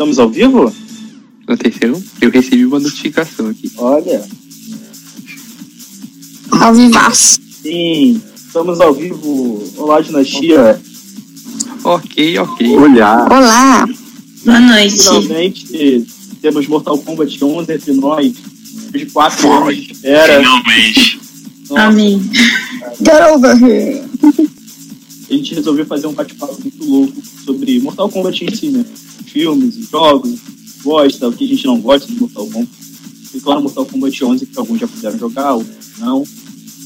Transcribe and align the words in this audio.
Estamos 0.00 0.18
ao 0.18 0.30
vivo? 0.30 0.74
Atenção, 1.46 2.02
eu 2.22 2.30
recebi 2.30 2.64
uma 2.64 2.80
notificação 2.80 3.48
aqui. 3.48 3.70
Olha. 3.76 4.26
Ao 6.52 6.74
vivaço. 6.74 7.38
Sim, 7.62 8.18
estamos 8.34 8.80
ao 8.80 8.94
vivo. 8.94 9.62
Olá, 9.76 10.00
dinastia. 10.00 10.80
Ok, 11.84 12.38
ok. 12.38 12.76
Olhar. 12.78 13.30
Olá. 13.30 13.86
Boa 14.42 14.60
noite. 14.60 14.96
Finalmente 14.96 16.06
temos 16.40 16.66
Mortal 16.66 16.96
Kombat 16.96 17.44
11 17.44 17.70
entre 17.70 17.92
nós. 17.92 18.32
De 18.92 19.04
quatro 19.04 19.52
anos 19.52 19.76
de 19.76 19.92
espera. 19.92 20.38
Finalmente. 20.38 21.20
Nossa, 21.68 21.82
Amém. 21.82 22.22
Get 23.02 23.22
over 23.34 23.54
here. 23.62 24.02
a 25.28 25.34
gente 25.34 25.54
resolveu 25.56 25.84
fazer 25.84 26.06
um 26.06 26.14
bate-papo 26.14 26.58
muito 26.58 26.82
louco 26.86 27.22
sobre 27.44 27.78
Mortal 27.80 28.08
Kombat 28.08 28.46
em 28.46 28.54
si, 28.54 28.70
né? 28.70 28.82
Filmes, 29.32 29.76
jogos, 29.88 30.40
gosta, 30.82 31.28
o 31.28 31.32
que 31.32 31.44
a 31.44 31.48
gente 31.48 31.64
não 31.64 31.80
gosta 31.80 32.06
de 32.06 32.18
Mortal 32.18 32.46
Kombat. 32.46 32.68
E 33.32 33.40
claro, 33.40 33.62
Mortal 33.62 33.86
Kombat 33.86 34.24
11, 34.24 34.46
que 34.46 34.58
alguns 34.58 34.80
já 34.80 34.88
puderam 34.88 35.18
jogar, 35.18 35.54
outros 35.54 35.98
não. 35.98 36.24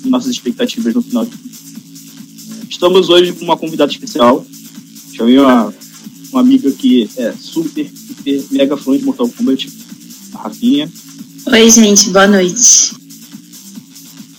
E 0.04 0.08
nossas 0.08 0.30
expectativas 0.30 0.94
no 0.94 1.02
final 1.02 1.24
de 1.24 1.30
tudo. 1.30 1.44
Estamos 2.68 3.08
hoje 3.08 3.32
com 3.32 3.44
uma 3.44 3.56
convidada 3.56 3.90
especial. 3.90 4.44
Chamei 5.16 5.38
uma, 5.38 5.72
uma 6.32 6.40
amiga 6.40 6.70
que 6.72 7.08
é 7.16 7.32
super, 7.32 7.88
super, 7.88 8.44
mega 8.50 8.76
fã 8.76 8.96
de 8.96 9.04
Mortal 9.04 9.28
Kombat, 9.30 9.68
a 10.34 10.38
Rafinha. 10.42 10.90
Oi, 11.46 11.70
gente. 11.70 12.10
Boa 12.10 12.26
noite. 12.26 12.94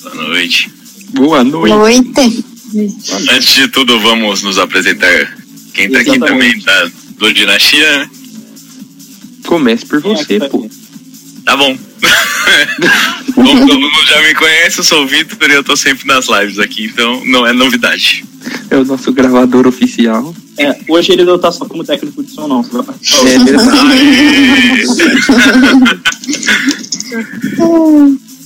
Boa 0.03 0.15
noite. 0.25 0.69
Boa 1.13 1.43
noite. 1.43 2.49
Noite. 2.71 3.11
Antes 3.31 3.55
de 3.55 3.67
tudo, 3.69 3.99
vamos 3.99 4.43
nos 4.43 4.59
apresentar. 4.59 5.37
Quem 5.73 5.89
tá 5.89 5.99
aqui 5.99 6.19
também 6.19 6.59
tá 6.61 6.91
do 7.17 7.33
Dinastia, 7.33 7.99
né? 7.99 8.09
Comece 9.45 9.85
por 9.85 9.99
é 9.99 10.01
você, 10.01 10.39
tá 10.39 10.49
pô. 10.49 10.69
Tá 11.45 11.55
bom. 11.55 11.77
Como 13.35 13.67
todo 13.67 13.79
mundo 13.79 14.05
já 14.07 14.21
me 14.21 14.33
conhece, 14.35 14.79
eu 14.79 14.83
sou 14.83 15.03
o 15.03 15.07
Vitor 15.07 15.49
e 15.49 15.53
eu 15.53 15.63
tô 15.63 15.75
sempre 15.75 16.07
nas 16.07 16.27
lives 16.27 16.59
aqui, 16.59 16.85
então 16.85 17.23
não 17.25 17.45
é 17.45 17.53
novidade. 17.53 18.25
É 18.69 18.77
o 18.77 18.85
nosso 18.85 19.11
gravador 19.11 19.67
oficial. 19.67 20.33
É, 20.57 20.79
hoje 20.87 21.11
ele 21.11 21.25
não 21.25 21.37
tá 21.37 21.51
só 21.51 21.65
como 21.65 21.83
técnico 21.83 22.23
de 22.23 22.31
som, 22.31 22.47
não. 22.47 22.63
Você 22.63 22.71
vai 22.71 22.83
participar. 22.83 23.27
É 23.27 23.37
verdade. 23.39 23.75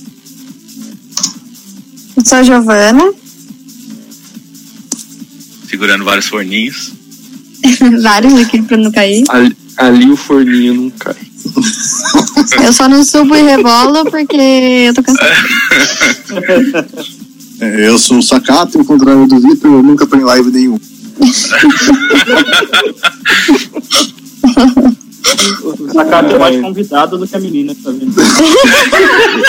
Eu 2.16 2.24
sou 2.24 2.38
a 2.38 2.42
Giovana. 2.42 3.12
Segurando 5.68 6.04
vários 6.04 6.26
forninhos. 6.26 6.99
Vários 8.02 8.34
aqui 8.40 8.62
pra 8.62 8.76
não 8.76 8.90
cair. 8.90 9.24
Ali, 9.28 9.56
ali 9.76 10.10
o 10.10 10.16
forninho 10.16 10.74
não 10.74 10.90
cai. 10.90 11.14
Eu 12.64 12.72
só 12.72 12.88
não 12.88 13.04
subo 13.04 13.34
e 13.34 13.42
rebolo 13.42 14.04
porque 14.10 14.86
eu 14.86 14.94
tô 14.94 15.02
cansada. 15.02 15.34
É, 17.60 17.88
eu 17.88 17.98
sou 17.98 18.18
o 18.18 18.22
Sacato, 18.22 18.78
ao 18.78 18.84
contrário 18.84 19.26
do 19.26 19.40
Vitor, 19.40 19.70
eu 19.70 19.82
nunca 19.82 20.06
tô 20.06 20.16
em 20.16 20.22
live 20.22 20.50
nenhum. 20.50 20.78
O 25.62 25.92
Sakato 25.92 26.34
é 26.34 26.38
mais 26.38 26.60
convidado 26.60 27.18
do 27.18 27.26
que 27.26 27.36
a 27.36 27.40
menina, 27.40 27.74
tá 27.74 27.90
vendo? 27.90 28.14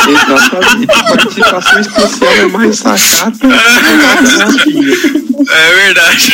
Exatamente. 0.10 0.92
A 0.92 1.04
participação 1.04 1.80
especial 1.80 2.34
é 2.34 2.46
mais 2.48 2.78
sacata. 2.78 3.48
É 5.50 5.76
verdade. 5.84 6.34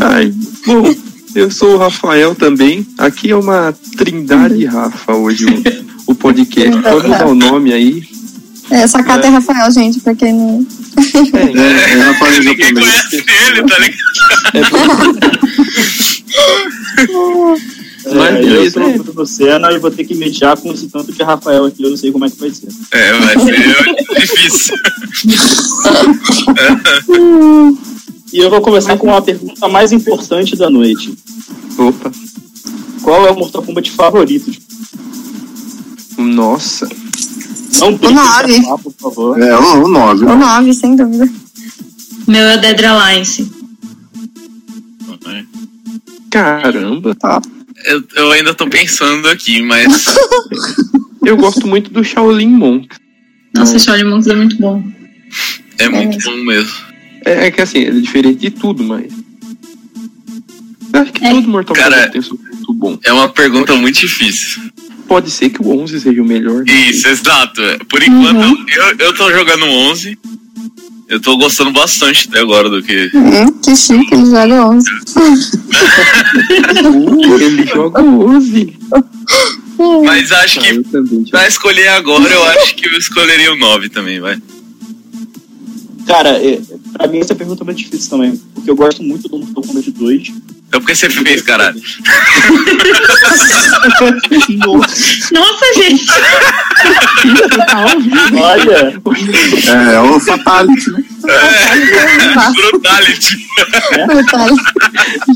Ai, 0.00 0.32
bom, 0.66 0.94
eu 1.34 1.50
sou 1.50 1.74
o 1.74 1.78
Rafael 1.78 2.34
também. 2.34 2.86
Aqui 2.98 3.30
é 3.30 3.36
uma 3.36 3.74
trindade 3.96 4.64
Rafa 4.66 5.14
hoje, 5.14 5.46
o, 5.46 6.12
o 6.12 6.14
podcast. 6.14 6.80
Pode 6.80 7.08
mudar 7.08 7.26
o 7.26 7.34
nome 7.34 7.72
aí. 7.72 8.08
É, 8.70 8.86
Sacata 8.86 9.26
é 9.26 9.30
Rafael, 9.30 9.70
gente, 9.72 9.98
pra 10.00 10.14
quem 10.14 10.32
não. 10.32 10.66
É, 10.96 11.58
É, 11.58 11.92
é 11.92 11.94
Rafael 12.02 12.38
Ninguém 12.42 12.68
japonês. 12.68 13.08
conhece 13.08 13.16
ele, 13.16 13.62
tá 13.66 13.78
ligado? 13.78 15.20
Mas 18.02 18.34
É, 18.34 18.38
eu 18.38 18.42
beleza, 18.42 18.80
sou 18.80 18.94
o 18.94 19.02
Bruno 19.04 19.26
Senna 19.26 19.70
e 19.72 19.78
vou 19.78 19.90
ter 19.90 20.04
que 20.04 20.14
mediar 20.14 20.56
com 20.56 20.72
esse 20.72 20.88
tanto 20.88 21.12
que 21.12 21.20
é 21.20 21.24
Rafael 21.24 21.66
aqui, 21.66 21.82
eu 21.82 21.90
não 21.90 21.98
sei 21.98 22.10
como 22.10 22.24
é 22.24 22.30
que 22.30 22.38
vai 22.40 22.50
ser. 22.50 22.68
É, 22.92 23.12
vai 23.12 23.38
ser 23.38 23.56
difícil. 24.20 24.74
E 28.32 28.38
eu 28.38 28.48
vou 28.48 28.60
começar 28.60 28.96
com 28.96 29.12
a 29.12 29.20
pergunta 29.20 29.66
mais 29.68 29.90
importante 29.90 30.54
da 30.56 30.70
noite. 30.70 31.12
Opa, 31.76 32.12
Qual 33.02 33.26
é 33.26 33.30
o 33.32 33.36
Mortal 33.36 33.60
Kombat 33.62 33.90
favorito? 33.90 34.52
nossa. 36.16 36.88
Não 37.78 37.90
nove. 37.90 38.54
que 38.54 38.62
falar, 38.62 38.78
por 38.78 38.92
favor. 38.94 39.40
É, 39.40 39.56
o 39.56 39.88
9. 39.88 40.24
O 40.24 40.36
9, 40.36 40.74
sem 40.74 40.96
dúvida. 40.96 41.28
Meu 42.26 42.42
é 42.42 42.56
o 42.56 42.60
Dead 42.60 42.84
Alliance. 42.84 43.50
Caramba. 46.30 47.16
Eu, 47.84 48.04
eu 48.14 48.32
ainda 48.32 48.54
tô 48.54 48.66
pensando 48.68 49.28
aqui, 49.28 49.62
mas 49.62 50.06
Eu 51.24 51.36
gosto 51.36 51.66
muito 51.66 51.90
do 51.90 52.02
Shaolin 52.02 52.48
Monk. 52.48 52.88
Nossa, 53.54 53.78
Shaolin 53.78 54.04
Monks 54.04 54.26
é 54.28 54.34
muito 54.34 54.56
bom. 54.56 54.82
é 55.78 55.88
muito 55.88 56.18
bom 56.24 56.36
mesmo. 56.44 56.72
É, 57.24 57.46
é 57.46 57.50
que 57.50 57.60
assim, 57.60 57.78
ele 57.80 57.98
é 57.98 58.00
diferente 58.00 58.38
de 58.40 58.50
tudo, 58.50 58.82
mas. 58.82 59.12
Eu 60.92 61.00
acho 61.00 61.12
que 61.12 61.24
É. 61.24 61.30
todo 61.30 61.48
Mortal 61.48 61.76
Cara, 61.76 61.94
Kombat 61.94 62.12
tem 62.12 62.22
seu 62.22 62.36
ponto 62.36 62.74
bom. 62.74 62.98
É 63.04 63.12
uma 63.12 63.28
pergunta 63.28 63.74
muito 63.76 64.00
difícil. 64.00 64.62
Pode 65.10 65.28
ser 65.28 65.50
que 65.50 65.60
o 65.60 65.76
11 65.82 66.00
seja 66.00 66.22
o 66.22 66.24
melhor. 66.24 66.62
né? 66.64 66.72
Isso, 66.88 67.08
exato. 67.08 67.60
Por 67.88 68.00
enquanto, 68.00 68.44
Uhum. 68.46 68.64
eu, 68.68 69.06
eu 69.08 69.12
tô 69.16 69.28
jogando 69.32 69.64
11. 69.64 70.16
Eu 71.08 71.18
tô 71.20 71.36
gostando 71.36 71.72
bastante 71.72 72.28
até 72.28 72.38
agora 72.38 72.70
do 72.70 72.80
que. 72.80 73.10
Hum, 73.12 73.52
que 73.60 73.74
chique, 73.74 74.14
ele 74.14 74.26
joga 74.26 74.66
11. 74.68 74.86
Uh, 76.86 77.40
ele 77.40 77.66
joga 77.66 78.00
o 78.02 78.28
11. 78.36 78.78
Mas 80.04 80.30
acho 80.30 80.60
Ah, 80.60 80.62
que 80.62 80.70
eu 80.76 80.84
também. 80.84 81.24
pra 81.24 81.48
escolher 81.48 81.88
agora, 81.88 82.32
eu 82.32 82.44
acho 82.44 82.76
que 82.76 82.86
eu 82.86 82.96
escolheria 82.98 83.52
o 83.52 83.56
9 83.56 83.88
também, 83.88 84.20
vai. 84.20 84.40
Cara, 86.06 86.30
é, 86.40 86.60
pra 86.92 87.08
mim 87.08 87.18
essa 87.18 87.34
pergunta 87.34 87.62
é 87.62 87.66
muito 87.66 87.78
difícil 87.78 88.10
também. 88.10 88.40
Porque 88.54 88.70
eu 88.70 88.76
gosto 88.76 89.02
muito 89.02 89.28
do 89.28 89.38
Mortal 89.38 89.62
Kombat 89.64 89.90
2. 89.90 90.32
Então 90.70 90.80
por 90.80 90.86
que 90.86 90.94
você 90.94 91.10
fez, 91.10 91.42
caralho? 91.42 91.82
Nossa, 95.32 95.74
gente. 95.74 96.06
Olha, 98.40 98.94
É, 99.66 99.94
é 99.94 100.00
o 100.00 100.20
Fatality, 100.20 100.90
né? 100.92 101.02
Brutality. 102.70 103.46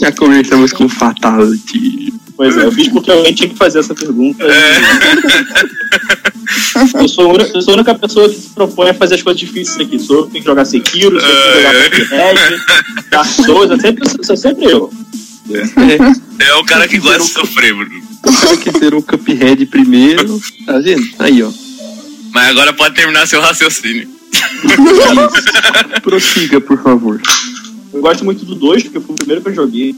Já 0.01 0.13
conversamos 0.13 0.73
com 0.73 0.89
Fatality. 0.89 2.15
pois 2.37 2.57
é, 2.57 2.67
eu 2.67 2.71
fiz 2.71 2.87
porque 2.89 3.11
alguém 3.11 3.35
tinha 3.35 3.49
que 3.49 3.57
fazer 3.57 3.81
essa 3.81 3.93
pergunta. 3.95 4.45
Eu, 7.01 7.09
sou 7.09 7.31
a 7.31 7.35
única, 7.35 7.51
eu 7.57 7.63
sou 7.63 7.73
a 7.75 7.77
única 7.77 7.95
pessoa 7.97 8.29
que 8.29 8.37
se 8.37 8.51
propõe 8.51 8.91
a 8.91 8.95
fazer 8.95 9.17
as 9.17 9.23
coisas 9.23 9.41
difíceis 9.41 9.85
aqui. 9.85 9.99
Sou 9.99 10.19
eu 10.19 10.27
que 10.27 10.33
tem 10.33 10.43
que 10.43 10.47
jogar 10.47 10.65
Sekiro, 10.65 11.21
sou 11.21 11.29
eu 11.29 11.35
que 11.37 11.91
tem 11.91 12.07
que 12.07 12.07
jogar 12.07 12.33
Cuphead, 12.37 12.63
Dark 13.11 13.27
Souls, 13.27 13.71
é 13.73 13.79
sempre, 13.81 14.09
sou 14.25 14.37
sempre 14.37 14.65
eu. 14.67 14.93
É, 15.51 16.47
É 16.47 16.55
o 16.55 16.65
cara 16.65 16.89
que 16.89 16.99
gosta 16.99 17.21
de 17.21 17.29
sofrer, 17.31 17.75
Bruno. 17.75 18.03
o 18.27 18.33
cara 18.33 18.57
que 18.57 18.71
zerou 18.79 19.01
o 19.01 19.03
Cuphead 19.03 19.67
primeiro. 19.67 20.41
Tá 20.67 20.79
vendo? 20.79 21.07
Aí, 21.19 21.43
ó. 21.43 21.51
Mas 22.33 22.49
agora 22.49 22.73
pode 22.73 22.95
terminar 22.95 23.27
seu 23.27 23.41
raciocínio. 23.41 24.09
Prossiga, 26.03 26.61
por 26.61 26.83
favor. 26.83 27.21
Eu 27.93 28.01
gosto 28.01 28.25
muito 28.25 28.45
do 28.45 28.55
2, 28.55 28.85
porque 28.85 29.01
foi 29.01 29.15
o 29.15 29.19
primeiro 29.19 29.43
que 29.43 29.49
eu 29.51 29.55
joguei. 29.55 29.95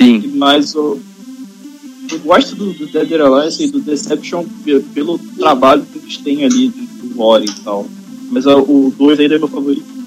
Sim. 0.00 0.32
Mas 0.36 0.74
eu, 0.74 1.00
eu 2.10 2.18
gosto 2.20 2.54
do, 2.54 2.72
do 2.72 2.86
Dead 2.86 3.12
Alliance 3.20 3.62
e 3.62 3.70
do 3.70 3.80
Deception 3.80 4.44
pe- 4.64 4.80
pelo 4.94 5.18
trabalho 5.18 5.84
que 5.92 5.98
eles 5.98 6.16
têm 6.18 6.44
ali 6.44 6.68
do, 6.68 7.14
lore 7.16 7.46
e 7.46 7.60
tal. 7.62 7.86
Mas 8.30 8.46
o 8.46 8.92
2 8.96 9.20
ainda 9.20 9.34
é 9.34 9.38
meu 9.38 9.48
favorito. 9.48 9.97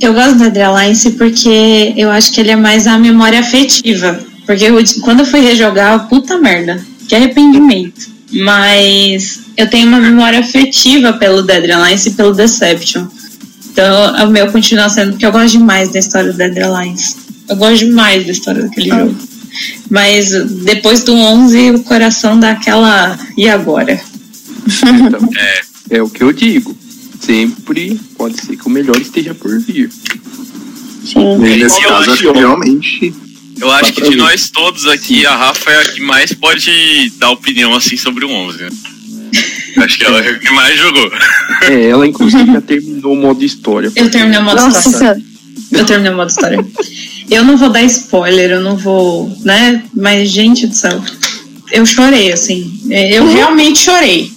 Eu 0.00 0.12
gosto 0.14 0.34
do 0.38 0.50
Dead 0.50 0.58
Alliance 0.66 1.10
porque 1.12 1.94
eu 1.96 2.10
acho 2.10 2.32
que 2.32 2.40
ele 2.40 2.50
é 2.50 2.56
mais 2.56 2.86
a 2.86 2.98
memória 2.98 3.40
afetiva. 3.40 4.18
Porque 4.46 4.64
eu- 4.64 4.76
quando 5.02 5.20
eu 5.20 5.26
fui 5.26 5.40
rejogar, 5.40 6.08
puta 6.08 6.38
merda. 6.38 6.80
Que 7.08 7.14
arrependimento. 7.14 8.08
Mas 8.32 9.40
eu 9.56 9.68
tenho 9.68 9.88
uma 9.88 10.00
memória 10.00 10.40
afetiva 10.40 11.12
pelo 11.12 11.42
Dead 11.42 11.70
Alliance 11.70 12.08
e 12.08 12.12
pelo 12.12 12.34
Deception. 12.34 13.06
Então 13.72 14.26
o 14.26 14.30
meu 14.30 14.50
continua 14.50 14.88
sendo 14.88 15.12
porque 15.12 15.26
eu 15.26 15.32
gosto 15.32 15.52
demais 15.58 15.90
da 15.92 15.98
história 15.98 16.32
do 16.32 16.36
Dead 16.36 16.58
Alliance. 16.58 17.16
Eu 17.48 17.56
gosto 17.56 17.84
demais 17.86 18.24
da 18.26 18.32
história 18.32 18.62
daquele 18.62 18.88
jogo. 18.90 19.16
Mas 19.88 20.30
depois 20.64 21.02
do 21.04 21.14
11, 21.14 21.70
o 21.70 21.82
coração 21.84 22.38
dá 22.38 22.50
aquela. 22.52 23.18
E 23.36 23.48
agora? 23.48 23.98
Então, 24.82 25.28
é 25.90 26.02
o 26.02 26.08
que 26.10 26.22
eu 26.24 26.32
digo. 26.32 26.76
Sempre 27.20 28.00
pode 28.16 28.40
ser 28.40 28.56
que 28.56 28.66
o 28.66 28.70
melhor 28.70 28.96
esteja 29.00 29.34
por 29.34 29.58
vir. 29.60 29.90
Sim. 31.04 31.36
Nesse 31.38 31.82
Eu 31.82 31.88
caso, 31.88 32.10
acho 32.12 32.32
que 32.32 32.38
realmente. 32.38 33.14
Eu 33.58 33.70
acho 33.72 33.92
que 33.92 34.02
de 34.02 34.10
ver. 34.10 34.16
nós 34.16 34.50
todos 34.50 34.86
aqui, 34.86 35.24
a 35.24 35.34
Rafa 35.34 35.70
é 35.70 35.80
a 35.80 35.84
que 35.84 36.00
mais 36.02 36.32
pode 36.34 37.10
dar 37.18 37.30
opinião 37.30 37.74
assim 37.74 37.96
sobre 37.96 38.24
o 38.24 38.30
11. 38.30 38.58
né? 38.64 38.68
Acho 39.78 39.98
que 39.98 40.04
ela 40.04 40.20
é 40.20 40.30
a 40.30 40.38
que 40.38 40.50
mais 40.50 40.78
jogou. 40.78 41.10
É, 41.62 41.88
ela 41.88 42.06
inclusive 42.06 42.46
já 42.52 42.60
terminou 42.60 43.12
o 43.12 43.16
modo 43.16 43.42
história. 43.44 43.90
Eu 43.94 44.10
terminei 44.10 44.38
o 44.40 44.42
modo 44.42 44.60
Nossa 44.60 44.78
história. 44.78 44.98
senhora. 44.98 45.22
Eu 45.72 45.84
terminei 45.86 46.12
o 46.12 46.16
modo 46.16 46.28
história. 46.30 46.66
Eu 47.30 47.44
não 47.44 47.56
vou 47.56 47.70
dar 47.70 47.82
spoiler, 47.84 48.50
eu 48.52 48.60
não 48.60 48.76
vou, 48.76 49.34
né? 49.44 49.82
Mas, 49.94 50.30
gente 50.30 50.66
do 50.66 50.74
céu, 50.74 51.02
eu 51.72 51.84
chorei, 51.84 52.32
assim. 52.32 52.80
É, 52.90 53.18
Eu 53.18 53.26
realmente 53.28 53.78
chorei. 53.80 54.32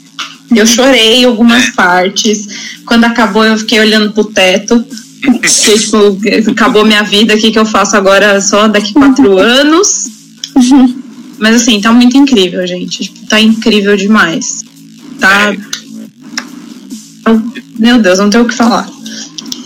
Eu 0.56 0.66
chorei 0.66 1.22
em 1.22 1.26
algumas 1.26 1.70
partes. 1.72 2.48
Quando 2.86 3.06
acabou, 3.06 3.46
eu 3.46 3.58
fiquei 3.58 3.80
olhando 3.80 4.12
pro 4.12 4.26
teto. 4.26 4.84
Porque, 5.22 5.78
tipo, 5.78 6.52
acabou 6.52 6.86
minha 6.86 7.04
vida, 7.04 7.36
o 7.36 7.38
que, 7.38 7.52
que 7.52 7.60
eu 7.60 7.66
faço 7.66 7.96
agora 7.96 8.40
só 8.40 8.68
daqui 8.68 8.94
quatro 8.94 9.38
anos? 9.38 10.10
Mas 11.38 11.56
assim, 11.56 11.80
tá 11.82 11.92
muito 11.92 12.18
incrível, 12.18 12.66
gente. 12.66 13.04
Tipo, 13.04 13.28
tá 13.28 13.40
incrível 13.40 13.96
demais. 13.96 14.64
Tá. 15.20 15.54
Meu 17.78 18.02
Deus, 18.02 18.20
não 18.20 18.30
tenho 18.30 18.44
o 18.44 18.48
que 18.48 18.56
falar. 18.56 18.90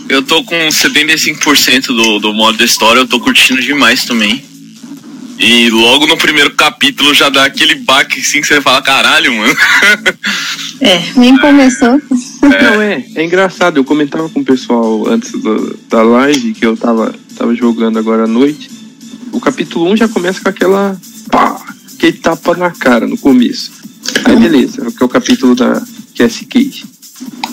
Eu 0.08 0.22
tô 0.22 0.42
com 0.44 0.56
75% 0.68 1.86
do, 1.86 2.18
do 2.18 2.32
modo 2.34 2.62
história, 2.62 3.00
eu 3.00 3.06
tô 3.06 3.18
curtindo 3.18 3.60
demais 3.62 4.04
também. 4.04 4.44
E 5.38 5.68
logo 5.70 6.06
no 6.06 6.16
primeiro 6.16 6.54
capítulo 6.54 7.12
já 7.12 7.28
dá 7.28 7.44
aquele 7.44 7.74
baque 7.76 8.20
assim 8.20 8.40
que 8.40 8.46
você 8.46 8.60
fala, 8.60 8.80
caralho, 8.82 9.32
mano. 9.34 9.54
É. 10.80 11.02
Nem 11.16 11.36
começou. 11.38 12.00
Não, 12.42 12.82
é, 12.82 13.04
é 13.14 13.24
engraçado. 13.24 13.76
Eu 13.78 13.84
comentava 13.84 14.28
com 14.28 14.40
o 14.40 14.44
pessoal 14.44 15.06
antes 15.08 15.32
do- 15.32 15.78
da 15.88 16.02
live 16.02 16.52
que 16.52 16.64
eu 16.64 16.76
tava, 16.76 17.14
tava 17.36 17.54
jogando 17.54 17.98
agora 17.98 18.24
à 18.24 18.26
noite. 18.26 18.70
O 19.32 19.40
capítulo 19.40 19.90
1 19.92 19.96
já 19.96 20.08
começa 20.08 20.40
com 20.40 20.48
aquela. 20.48 20.98
pá! 21.30 21.60
Aquele 21.96 22.12
tapa 22.18 22.56
na 22.56 22.70
cara 22.70 23.06
no 23.06 23.16
começo. 23.18 23.72
Aí 24.24 24.36
beleza, 24.36 24.90
que 24.90 25.02
é 25.02 25.06
o 25.06 25.08
capítulo 25.08 25.54
da 25.54 25.82
Cassie 26.16 26.46
Cage. 26.46 26.84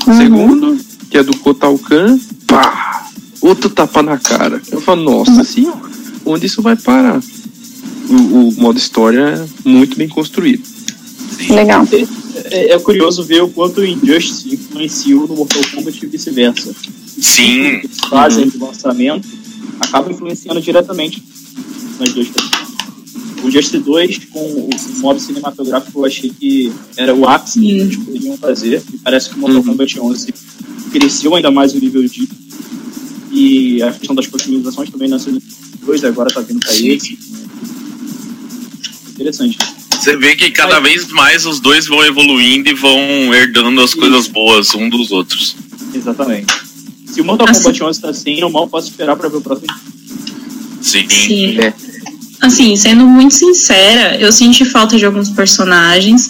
Uhum. 0.07 0.17
Segundo, 0.17 0.77
que 1.09 1.17
é 1.17 1.23
do 1.23 1.35
Kotalkan, 1.37 2.19
pá! 2.47 3.05
Outro 3.39 3.69
tapa 3.69 4.03
na 4.03 4.17
cara. 4.17 4.61
Eu 4.71 4.81
falo, 4.81 5.01
nossa 5.03 5.43
senhora, 5.43 5.79
onde 6.25 6.45
isso 6.47 6.61
vai 6.61 6.75
parar? 6.75 7.19
O, 8.09 8.49
o 8.49 8.51
modo 8.61 8.77
história 8.77 9.47
é 9.65 9.69
muito 9.69 9.97
bem 9.97 10.07
construído. 10.07 10.63
Legal. 11.49 11.87
É, 12.45 12.73
é 12.73 12.79
curioso 12.79 13.23
ver 13.23 13.41
o 13.41 13.49
quanto 13.49 13.81
o 13.81 13.85
Injustice 13.85 14.53
influenciou 14.53 15.27
no 15.27 15.35
Mortal 15.35 15.61
Kombat 15.73 16.05
e 16.05 16.07
vice-versa. 16.07 16.75
Sim. 17.07 17.61
Eles 17.61 17.99
fazem 18.09 18.47
de 18.47 18.57
lançamento 18.57 19.41
acaba 19.81 20.11
influenciando 20.11 20.61
diretamente 20.61 21.23
nas 21.99 22.13
duas 22.13 22.27
coisas. 22.29 22.51
O 23.43 23.47
Injustice 23.47 23.79
2, 23.79 24.25
com 24.25 24.39
o 24.39 24.69
modo 24.99 25.19
cinematográfico, 25.19 25.99
eu 25.99 26.05
achei 26.05 26.29
que 26.29 26.71
era 26.95 27.13
o 27.13 27.27
ápice 27.27 27.59
que 27.59 27.71
eles 27.71 27.97
poderiam 27.97 28.37
fazer. 28.37 28.83
E 28.93 28.97
parece 28.99 29.29
que 29.29 29.35
o 29.35 29.39
Mortal 29.39 29.61
Uhum. 29.61 29.67
Kombat 29.67 29.99
11 29.99 30.33
cresceu 30.91 31.35
ainda 31.35 31.49
mais 31.49 31.73
o 31.73 31.79
nível 31.79 32.03
de. 32.07 32.29
E 33.31 33.81
a 33.81 33.91
questão 33.91 34.15
das 34.15 34.27
customizações 34.27 34.89
também 34.89 35.09
na 35.09 35.17
Resident 35.17 35.41
Evil 35.41 35.85
2, 35.85 36.03
agora 36.03 36.29
tá 36.29 36.41
vindo 36.41 36.59
pra 36.59 36.73
esse. 36.73 37.17
Interessante. 39.11 39.57
Você 39.91 40.17
vê 40.17 40.35
que 40.35 40.49
cada 40.51 40.79
vez 40.79 41.07
mais 41.09 41.45
os 41.45 41.59
dois 41.59 41.85
vão 41.87 42.03
evoluindo 42.03 42.69
e 42.69 42.73
vão 42.73 43.33
herdando 43.33 43.81
as 43.81 43.93
coisas 43.93 44.27
boas 44.27 44.73
um 44.73 44.89
dos 44.89 45.11
outros. 45.11 45.55
Exatamente. 45.93 46.51
Se 47.05 47.21
o 47.21 47.25
Mortal 47.25 47.49
Assim- 47.49 47.63
Kombat 47.63 47.83
11 47.83 48.01
tá 48.01 48.09
assim, 48.09 48.39
eu 48.39 48.49
mal 48.49 48.67
posso 48.67 48.89
esperar 48.89 49.15
pra 49.15 49.29
ver 49.29 49.37
o 49.37 49.41
próximo. 49.41 49.67
Sim. 50.81 51.05
Sim. 51.07 51.59
É. 51.59 51.73
Assim, 52.41 52.75
sendo 52.75 53.05
muito 53.05 53.35
sincera, 53.35 54.17
eu 54.17 54.31
senti 54.31 54.65
falta 54.65 54.97
de 54.97 55.05
alguns 55.05 55.29
personagens. 55.29 56.29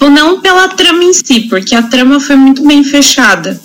Não 0.00 0.40
pela 0.40 0.68
trama 0.68 1.02
em 1.02 1.12
si, 1.14 1.40
porque 1.48 1.74
a 1.74 1.82
trama 1.82 2.20
foi 2.20 2.36
muito 2.36 2.62
bem 2.66 2.84
fechada. 2.84 3.58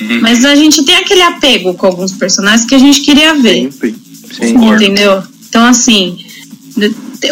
Uhum. 0.00 0.20
Mas 0.20 0.44
a 0.44 0.54
gente 0.54 0.84
tem 0.84 0.96
aquele 0.96 1.22
apego 1.22 1.74
com 1.74 1.86
alguns 1.86 2.12
personagens 2.12 2.68
que 2.68 2.74
a 2.74 2.78
gente 2.78 3.00
queria 3.00 3.34
ver. 3.34 3.72
Sempre. 3.72 3.96
Sim. 4.30 4.54
Entendeu? 4.74 5.22
Então, 5.48 5.64
assim, 5.64 6.18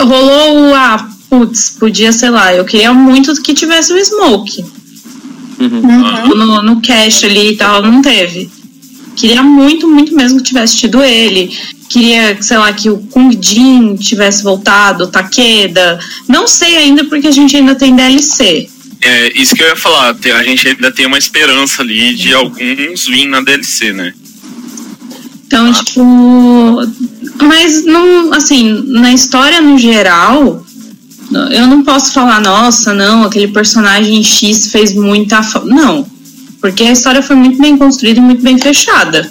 rolou 0.01 0.71
o. 0.71 0.75
Ah, 0.75 1.09
putz, 1.29 1.77
podia, 1.79 2.13
sei 2.13 2.31
lá, 2.31 2.55
eu 2.55 2.65
queria 2.65 2.93
muito 2.93 3.35
que 3.43 3.55
tivesse 3.55 3.93
o 3.93 4.05
Smoke 4.05 4.65
Uhum. 5.59 6.29
no, 6.35 6.63
no 6.63 6.81
cash 6.83 7.25
ali 7.25 7.53
e 7.53 7.57
tal, 7.57 7.83
não 7.83 8.03
teve. 8.03 8.51
Queria 9.15 9.43
muito, 9.43 9.89
muito 9.89 10.15
mesmo 10.15 10.39
que 10.39 10.45
tivesse 10.45 10.77
tido 10.77 11.03
ele. 11.03 11.57
Queria, 11.89 12.37
sei 12.43 12.59
lá, 12.59 12.73
que 12.73 12.91
o 12.91 12.99
Kung 12.99 13.31
Jin 13.41 13.97
tivesse 13.97 14.43
voltado, 14.43 15.05
o 15.05 15.07
Takeda. 15.07 15.99
Não 16.29 16.47
sei 16.47 16.77
ainda 16.77 17.05
porque 17.05 17.27
a 17.27 17.31
gente 17.31 17.57
ainda 17.57 17.75
tem 17.75 17.97
DLC. 17.97 18.69
É, 19.01 19.41
isso 19.41 19.55
que 19.55 19.63
eu 19.63 19.69
ia 19.69 19.77
falar, 19.77 20.15
a 20.15 20.43
gente 20.43 20.69
ainda 20.69 20.93
tem 20.93 21.07
uma 21.07 21.19
esperança 21.19 21.83
ali 21.83 22.15
de 22.15 22.35
alguns 22.35 23.07
vir 23.07 23.27
na 23.27 23.41
DLC, 23.41 23.93
né? 23.93 24.13
Então, 25.47 25.73
tipo. 25.73 26.83
Mas 27.41 27.85
não, 27.85 28.33
assim, 28.33 28.85
na 28.87 29.13
história 29.13 29.61
no 29.61 29.79
geral, 29.79 30.65
eu 31.51 31.67
não 31.67 31.83
posso 31.83 32.13
falar, 32.13 32.41
nossa, 32.41 32.95
não, 32.95 33.25
aquele 33.25 33.49
personagem 33.49 34.23
X 34.23 34.71
fez 34.71 34.95
muita. 34.95 35.43
fa-". 35.43 35.65
Não. 35.65 36.07
Porque 36.61 36.85
a 36.85 36.93
história 36.93 37.23
foi 37.23 37.37
muito 37.37 37.59
bem 37.61 37.77
construída 37.77 38.19
e 38.19 38.23
muito 38.23 38.43
bem 38.43 38.59
fechada. 38.59 39.31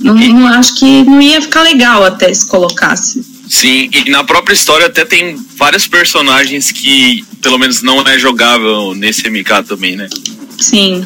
Não, 0.00 0.14
não 0.14 0.46
acho 0.48 0.74
que 0.76 1.04
não 1.04 1.20
ia 1.20 1.40
ficar 1.40 1.62
legal 1.62 2.04
até 2.04 2.32
se 2.32 2.46
colocasse. 2.46 3.24
Sim, 3.48 3.90
e 3.92 4.10
na 4.10 4.24
própria 4.24 4.54
história 4.54 4.86
até 4.86 5.04
tem 5.04 5.36
vários 5.56 5.86
personagens 5.86 6.72
que 6.72 7.24
pelo 7.40 7.58
menos 7.58 7.82
não 7.82 8.00
é 8.00 8.18
jogável 8.18 8.94
nesse 8.94 9.28
MK 9.28 9.64
também, 9.68 9.96
né? 9.96 10.08
Sim. 10.58 11.04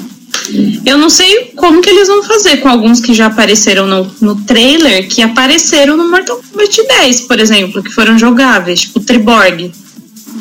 Eu 0.85 0.99
não 0.99 1.11
sei 1.11 1.53
como 1.57 1.81
que 1.81 1.91
eles 1.91 2.09
vão 2.09 2.23
fazer 2.23 2.59
com 2.59 2.69
alguns 2.69 3.01
que 3.01 3.13
já 3.13 3.27
apareceram 3.27 3.87
no, 3.87 4.11
no 4.21 4.37
trailer, 4.43 5.09
que 5.09 5.23
apareceram 5.23 5.97
no 5.97 6.11
Mortal 6.11 6.41
Kombat 6.51 6.87
10, 6.87 7.21
por 7.23 7.41
exemplo, 7.41 7.83
que 7.83 7.91
foram 7.91 8.19
jogáveis, 8.19 8.83
tipo 8.83 8.99
o 8.99 9.03
Triborg. 9.03 9.73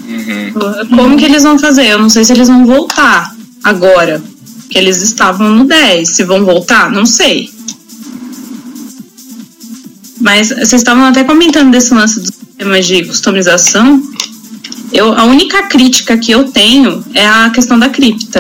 Uhum. 0.07 0.87
Como 0.95 1.17
que 1.17 1.25
eles 1.25 1.43
vão 1.43 1.57
fazer? 1.57 1.87
Eu 1.87 1.99
não 1.99 2.09
sei 2.09 2.23
se 2.23 2.33
eles 2.33 2.47
vão 2.47 2.65
voltar 2.65 3.35
agora. 3.63 4.21
Que 4.69 4.77
eles 4.77 5.01
estavam 5.01 5.49
no 5.49 5.65
10. 5.65 6.09
Se 6.09 6.23
vão 6.23 6.45
voltar, 6.45 6.91
não 6.91 7.05
sei. 7.05 7.49
Mas 10.19 10.49
vocês 10.49 10.73
estavam 10.73 11.05
até 11.05 11.23
comentando 11.23 11.71
desse 11.71 11.93
lance 11.93 12.19
dos 12.19 12.29
sistemas 12.29 12.85
de 12.85 13.05
customização. 13.05 14.01
Eu, 14.91 15.13
a 15.13 15.23
única 15.23 15.63
crítica 15.63 16.17
que 16.17 16.31
eu 16.31 16.45
tenho 16.45 17.03
é 17.13 17.27
a 17.27 17.49
questão 17.49 17.77
da 17.77 17.89
cripta. 17.89 18.39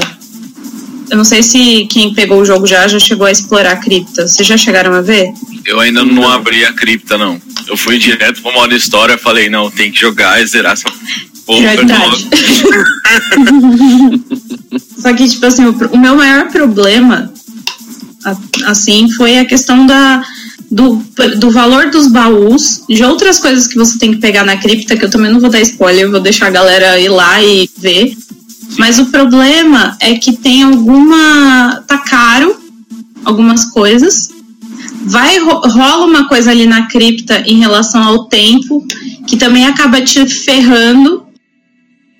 Eu 1.09 1.17
não 1.17 1.23
sei 1.23 1.43
se 1.43 1.85
quem 1.85 2.13
pegou 2.13 2.41
o 2.41 2.45
jogo 2.45 2.65
já 2.65 2.87
já 2.87 2.99
chegou 2.99 3.27
a 3.27 3.31
explorar 3.31 3.73
a 3.73 3.77
cripta. 3.77 4.27
Vocês 4.27 4.47
já 4.47 4.57
chegaram 4.57 4.93
a 4.93 5.01
ver? 5.01 5.31
Eu 5.65 5.79
ainda 5.79 6.03
não 6.03 6.27
abri 6.29 6.65
a 6.65 6.73
cripta, 6.73 7.17
não. 7.17 7.39
Eu 7.67 7.77
fui 7.77 7.97
direto 7.97 8.41
pro 8.41 8.53
modo 8.53 8.75
história, 8.75 9.17
falei, 9.17 9.49
não, 9.49 9.71
tem 9.71 9.91
que 9.91 9.99
jogar 9.99 10.41
e 10.41 10.45
zerar 10.45 10.73
essa 10.73 10.91
porra. 11.45 11.75
Só 14.97 15.13
que, 15.13 15.29
tipo 15.29 15.45
assim, 15.45 15.65
o, 15.65 15.97
meu 15.97 16.15
maior 16.15 16.49
problema, 16.49 17.31
assim, 18.65 19.09
foi 19.11 19.37
a 19.37 19.45
questão 19.45 19.85
da, 19.85 20.23
do, 20.71 21.03
do 21.37 21.51
valor 21.51 21.91
dos 21.91 22.07
baús, 22.07 22.83
de 22.89 23.03
outras 23.03 23.37
coisas 23.39 23.67
que 23.67 23.77
você 23.77 23.99
tem 23.99 24.13
que 24.13 24.19
pegar 24.19 24.43
na 24.43 24.57
cripta, 24.57 24.97
que 24.97 25.05
eu 25.05 25.09
também 25.09 25.31
não 25.31 25.39
vou 25.39 25.49
dar 25.49 25.61
spoiler, 25.61 26.03
eu 26.05 26.11
vou 26.11 26.19
deixar 26.19 26.47
a 26.47 26.51
galera 26.51 26.99
ir 26.99 27.09
lá 27.09 27.41
e 27.43 27.69
ver. 27.77 28.17
Mas 28.77 28.99
o 28.99 29.05
problema 29.07 29.95
é 29.99 30.15
que 30.15 30.33
tem 30.33 30.63
alguma. 30.63 31.83
tá 31.87 31.97
caro, 31.97 32.55
algumas 33.23 33.65
coisas. 33.65 34.29
Vai, 35.05 35.37
ro- 35.39 35.61
rola 35.67 36.05
uma 36.05 36.27
coisa 36.27 36.51
ali 36.51 36.65
na 36.65 36.87
cripta 36.87 37.43
em 37.45 37.59
relação 37.59 38.03
ao 38.03 38.25
tempo, 38.25 38.85
que 39.27 39.37
também 39.37 39.65
acaba 39.67 40.01
te 40.01 40.25
ferrando. 40.27 41.23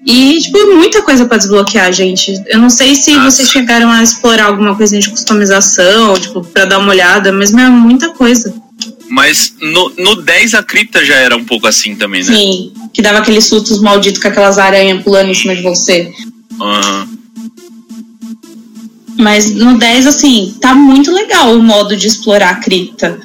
E, 0.06 0.40
tipo, 0.40 0.76
muita 0.76 1.02
coisa 1.02 1.26
pra 1.26 1.38
desbloquear, 1.38 1.92
gente. 1.92 2.32
Eu 2.46 2.60
não 2.60 2.70
sei 2.70 2.94
se 2.94 3.12
Nossa. 3.16 3.32
vocês 3.38 3.50
chegaram 3.50 3.90
a 3.90 4.04
explorar 4.04 4.46
alguma 4.46 4.76
coisinha 4.76 5.02
de 5.02 5.10
customização, 5.10 6.14
tipo, 6.20 6.44
pra 6.44 6.66
dar 6.66 6.78
uma 6.78 6.92
olhada, 6.92 7.32
mas 7.32 7.52
é 7.52 7.68
muita 7.70 8.10
coisa. 8.12 8.54
Mas 9.10 9.54
no, 9.60 9.92
no 9.98 10.16
10 10.22 10.54
a 10.54 10.62
cripta 10.64 11.04
já 11.04 11.16
era 11.16 11.36
um 11.36 11.44
pouco 11.44 11.66
assim 11.66 11.96
também, 11.96 12.24
né? 12.24 12.36
Sim, 12.36 12.72
que 12.94 13.02
dava 13.02 13.18
aqueles 13.20 13.46
sustos 13.46 13.82
malditos 13.82 14.22
com 14.22 14.28
aquelas 14.28 14.60
aranhas 14.60 15.04
pulando 15.04 15.30
em 15.32 15.34
cima 15.34 15.56
de 15.56 15.64
você. 15.64 16.12
Mas 19.18 19.50
no 19.56 19.78
10, 19.78 20.08
assim, 20.08 20.56
tá 20.60 20.76
muito 20.76 21.12
legal 21.12 21.56
o 21.58 21.64
modo 21.64 21.96
de 21.96 22.08
explorar 22.08 22.50
a 22.50 22.56
cripta. 22.56 23.20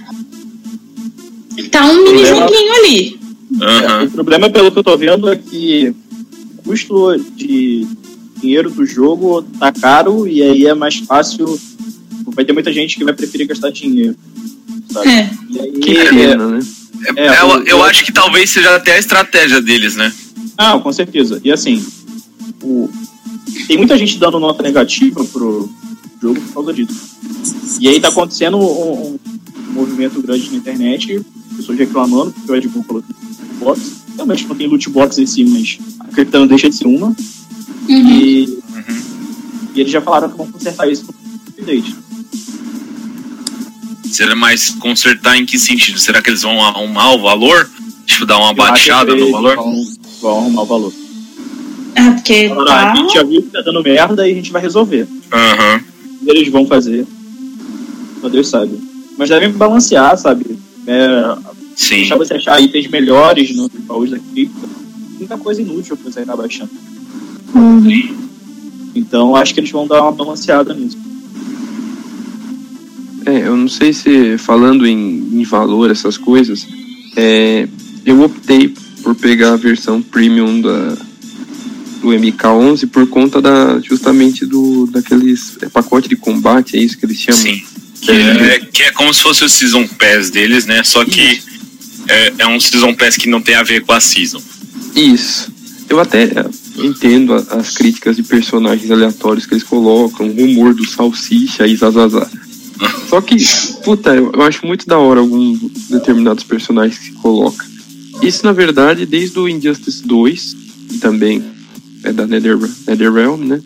Tá 1.71 1.85
um 1.87 2.05
mini 2.05 2.23
Problema- 2.25 2.37
joguinho 2.49 2.73
ali. 2.75 3.21
Aham. 3.61 4.05
O 4.05 4.11
problema, 4.11 4.51
pelo 4.51 4.71
que 4.71 4.79
eu 4.79 4.85
tô 4.85 4.97
vendo, 4.97 5.29
é 5.29 5.37
que 5.37 5.95
o 6.59 6.63
custo 6.63 7.19
de 7.37 7.87
dinheiro 8.41 8.71
do 8.71 8.87
jogo 8.87 9.43
tá 9.59 9.73
caro 9.73 10.27
e 10.27 10.43
aí 10.43 10.67
é 10.67 10.75
mais 10.75 10.99
fácil. 10.99 11.59
Vai 12.29 12.45
ter 12.45 12.53
muita 12.53 12.73
gente 12.73 12.97
que 12.97 13.05
vai 13.05 13.13
preferir 13.13 13.47
gastar 13.49 13.71
dinheiro. 13.71 14.17
sabe? 14.93 15.09
É. 15.09 15.31
E 15.51 15.61
aí, 15.61 15.73
Que 15.73 15.97
é, 15.99 16.09
pena, 16.11 16.47
né? 16.49 16.61
É, 17.17 17.27
É, 17.27 17.41
eu, 17.43 17.65
eu 17.65 17.85
acho 17.85 18.05
que 18.05 18.13
talvez 18.13 18.51
seja 18.51 18.77
até 18.77 18.95
a 18.95 18.99
estratégia 18.99 19.61
deles, 19.61 19.97
né? 19.97 20.13
Ah, 20.57 20.79
com 20.79 20.93
certeza. 20.93 21.41
E 21.45 21.51
assim, 21.51 21.85
o- 22.63 22.89
tem 23.67 23.76
muita 23.76 23.97
gente 23.97 24.19
dando 24.19 24.38
nota 24.38 24.62
negativa 24.62 25.25
pro 25.25 25.69
jogo 26.21 26.40
por 26.40 26.55
causa 26.55 26.73
disso. 26.73 27.19
E 27.81 27.88
aí 27.88 28.00
tá 28.00 28.09
acontecendo 28.09 28.59
um, 28.59 29.19
um 29.69 29.73
movimento 29.73 30.21
grande 30.23 30.50
na 30.50 30.57
internet, 30.57 31.25
pessoas 31.57 31.79
reclamando 31.79 32.33
porque 32.33 32.50
o 32.50 32.55
Red 32.55 32.69
Bull 32.69 32.85
colocou 32.85 33.14
loot 33.40 33.59
box. 33.59 34.00
Realmente 34.17 34.47
não 34.47 34.57
tem 34.57 34.67
loot 34.67 34.90
box 34.90 35.19
em 35.19 35.26
si, 35.26 35.45
mas 35.45 35.79
a 36.00 36.38
não 36.38 36.47
deixa 36.47 36.69
de 36.69 36.76
ser 36.76 36.87
uma. 36.87 37.14
E, 37.88 38.59
e 39.75 39.81
eles 39.81 39.90
já 39.93 40.00
falaram 40.00 40.29
que 40.29 40.37
vão 40.37 40.50
consertar 40.50 40.90
isso 40.90 41.07
no 41.07 41.40
update. 41.49 41.97
Será 44.11 44.35
mais 44.35 44.71
consertar 44.71 45.37
em 45.37 45.47
que 45.47 45.59
sentido? 45.59 45.99
Será 45.99 46.21
que 46.21 46.29
eles 46.29 46.43
vão 46.43 46.62
arrumar 46.62 47.14
o 47.14 47.23
valor? 47.23 47.71
Tipo, 48.05 48.26
dar 48.26 48.38
uma 48.38 48.50
Eu 48.50 48.55
baixada 48.55 49.14
no 49.14 49.31
valor? 49.31 49.57
Vão, 49.57 49.87
vão 50.21 50.38
arrumar 50.38 50.62
o 50.62 50.67
valor. 50.67 50.93
É, 51.94 52.11
porque 52.12 52.49
tá. 52.49 52.64
"Ah, 52.68 52.92
a 52.92 52.97
gente 52.97 53.14
já 53.14 53.23
viu 53.23 53.42
que 53.42 53.50
tá 53.50 53.61
dando 53.62 53.82
merda 53.82 54.26
e 54.28 54.32
a 54.32 54.35
gente 54.35 54.52
vai 54.52 54.62
resolver. 54.62 55.06
Aham. 55.32 55.80
E 56.23 56.30
eles 56.30 56.49
vão 56.49 56.66
fazer. 56.66 57.06
Só 58.20 58.28
Deus 58.28 58.49
sabe. 58.49 58.78
Mas 59.16 59.28
devem 59.28 59.50
balancear, 59.52 60.16
sabe? 60.16 60.59
É, 60.87 61.37
Sim. 61.76 61.97
deixar 61.97 62.16
você 62.16 62.35
achar 62.35 62.61
itens 62.61 62.87
melhores 62.88 63.54
no 63.56 63.68
baús 63.87 64.11
da 64.11 64.18
cripto. 64.18 64.68
Muita 65.18 65.37
coisa 65.38 65.61
inútil 65.61 65.97
que 65.97 66.04
você 66.04 66.20
acaba 66.20 66.44
achando. 66.47 66.70
Então 68.94 69.37
acho 69.37 69.54
que 69.54 69.61
eles 69.61 69.70
vão 69.70 69.87
dar 69.87 70.02
uma 70.02 70.12
balanceada 70.12 70.75
nisso. 70.75 70.99
É, 73.26 73.47
eu 73.47 73.56
não 73.56 73.68
sei 73.68 73.92
se 73.92 74.38
falando 74.38 74.87
em, 74.87 75.28
em 75.40 75.44
valor, 75.44 75.90
essas 75.90 76.16
coisas, 76.16 76.66
é, 77.16 77.68
eu 78.04 78.23
optei 78.23 78.75
por 79.02 79.14
pegar 79.14 79.52
a 79.52 79.56
versão 79.56 80.00
premium 80.00 80.61
da, 80.61 80.97
do 82.00 82.09
MK11 82.09 82.88
por 82.88 83.07
conta 83.09 83.40
da, 83.40 83.78
justamente 83.80 84.47
do 84.47 84.87
daqueles 84.87 85.57
é, 85.61 85.69
pacote 85.69 86.09
de 86.09 86.16
combate, 86.16 86.76
é 86.76 86.80
isso 86.80 86.99
que 86.99 87.04
eles 87.04 87.19
chamam? 87.19 87.40
Sim. 87.40 87.62
Que 88.00 88.11
é, 88.11 88.59
que 88.61 88.83
é 88.83 88.92
como 88.92 89.12
se 89.12 89.23
fosse 89.23 89.45
o 89.45 89.49
Season 89.49 89.87
Pass 89.87 90.30
deles, 90.30 90.64
né? 90.64 90.83
Só 90.83 91.04
que 91.04 91.42
é, 92.09 92.33
é 92.38 92.47
um 92.47 92.59
Season 92.59 92.95
Pass 92.95 93.16
que 93.16 93.28
não 93.28 93.42
tem 93.42 93.54
a 93.54 93.62
ver 93.62 93.83
com 93.85 93.92
a 93.92 94.00
Season. 94.00 94.42
Isso. 94.97 95.52
Eu 95.88 96.00
até 96.00 96.25
é, 96.25 96.47
entendo 96.78 97.35
as 97.35 97.75
críticas 97.75 98.16
de 98.16 98.23
personagens 98.23 98.90
aleatórios 98.90 99.45
que 99.45 99.52
eles 99.52 99.64
colocam, 99.64 100.28
o 100.28 100.33
rumor 100.33 100.73
do 100.73 100.87
salsicha 100.87 101.66
e 101.66 101.76
zazazá. 101.76 102.28
Só 103.11 103.21
que, 103.21 103.37
puta, 103.85 104.14
eu, 104.14 104.33
eu 104.33 104.42
acho 104.42 104.66
muito 104.66 104.87
da 104.87 104.99
hora 104.99 105.21
alguns 105.21 105.59
determinados 105.90 106.45
personagens 106.45 106.99
que 106.99 107.07
se 107.07 107.12
coloca. 107.12 107.69
Isso, 108.23 108.45
na 108.45 108.52
verdade, 108.52 109.04
desde 109.04 109.38
o 109.38 109.49
Injustice 109.49 110.02
2, 110.07 110.57
e 110.92 110.99
também 110.99 111.42
é 112.04 112.12
da 112.12 112.26
Nether, 112.26 112.59
NetherRealm, 112.87 113.40
né? 113.45 113.61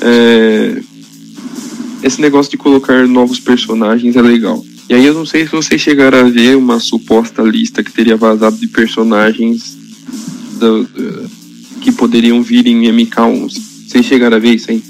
É, 0.00 0.80
esse 2.02 2.20
negócio 2.20 2.50
de 2.50 2.56
colocar 2.56 3.06
novos 3.06 3.38
personagens 3.38 4.16
é 4.16 4.22
legal. 4.22 4.64
E 4.88 4.94
aí 4.94 5.04
eu 5.06 5.14
não 5.14 5.24
sei 5.24 5.44
se 5.46 5.52
vocês 5.52 5.80
chegaram 5.80 6.18
a 6.18 6.24
ver 6.24 6.56
uma 6.56 6.80
suposta 6.80 7.42
lista 7.42 7.82
que 7.82 7.92
teria 7.92 8.16
vazado 8.16 8.56
de 8.56 8.66
personagens 8.66 9.76
do- 10.58 10.84
do- 10.84 11.30
que 11.80 11.92
poderiam 11.92 12.42
vir 12.42 12.66
em 12.66 12.86
MK11. 12.88 13.60
Vocês 13.88 14.04
chegaram 14.04 14.36
a 14.36 14.40
ver 14.40 14.54
isso 14.54 14.70
aí? 14.70 14.82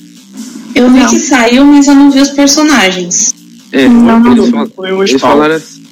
Eu 0.74 0.90
vi 0.90 1.00
Não. 1.00 1.08
que 1.08 1.18
saiu, 1.18 1.64
mas 1.66 1.86
eu 1.86 1.94
não 1.94 2.10
vi 2.10 2.20
os 2.20 2.30
personagens. 2.30 3.34
É, 3.70 3.88
Não, 3.88 4.26
eles, 4.32 4.44
não. 4.44 4.50
fal- 4.50 4.68
Foi 4.74 4.92
um 4.92 4.98
eles 5.02 5.10
spawn. 5.14 5.30
falaram 5.32 5.54
assim. 5.54 5.82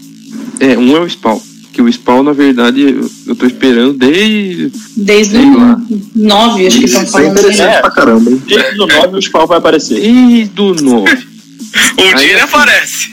É, 0.58 0.76
um 0.78 0.96
é 0.96 1.00
o 1.00 1.08
Spawn. 1.08 1.40
Que 1.72 1.80
o 1.80 1.92
Spawn, 1.92 2.22
na 2.24 2.32
verdade, 2.32 2.82
eu, 3.26 3.36
tô 3.36 3.46
esperando 3.46 3.92
desde. 3.92 4.72
Desde 4.96 5.36
o 5.36 5.80
9, 6.16 6.66
acho 6.66 6.78
que 6.78 6.84
estão 6.84 7.02
é 7.02 7.06
falando. 7.06 7.30
interessante 7.38 7.76
É. 7.76 7.80
pra 7.80 7.90
caramba, 7.90 8.30
hein? 8.30 8.42
Desde 8.46 8.80
o 8.80 8.86
9 8.86 9.16
o 9.16 9.22
spawn 9.22 9.46
vai 9.46 9.58
aparecer. 9.58 10.00
Desde 10.00 10.60
o 10.60 10.74
9. 10.74 10.90
Um 10.90 11.04
Aí, 11.96 12.14
dia 12.14 12.14
ele 12.14 12.34
assim, 12.34 12.42
aparece. 12.42 13.10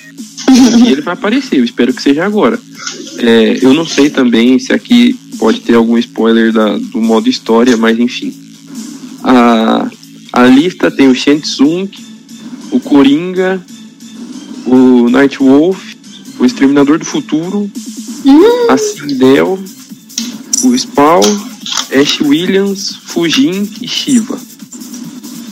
e 0.49 0.91
ele 0.91 1.01
vai 1.01 1.13
aparecer, 1.13 1.59
eu 1.59 1.63
espero 1.63 1.93
que 1.93 2.01
seja 2.01 2.25
agora. 2.25 2.59
É, 3.19 3.59
eu 3.61 3.73
não 3.73 3.85
sei 3.85 4.09
também 4.09 4.57
se 4.57 4.73
aqui 4.73 5.13
pode 5.37 5.59
ter 5.61 5.75
algum 5.75 5.97
spoiler 5.97 6.51
da, 6.51 6.77
do 6.77 6.99
modo 6.99 7.29
história, 7.29 7.77
mas 7.77 7.99
enfim. 7.99 8.33
A, 9.23 9.87
a 10.33 10.45
lista 10.45 10.89
tem 10.89 11.07
o 11.07 11.15
Shensung, 11.15 11.89
o 12.71 12.79
Coringa, 12.79 13.61
o 14.65 15.09
Nightwolf, 15.09 15.95
o 16.39 16.45
Exterminador 16.45 16.97
do 16.99 17.05
Futuro, 17.05 17.69
a 18.69 18.77
Sindel, 18.77 19.60
o 20.63 20.77
Spawn, 20.77 21.22
Ash 21.93 22.22
Williams, 22.22 22.96
Fujin 23.05 23.69
e 23.81 23.88
Shiva. 23.88 24.39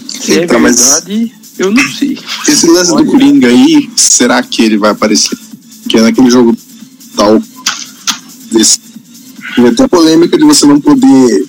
Se 0.08 0.34
é 0.34 0.42
Eita, 0.42 0.60
mas- 0.60 0.76
verdade, 0.80 1.34
eu 1.58 1.72
não 1.72 1.84
sei. 1.94 2.18
Esse 2.48 2.68
lance 2.68 2.96
do 2.96 3.06
Coringa 3.06 3.48
aí, 3.48 3.90
será 3.96 4.42
que 4.44 4.62
ele 4.64 4.78
vai 4.78 4.92
aparecer? 4.92 5.38
Que 5.88 5.98
é 5.98 6.02
naquele 6.02 6.30
jogo 6.30 6.56
tal. 7.16 7.42
Desse. 8.52 8.80
Teve 9.56 9.70
até 9.70 9.88
polêmica 9.88 10.38
de 10.38 10.44
você 10.44 10.66
não 10.66 10.80
poder 10.82 11.48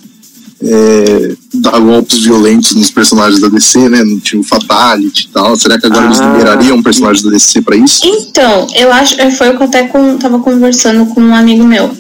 é, 0.63 1.35
dar 1.55 1.79
golpes 1.81 2.19
violentos 2.21 2.75
nos 2.75 2.91
personagens 2.91 3.41
da 3.41 3.49
DC, 3.49 3.89
né? 3.89 4.03
No 4.03 4.19
time 4.21 4.43
Fatality 4.45 5.25
e 5.27 5.33
tal. 5.33 5.57
Será 5.57 5.79
que 5.79 5.87
agora 5.87 6.07
eles 6.07 6.21
Ah, 6.21 6.33
liberariam 6.33 6.77
um 6.77 6.83
personagem 6.83 7.23
da 7.25 7.31
DC 7.31 7.63
pra 7.63 7.77
isso? 7.77 8.01
Então, 8.05 8.67
eu 8.75 8.93
acho, 8.93 9.21
é, 9.21 9.31
foi 9.31 9.51
o 9.51 9.57
que 9.57 9.63
eu 9.63 9.67
até 9.67 9.87
com, 9.89 10.17
tava 10.19 10.39
conversando 10.39 11.07
com 11.07 11.21
um 11.21 11.35
amigo 11.35 11.65
meu. 11.65 11.91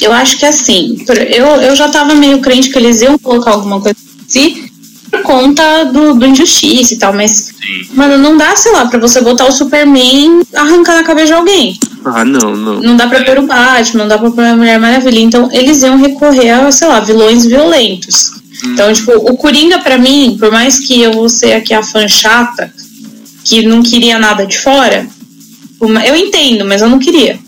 Eu 0.00 0.12
acho 0.12 0.38
que 0.38 0.46
assim, 0.46 0.96
por- 1.06 1.16
eu, 1.16 1.46
eu 1.62 1.76
já 1.76 1.88
tava 1.88 2.14
meio 2.14 2.40
crente 2.40 2.70
que 2.70 2.78
eles 2.78 3.02
iam 3.02 3.16
colocar 3.18 3.52
alguma 3.52 3.80
coisa 3.80 3.96
assim 4.28 4.61
por 5.12 5.22
conta 5.22 5.84
do, 5.84 6.14
do 6.14 6.26
injustiça 6.26 6.94
e 6.94 6.98
tal, 6.98 7.12
mas, 7.12 7.30
Sim. 7.30 7.88
mano, 7.92 8.16
não 8.16 8.34
dá, 8.34 8.56
sei 8.56 8.72
lá, 8.72 8.86
pra 8.86 8.98
você 8.98 9.20
botar 9.20 9.44
o 9.44 9.52
Superman 9.52 10.40
arrancando 10.54 11.00
a 11.00 11.04
cabeça 11.04 11.26
de 11.26 11.32
alguém. 11.34 11.78
Ah, 12.02 12.24
não, 12.24 12.56
não. 12.56 12.80
Não 12.80 12.96
dá 12.96 13.06
pra 13.06 13.22
pôr 13.22 13.38
o 13.38 13.46
Batman, 13.46 14.00
não 14.00 14.08
dá 14.08 14.16
pra 14.16 14.30
pôr 14.30 14.42
a 14.42 14.56
Mulher 14.56 14.80
Maravilha. 14.80 15.20
Então, 15.20 15.50
eles 15.52 15.82
iam 15.82 15.98
recorrer 15.98 16.48
a, 16.48 16.72
sei 16.72 16.88
lá, 16.88 17.00
vilões 17.00 17.44
violentos. 17.44 18.32
Então, 18.64 18.90
tipo, 18.90 19.12
o 19.12 19.36
Coringa, 19.36 19.80
pra 19.80 19.98
mim, 19.98 20.36
por 20.40 20.50
mais 20.50 20.80
que 20.80 21.02
eu 21.02 21.12
vou 21.12 21.28
ser 21.28 21.52
aqui 21.52 21.74
a 21.74 21.82
fã 21.82 22.08
chata, 22.08 22.72
que 23.44 23.66
não 23.66 23.82
queria 23.82 24.18
nada 24.18 24.46
de 24.46 24.58
fora, 24.58 25.06
eu 26.06 26.16
entendo, 26.16 26.64
mas 26.64 26.80
eu 26.80 26.88
não 26.88 26.98
queria. 26.98 27.38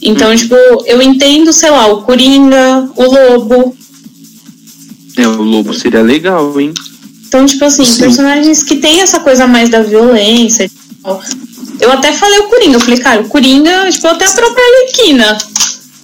Então, 0.00 0.34
tipo, 0.36 0.54
eu 0.86 1.02
entendo, 1.02 1.52
sei 1.52 1.70
lá, 1.70 1.88
o 1.88 2.02
Coringa, 2.02 2.88
o 2.94 3.02
Lobo. 3.02 3.76
É, 5.16 5.26
o 5.26 5.42
Lobo 5.42 5.74
seria 5.74 6.02
legal, 6.02 6.58
hein? 6.60 6.72
Então, 7.30 7.46
tipo 7.46 7.64
assim, 7.64 7.84
Sim. 7.84 8.00
personagens 8.00 8.64
que 8.64 8.74
tem 8.78 9.02
essa 9.02 9.20
coisa 9.20 9.46
mais 9.46 9.68
da 9.68 9.80
violência 9.82 10.64
e 10.64 10.70
tal. 11.00 11.22
Eu 11.80 11.92
até 11.92 12.12
falei 12.12 12.40
o 12.40 12.48
Coringa, 12.48 12.74
eu 12.74 12.80
falei, 12.80 12.98
cara, 12.98 13.20
o 13.20 13.28
Coringa, 13.28 13.88
tipo, 13.88 14.08
até 14.08 14.26
a 14.26 14.30
própria 14.32 14.64
Arlequina. 14.64 15.38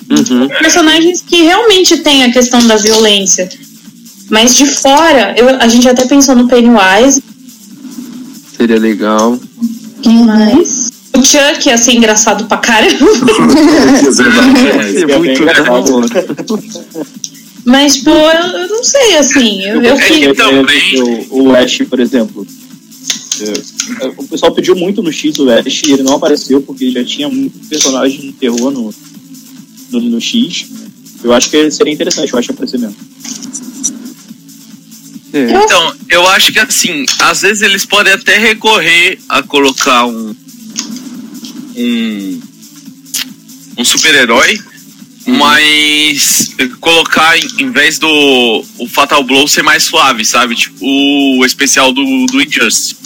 Uhum. 0.08 0.46
personagens 0.60 1.20
que 1.26 1.42
realmente 1.42 1.96
tem 1.96 2.22
a 2.22 2.30
questão 2.32 2.64
da 2.64 2.76
violência. 2.76 3.48
Mas 4.30 4.54
de 4.54 4.64
fora, 4.66 5.34
eu- 5.36 5.60
a 5.60 5.66
gente 5.66 5.88
até 5.88 6.04
pensou 6.06 6.36
no 6.36 6.46
Pennywise, 6.46 7.20
Seria 8.56 8.78
legal. 8.78 9.36
mas. 10.04 10.92
O 11.12 11.22
Chuck 11.24 11.66
ia 11.68 11.76
ser 11.76 11.94
engraçado 11.94 12.44
pra 12.46 12.58
caramba. 12.58 12.94
Seria 14.12 15.06
bem 15.06 15.18
muito 15.18 15.42
engraçado. 15.42 16.02
Mas, 17.66 17.96
tipo, 17.96 18.10
eu, 18.10 18.16
eu 18.60 18.68
não 18.68 18.84
sei, 18.84 19.16
assim. 19.16 19.60
Eu, 19.62 19.82
eu 19.82 19.94
É 19.96 20.08
que 20.08 20.34
também- 20.34 21.02
O, 21.30 21.42
o 21.48 21.56
Ash, 21.56 21.78
por 21.90 21.98
exemplo. 21.98 22.46
é, 23.40 24.06
O 24.16 24.26
pessoal 24.28 24.52
pediu 24.54 24.76
muito 24.76 25.02
no 25.02 25.12
X 25.12 25.36
o 25.40 25.50
Ash 25.50 25.82
e 25.84 25.92
ele 25.92 26.02
não 26.04 26.14
apareceu 26.14 26.62
porque 26.62 26.90
já 26.92 27.04
tinha 27.04 27.28
muito 27.28 27.58
personagem 27.68 28.20
de 28.20 28.32
terror 28.32 28.70
no, 28.70 28.94
no, 29.90 30.00
no 30.00 30.20
X. 30.20 30.66
Eu 31.24 31.32
acho 31.32 31.50
que 31.50 31.68
seria 31.72 31.92
interessante 31.92 32.32
o 32.34 32.38
Ash 32.38 32.48
aparecer 32.48 32.78
mesmo. 32.78 32.96
É, 35.32 35.50
Então, 35.64 35.94
eu 36.08 36.26
acho 36.28 36.52
que 36.52 36.58
assim, 36.60 37.04
às 37.18 37.42
vezes 37.42 37.62
eles 37.62 37.84
podem 37.84 38.12
até 38.12 38.38
recorrer 38.38 39.18
a 39.28 39.42
colocar 39.42 40.06
um. 40.06 40.34
Um. 41.76 42.40
Um 43.78 43.84
super-herói, 43.84 44.58
mas 45.26 46.54
colocar 46.80 47.36
em, 47.36 47.70
vez 47.70 47.98
do 47.98 48.64
o 48.78 48.88
Fatal 48.88 49.24
Blow 49.24 49.48
ser 49.48 49.62
mais 49.62 49.82
suave, 49.82 50.24
sabe? 50.24 50.54
Tipo 50.54 50.84
o 50.84 51.44
especial 51.44 51.92
do, 51.92 52.02
do 52.26 52.40
Injustice. 52.40 52.96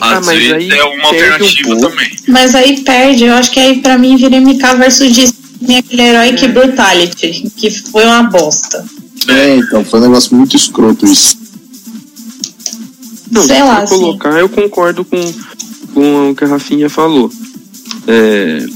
Ah, 0.00 0.20
mas 0.24 0.38
vezes 0.38 0.52
aí 0.52 0.70
é 0.70 0.84
uma 0.84 1.04
um 1.04 1.06
alternativa 1.08 1.68
pouco. 1.68 1.88
também. 1.90 2.10
Mas 2.26 2.54
aí 2.54 2.80
perde, 2.80 3.24
eu 3.24 3.34
acho 3.34 3.50
que 3.50 3.60
aí 3.60 3.80
pra 3.80 3.98
mim 3.98 4.16
vira 4.16 4.40
MK 4.40 4.76
versus. 4.78 5.34
Tem 5.66 5.76
aquele 5.76 6.02
herói 6.02 6.32
que 6.32 6.48
Brutality, 6.48 7.52
que 7.54 7.70
foi 7.70 8.04
uma 8.06 8.22
bosta. 8.22 8.82
É, 9.28 9.56
então, 9.56 9.84
foi 9.84 10.00
um 10.00 10.02
negócio 10.04 10.34
muito 10.34 10.56
escroto 10.56 11.04
isso. 11.04 11.36
não, 13.30 13.42
sei 13.42 13.56
se 13.56 13.62
lá, 13.62 13.82
assim. 13.82 13.94
colocar, 13.94 14.40
eu 14.40 14.48
concordo 14.48 15.04
com, 15.04 15.34
com 15.92 16.30
o 16.30 16.34
que 16.34 16.44
a 16.44 16.48
Rafinha 16.48 16.88
falou. 16.88 17.30
é, 18.08 18.66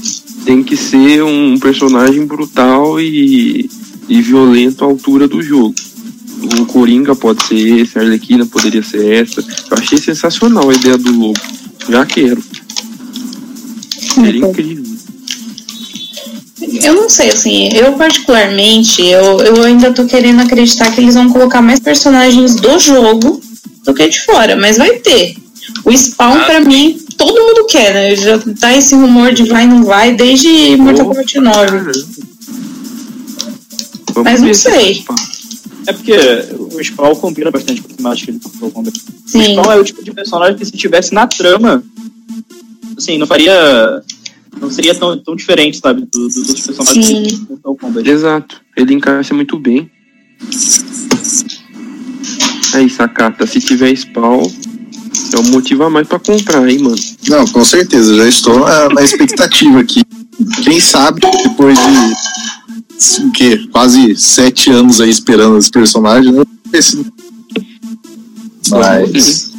tem 0.45 0.63
que 0.63 0.77
ser 0.77 1.23
um 1.23 1.57
personagem 1.59 2.25
brutal 2.25 2.99
e, 3.01 3.69
e 4.07 4.21
violento 4.21 4.85
à 4.85 4.87
altura 4.87 5.27
do 5.27 5.41
jogo. 5.41 5.73
O 6.59 6.65
Coringa 6.65 7.15
pode 7.15 7.43
ser 7.45 7.79
esse, 7.79 7.97
a 7.97 8.01
Arlequina 8.01 8.45
poderia 8.45 8.83
ser 8.83 9.23
essa. 9.23 9.41
Eu 9.41 9.77
achei 9.77 9.97
sensacional 9.97 10.69
a 10.69 10.73
ideia 10.73 10.97
do 10.97 11.11
lobo. 11.11 11.39
Já 11.89 12.05
quero. 12.05 12.43
Seria 14.13 14.47
incrível. 14.47 14.95
Eu 16.83 16.93
não 16.93 17.09
sei, 17.09 17.29
assim, 17.29 17.69
eu 17.73 17.93
particularmente, 17.93 19.01
eu, 19.01 19.39
eu 19.39 19.63
ainda 19.63 19.91
tô 19.91 20.05
querendo 20.05 20.41
acreditar 20.41 20.91
que 20.91 21.01
eles 21.01 21.15
vão 21.15 21.29
colocar 21.29 21.61
mais 21.61 21.79
personagens 21.79 22.55
do 22.55 22.77
jogo 22.79 23.41
do 23.83 23.93
que 23.93 24.07
de 24.07 24.21
fora, 24.21 24.55
mas 24.55 24.77
vai 24.77 24.99
ter. 24.99 25.35
O 25.83 25.91
Spawn, 25.91 26.37
Ah, 26.37 26.45
pra 26.45 26.59
mim, 26.59 26.99
todo 27.17 27.41
mundo 27.41 27.65
quer, 27.67 27.93
né? 27.93 28.15
Já 28.15 28.39
tá 28.59 28.75
esse 28.75 28.95
rumor 28.95 29.33
de 29.33 29.43
vai 29.45 29.65
não 29.67 29.83
vai 29.83 30.15
desde 30.15 30.75
Mortal 30.77 31.07
Kombat 31.07 31.39
9. 31.39 31.65
Caramba. 31.65 31.91
Vamos 34.13 34.23
Mas 34.31 34.41
não 34.41 34.53
sei. 34.53 35.03
É 35.87 35.93
porque 35.93 36.13
o 36.73 36.83
Spawn 36.83 37.15
combina 37.15 37.51
bastante 37.51 37.81
com 37.81 37.91
a 37.93 37.95
temática 37.95 38.31
do 38.31 38.39
Mortal 38.43 38.71
Kombat. 38.71 38.99
O 38.99 39.29
Sim. 39.29 39.43
Spawn 39.53 39.71
é 39.71 39.75
o 39.75 39.83
tipo 39.83 40.03
de 40.03 40.11
personagem 40.13 40.57
que 40.57 40.65
se 40.65 40.71
tivesse 40.71 41.13
na 41.13 41.27
trama, 41.27 41.83
assim, 42.97 43.17
não 43.17 43.27
faria. 43.27 44.01
Não 44.59 44.71
seria 44.71 44.95
tão, 44.95 45.17
tão 45.21 45.35
diferente, 45.35 45.77
sabe, 45.77 46.07
do- 46.09 46.29
do- 46.29 46.43
dos 46.43 46.61
personagens 46.61 47.05
Sim. 47.05 47.23
do 47.23 47.47
Mortal 47.49 47.75
Kombat. 47.75 48.09
Exato. 48.09 48.61
Ele 48.77 48.93
encaixa 48.93 49.33
muito 49.33 49.59
bem. 49.59 49.91
Aí, 52.73 52.89
Sakata, 52.89 53.45
se 53.45 53.59
tiver 53.59 53.93
spawn, 53.95 54.43
é 55.33 55.39
um 55.39 55.51
motivo 55.51 55.83
a 55.83 55.89
mais 55.89 56.07
pra 56.07 56.19
comprar, 56.19 56.67
hein, 56.67 56.79
mano. 56.79 56.95
Não, 57.27 57.45
com 57.47 57.63
certeza, 57.63 58.15
já 58.15 58.27
estou 58.27 58.59
na, 58.59 59.01
expectativa 59.01 59.79
aqui. 59.79 60.03
Quem 60.63 60.79
sabe, 60.79 61.21
depois 61.43 61.77
de 61.77 63.23
o 63.23 63.31
quê? 63.31 63.67
quase 63.71 64.15
sete 64.15 64.69
anos 64.69 65.01
aí 65.01 65.09
esperando 65.09 65.57
esse 65.57 65.69
personagem, 65.69 66.31
né? 66.31 66.43
Esse... 66.73 67.05
Mas. 68.69 69.51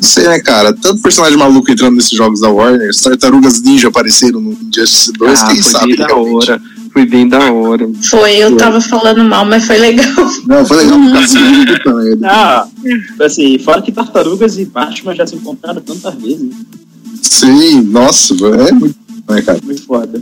Não 0.00 0.02
sei, 0.02 0.28
né, 0.28 0.38
cara? 0.38 0.72
Tanto 0.72 1.02
personagem 1.02 1.36
maluco 1.36 1.70
entrando 1.70 1.96
nesses 1.96 2.12
jogos 2.12 2.40
da 2.40 2.48
Warner, 2.48 2.88
as 2.88 3.00
tartarugas 3.00 3.60
ninja 3.62 3.88
apareceram 3.88 4.40
no 4.40 4.52
Injustice 4.52 5.12
2, 5.12 5.40
Ah, 5.40 5.46
quem 5.48 5.62
sabe 5.62 5.96
da 5.96 6.14
hora. 6.14 6.62
Foi 6.98 7.06
bem 7.06 7.28
da 7.28 7.52
hora. 7.52 7.88
Foi, 8.02 8.34
eu 8.38 8.56
tava 8.56 8.80
falando 8.80 9.22
mal, 9.22 9.44
mas 9.44 9.64
foi 9.64 9.78
legal. 9.78 10.04
Não, 10.48 10.66
foi 10.66 10.78
legal. 10.78 10.98
Ah, 12.24 12.66
assim, 13.20 13.56
fora 13.60 13.80
que 13.80 13.92
Tartarugas 13.92 14.58
e 14.58 14.64
Batman 14.64 15.14
já 15.14 15.24
se 15.24 15.36
encontraram 15.36 15.80
tantas 15.80 16.14
vezes. 16.16 16.50
Sim, 17.22 17.82
nossa, 17.82 18.34
é 18.34 18.72
muito, 18.72 18.96
né, 19.30 19.42
cara? 19.42 19.60
Muito 19.62 19.84
foda. 19.84 20.20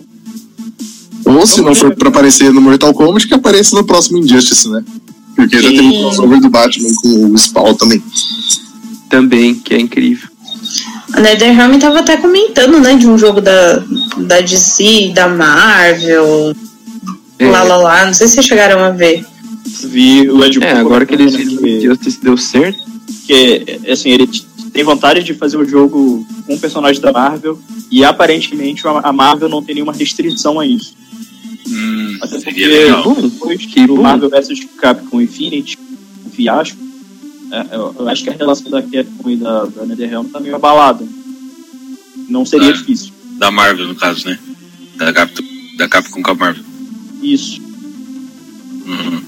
Ou 1.25 1.47
se 1.47 1.63
não 1.63 1.75
for 1.75 1.95
pra 1.95 2.11
aparecer 2.11 2.53
no 2.53 2.61
Mortal 2.61 2.93
Kombat, 2.93 3.27
que 3.27 3.33
apareça 3.33 3.75
no 3.75 3.85
próximo 3.85 4.19
Injustice, 4.19 4.69
né? 4.69 4.85
Porque 5.35 5.63
já 5.63 5.71
tem 5.71 5.89
o 5.89 6.01
crossover 6.03 6.41
do 6.43 6.51
Batman 6.51 6.95
com 6.97 7.33
o 7.33 7.39
Spawn 7.39 7.75
também. 7.75 8.03
Também, 9.09 9.55
que 9.55 9.73
é 9.73 9.81
incrível. 9.81 10.29
A 11.15 11.21
NetherRealm 11.21 11.79
tava 11.79 12.01
até 12.01 12.19
comentando, 12.19 12.79
né, 12.81 12.95
de 12.97 13.07
um 13.07 13.17
jogo 13.17 13.41
da, 13.41 13.83
da 14.19 14.41
DC, 14.41 15.13
da 15.15 15.27
Marvel, 15.27 16.55
É, 17.39 17.51
lá 17.51 17.63
lá 17.63 17.77
lá. 17.77 18.07
Não 18.07 18.15
sei 18.15 18.27
se 18.29 18.35
vocês 18.35 18.47
chegaram 18.47 18.81
a 18.83 18.91
ver. 18.91 19.25
Vi 19.85 20.29
o 20.31 20.43
Ed 20.45 20.63
é 20.63 20.73
agora 20.73 21.05
que 21.05 21.15
eles 21.15 21.35
viram 21.35 21.97
que 21.97 22.11
deu 22.23 22.37
certo. 22.37 22.79
que, 23.27 23.81
assim, 23.91 24.11
ele 24.11 24.27
tem 24.73 24.85
vontade 24.85 25.23
de 25.23 25.35
fazer 25.35 25.57
o 25.57 25.65
jogo 25.69 26.27
com 26.47 26.55
um 26.55 26.59
personagem 26.59 27.01
da 27.01 27.13
Marvel 27.13 27.59
e 27.91 28.05
aparentemente 28.05 28.83
a 28.87 29.13
Marvel 29.13 29.49
não 29.49 29.63
tem 29.63 29.75
nenhuma 29.75 29.93
restrição 29.93 30.59
a 30.61 30.67
isso. 30.67 30.95
Hum, 31.69 32.19
Até 32.23 32.37
porque 32.39 32.51
seria 32.53 32.69
legal. 32.69 33.03
Bom, 33.03 33.15
depois 33.29 33.67
que 33.67 33.87
bom. 33.87 34.01
Marvel 34.03 34.31
vs 34.31 34.61
Capcom 34.79 35.21
Infinity, 35.21 35.77
o 36.25 36.31
fiasco, 36.31 36.79
é, 37.51 37.75
eu, 37.77 37.95
eu 37.99 38.09
acho 38.09 38.23
que 38.23 38.31
a 38.31 38.35
relação 38.35 38.71
da 38.71 38.81
Capcom 38.83 39.31
e 39.31 39.37
da, 39.37 39.65
da 39.65 39.85
NetherRealm 39.87 40.27
tá 40.29 40.39
meio 40.41 40.55
abalada. 40.55 41.05
Não 42.29 42.45
seria 42.47 42.69
Ah. 42.71 42.73
difícil. 42.73 43.13
Da 43.39 43.51
Marvel, 43.51 43.89
no 43.89 43.95
caso, 43.95 44.27
né? 44.29 44.39
Da 44.97 45.13
Capcom, 45.13 45.43
da 45.77 45.89
Capcom 45.89 46.23
com 46.23 46.31
a 46.31 46.35
Marvel. 46.35 46.65
Isso. 47.23 47.61
Uhum. 48.87 49.23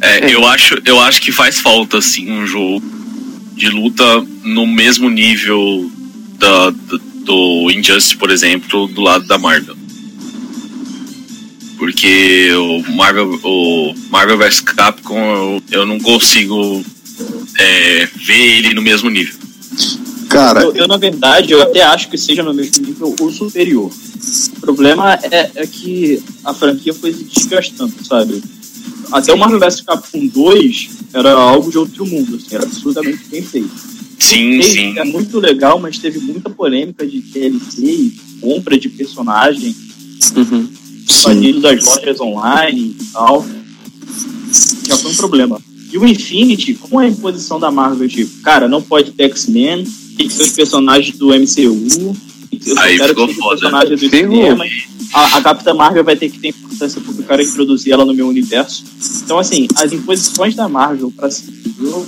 É, 0.00 0.32
eu 0.32 0.46
acho, 0.46 0.80
eu 0.84 1.00
acho 1.00 1.20
que 1.20 1.32
faz 1.32 1.58
falta 1.60 1.98
assim 1.98 2.30
um 2.30 2.46
jogo 2.46 2.82
de 3.54 3.68
luta 3.68 4.24
no 4.44 4.66
mesmo 4.66 5.10
nível 5.10 5.90
da, 6.38 6.70
do, 6.70 6.98
do 6.98 7.70
Injustice, 7.70 8.16
por 8.16 8.30
exemplo, 8.30 8.86
do 8.86 9.00
lado 9.00 9.26
da 9.26 9.36
Marvel. 9.36 9.76
Porque 11.76 12.50
o 12.52 12.92
Marvel, 12.92 13.38
o 13.42 13.94
Marvel 14.10 14.38
vs 14.38 14.60
Capcom 14.60 15.18
eu, 15.18 15.62
eu 15.70 15.86
não 15.86 15.98
consigo 15.98 16.84
é, 17.56 18.08
ver 18.16 18.58
ele 18.58 18.74
no 18.74 18.82
mesmo 18.82 19.10
nível. 19.10 19.34
Cara, 20.28 20.62
Eu, 20.62 20.74
eu, 20.74 20.88
na 20.88 20.96
verdade, 20.96 21.52
eu 21.52 21.62
até 21.62 21.82
acho 21.82 22.08
que 22.08 22.18
seja 22.18 22.42
no 22.42 22.52
mesmo 22.52 22.84
nível 22.84 23.14
ou 23.18 23.32
superior. 23.32 23.90
O 24.56 24.60
problema 24.60 25.14
é, 25.14 25.50
é 25.54 25.66
que 25.66 26.22
a 26.44 26.52
franquia 26.52 26.92
foi 26.92 27.12
se 27.12 27.24
desgastando, 27.24 27.92
sabe? 28.04 28.42
Até 29.12 29.32
o 29.32 29.38
Marvel 29.38 29.58
vs 29.58 29.80
Capcom 29.82 30.26
2 30.26 30.90
era 31.14 31.32
algo 31.32 31.70
de 31.70 31.78
outro 31.78 32.04
mundo, 32.06 32.36
assim, 32.36 32.54
era 32.54 32.64
absurdamente 32.64 33.24
bem 33.30 33.42
feito. 33.42 33.70
Sim, 34.18 34.60
sim. 34.62 34.98
É 34.98 35.04
muito 35.04 35.38
legal, 35.38 35.78
mas 35.78 35.98
teve 35.98 36.18
muita 36.18 36.50
polêmica 36.50 37.06
de 37.06 37.20
DLC 37.20 37.82
e 37.82 38.20
compra 38.40 38.78
de 38.78 38.88
personagem, 38.88 39.74
Uhum. 40.36 40.68
banido 41.22 41.60
das 41.60 41.84
lojas 41.84 42.20
online 42.20 42.96
e 43.00 43.04
tal. 43.12 43.46
Já 44.86 44.96
foi 44.96 45.10
um 45.12 45.14
problema. 45.14 45.60
E 45.90 45.96
o 45.96 46.06
Infinity, 46.06 46.74
como 46.74 47.00
é 47.00 47.06
a 47.06 47.08
imposição 47.08 47.58
da 47.58 47.70
Marvel, 47.70 48.08
tipo, 48.08 48.42
cara, 48.42 48.68
não 48.68 48.82
pode 48.82 49.12
ter 49.12 49.24
X-Men, 49.24 49.84
tem 50.16 50.26
que 50.28 50.34
ser 50.34 50.42
os 50.42 50.52
personagens 50.52 51.16
do 51.16 51.28
MCU, 51.28 52.14
eu 52.66 52.78
Aí 52.78 52.98
ficou 52.98 53.28
foda. 53.34 53.70
cinema. 53.98 54.64
A, 55.12 55.38
a 55.38 55.42
Capitã 55.42 55.72
Marvel 55.74 56.04
vai 56.04 56.16
ter 56.16 56.28
que 56.30 56.38
ter 56.38 56.48
importância 56.48 57.00
porque 57.00 57.22
eu 57.22 57.26
quero 57.26 57.42
introduzir 57.42 57.92
ela 57.92 58.04
no 58.04 58.12
meu 58.14 58.28
universo. 58.28 58.84
Então, 59.24 59.38
assim, 59.38 59.66
as 59.74 59.92
imposições 59.92 60.54
da 60.54 60.68
Marvel 60.68 61.10
pra 61.10 61.28
o 61.28 61.84
jogo 61.84 62.06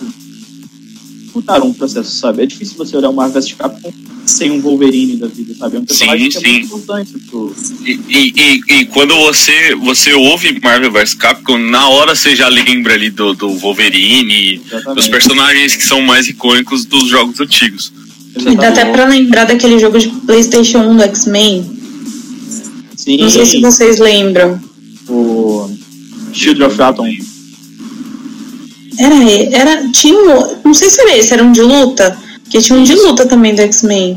dificultaram 1.20 1.68
um 1.68 1.72
processo, 1.72 2.10
sabe? 2.10 2.42
É 2.42 2.46
difícil 2.46 2.76
você 2.76 2.96
olhar 2.96 3.08
o 3.10 3.14
Marvel 3.14 3.40
vs 3.40 3.52
Capcom 3.54 3.92
sem 4.26 4.50
um 4.50 4.60
Wolverine 4.60 5.16
da 5.16 5.26
vida, 5.26 5.54
sabe? 5.54 5.76
É 5.76 5.80
um 5.80 5.84
personagem 5.84 6.30
Sim, 6.30 6.38
que 6.40 6.46
é 6.46 6.50
muito 6.52 6.66
sim. 6.68 6.74
importante 6.74 7.12
pro, 7.30 7.54
E, 7.84 8.00
e, 8.08 8.32
e- 8.36 8.80
e 8.80 8.84
quando 8.86 9.14
você, 9.16 9.74
você 9.76 10.12
ouve 10.12 10.60
Marvel 10.60 10.92
vs 10.92 11.14
Capcom, 11.14 11.58
na 11.58 11.88
hora 11.88 12.14
você 12.14 12.36
já 12.36 12.48
lembra 12.48 12.94
ali 12.94 13.10
do, 13.10 13.32
do 13.34 13.48
Wolverine, 13.58 14.58
dos 14.58 14.72
Exatamente. 14.72 15.10
personagens 15.10 15.76
que 15.76 15.82
são 15.84 16.02
mais 16.02 16.28
icônicos 16.28 16.84
dos 16.84 17.08
jogos 17.08 17.40
antigos. 17.40 17.92
E 18.36 18.54
dá 18.56 18.68
até 18.68 18.84
pra 18.86 19.04
lembrar 19.06 19.44
daquele 19.44 19.78
jogo 19.78 19.98
de 19.98 20.08
PlayStation 20.08 20.78
1 20.78 20.96
do 20.96 21.02
X-Men. 21.04 21.70
Sim, 22.96 23.16
Não 23.18 23.30
sei 23.30 23.44
se 23.46 23.60
vocês 23.60 23.98
lembram. 23.98 24.60
o 25.08 25.68
Shield 26.32 26.62
of 26.62 26.80
Atom. 26.80 27.06
Era, 28.98 29.14
era 29.52 29.88
tinha 29.92 30.14
um, 30.14 30.56
não 30.64 30.74
sei 30.74 30.90
se 30.90 31.00
era 31.00 31.16
esse, 31.16 31.32
era 31.32 31.42
um 31.42 31.52
de 31.52 31.62
luta, 31.62 32.16
porque 32.42 32.60
tinha 32.60 32.78
um 32.78 32.82
de 32.84 32.94
luta 32.94 33.24
também 33.26 33.54
do 33.54 33.62
X-Men. 33.62 34.16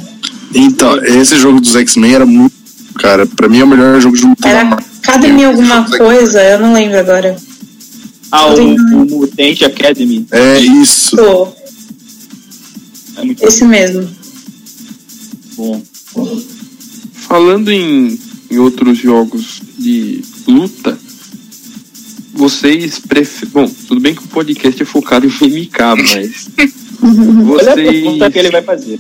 então, 0.54 0.97
esse 1.04 1.38
jogo 1.38 1.62
dos 1.62 1.76
X-Men 1.76 2.13
era 2.15 2.26
muito. 2.26 2.54
Cara, 2.95 3.26
pra 3.26 3.47
mim 3.49 3.60
é 3.60 3.63
o 3.63 3.67
melhor 3.67 3.99
jogo 3.99 4.15
de 4.15 4.23
luta 4.23 4.47
Era. 4.47 4.78
Academy 5.02 5.43
alguma 5.45 5.84
coisa, 5.97 6.41
eu 6.43 6.60
não 6.60 6.73
lembro 6.73 6.99
agora. 6.99 7.36
Ah, 8.32 8.47
o, 8.47 8.56
o 8.62 9.06
Mutant 9.10 9.62
Academy. 9.63 10.26
É 10.32 10.60
isso. 10.60 11.15
Pô, 11.15 11.47
É 13.17 13.23
muito 13.23 13.45
esse 13.45 13.65
mesmo. 13.65 14.10
bom. 15.56 15.82
Falando 17.13 17.71
em, 17.71 18.19
em 18.52 18.58
outros 18.58 18.97
jogos 18.97 19.62
de 19.78 20.21
luta, 20.47 20.97
vocês 22.34 22.99
preferem. 22.99 23.52
Bom, 23.54 23.69
tudo 23.88 24.02
bem 24.02 24.13
que 24.15 24.23
o 24.23 24.28
podcast 24.28 24.82
é 24.82 24.86
focado 24.86 25.26
em 25.28 25.30
MK, 25.30 25.80
mas. 25.97 26.49
Olha 27.04 27.71
a 27.71 27.76
vocês. 27.76 27.89
pergunta 27.89 28.32
que 28.32 28.39
ele 28.39 28.49
vai 28.52 28.62
fazer. 28.63 28.99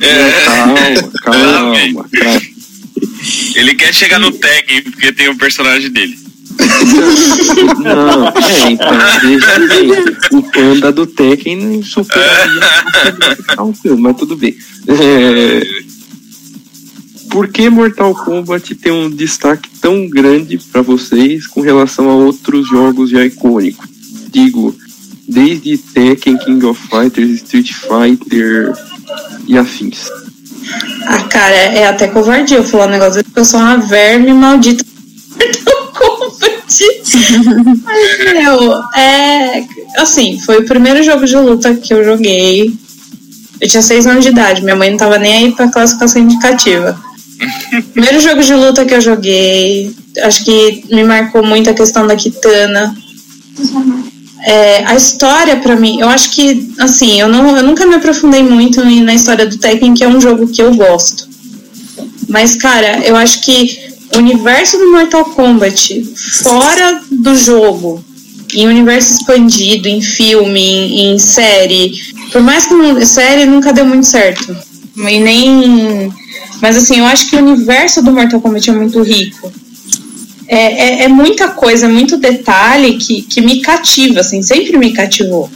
É, 0.00 0.44
Calma, 0.44 1.12
calma, 1.22 2.08
calma. 2.08 2.42
ele 3.54 3.74
quer 3.74 3.92
chegar 3.94 4.18
no 4.18 4.32
tag 4.32 4.82
porque 4.90 5.12
tem 5.12 5.28
o 5.28 5.36
personagem 5.36 5.90
dele. 5.90 6.18
Não, 7.82 8.28
é, 8.28 8.70
então, 8.70 8.98
deixa 9.22 9.58
bem. 9.66 9.90
O 10.32 10.42
panda 10.42 10.92
do 10.92 11.06
Tekken 11.06 11.82
superaria 11.82 12.60
o 13.58 13.72
filme, 13.72 14.02
mas 14.02 14.16
tudo 14.16 14.36
bem. 14.36 14.56
É, 14.88 15.62
por 17.30 17.48
que 17.48 17.70
Mortal 17.70 18.14
Kombat 18.14 18.74
tem 18.74 18.92
um 18.92 19.08
destaque 19.08 19.70
tão 19.80 20.08
grande 20.08 20.58
para 20.58 20.82
vocês 20.82 21.46
com 21.46 21.60
relação 21.60 22.10
a 22.10 22.14
outros 22.14 22.68
jogos 22.68 23.10
já 23.10 23.24
icônicos? 23.24 23.88
Digo, 24.30 24.74
desde 25.28 25.78
Tekken, 25.78 26.36
King 26.38 26.66
of 26.66 26.80
Fighters, 26.88 27.30
Street 27.42 27.72
Fighter 27.72 28.72
e 29.46 29.56
afins. 29.56 30.10
Ah, 31.06 31.22
cara, 31.22 31.54
é 31.54 31.86
até 31.86 32.08
covardia 32.08 32.58
eu 32.58 32.64
falar 32.64 32.88
um 32.88 32.90
negócio 32.90 33.24
porque 33.24 33.40
eu 33.40 33.44
sou 33.44 33.60
uma 33.60 33.76
verme 33.76 34.32
maldita. 34.32 34.84
Mas, 37.84 38.32
meu, 38.32 38.82
é. 38.94 39.64
Assim, 39.98 40.38
foi 40.38 40.58
o 40.58 40.64
primeiro 40.64 41.02
jogo 41.02 41.26
de 41.26 41.36
luta 41.36 41.74
que 41.74 41.92
eu 41.92 42.04
joguei. 42.04 42.72
Eu 43.60 43.68
tinha 43.68 43.82
seis 43.82 44.06
anos 44.06 44.24
de 44.24 44.30
idade, 44.30 44.62
minha 44.62 44.76
mãe 44.76 44.90
não 44.90 44.96
tava 44.96 45.18
nem 45.18 45.34
aí 45.34 45.52
pra 45.52 45.68
classificação 45.68 46.22
indicativa. 46.22 46.98
primeiro 47.92 48.20
jogo 48.20 48.42
de 48.42 48.54
luta 48.54 48.84
que 48.84 48.94
eu 48.94 49.00
joguei. 49.00 49.94
Acho 50.22 50.44
que 50.44 50.84
me 50.90 51.04
marcou 51.04 51.44
muito 51.44 51.68
a 51.68 51.74
questão 51.74 52.06
da 52.06 52.16
Kitana. 52.16 52.94
É, 54.42 54.84
a 54.86 54.94
história 54.94 55.56
para 55.56 55.76
mim, 55.76 56.00
eu 56.00 56.08
acho 56.08 56.30
que 56.30 56.72
assim, 56.78 57.20
eu, 57.20 57.28
não, 57.28 57.54
eu 57.54 57.62
nunca 57.62 57.84
me 57.84 57.96
aprofundei 57.96 58.42
muito 58.42 58.82
na 58.82 59.12
história 59.12 59.46
do 59.46 59.58
Tekken, 59.58 59.92
que 59.92 60.02
é 60.02 60.08
um 60.08 60.20
jogo 60.20 60.48
que 60.48 60.62
eu 60.62 60.74
gosto. 60.74 61.28
Mas, 62.26 62.54
cara, 62.54 63.00
eu 63.04 63.16
acho 63.16 63.42
que 63.42 63.90
o 64.14 64.18
universo 64.18 64.78
do 64.78 64.90
Mortal 64.90 65.24
Kombat, 65.24 66.02
fora 66.42 67.02
do 67.10 67.36
jogo, 67.36 68.04
em 68.52 68.66
universo 68.66 69.14
expandido, 69.14 69.88
em 69.88 70.00
filme, 70.00 70.60
em, 70.60 71.14
em 71.14 71.18
série, 71.18 71.92
por 72.32 72.42
mais 72.42 72.66
que 72.66 72.74
não, 72.74 73.04
série 73.04 73.44
nunca 73.46 73.72
deu 73.72 73.84
muito 73.84 74.06
certo. 74.06 74.56
E 74.96 75.20
nem. 75.20 76.12
Mas 76.60 76.76
assim, 76.76 76.98
eu 76.98 77.06
acho 77.06 77.30
que 77.30 77.36
o 77.36 77.38
universo 77.38 78.02
do 78.02 78.12
Mortal 78.12 78.40
Kombat 78.40 78.68
é 78.68 78.72
muito 78.72 79.02
rico 79.02 79.50
é, 80.50 80.56
é, 80.56 81.04
é, 81.04 81.08
muita 81.08 81.46
coisa, 81.50 81.88
muito 81.88 82.16
detalhe 82.16 82.96
que, 82.96 83.22
que 83.22 83.40
me 83.40 83.60
cativa, 83.60 84.18
assim, 84.18 84.42
sempre 84.42 84.76
me 84.76 84.92
cativou. 84.92 85.48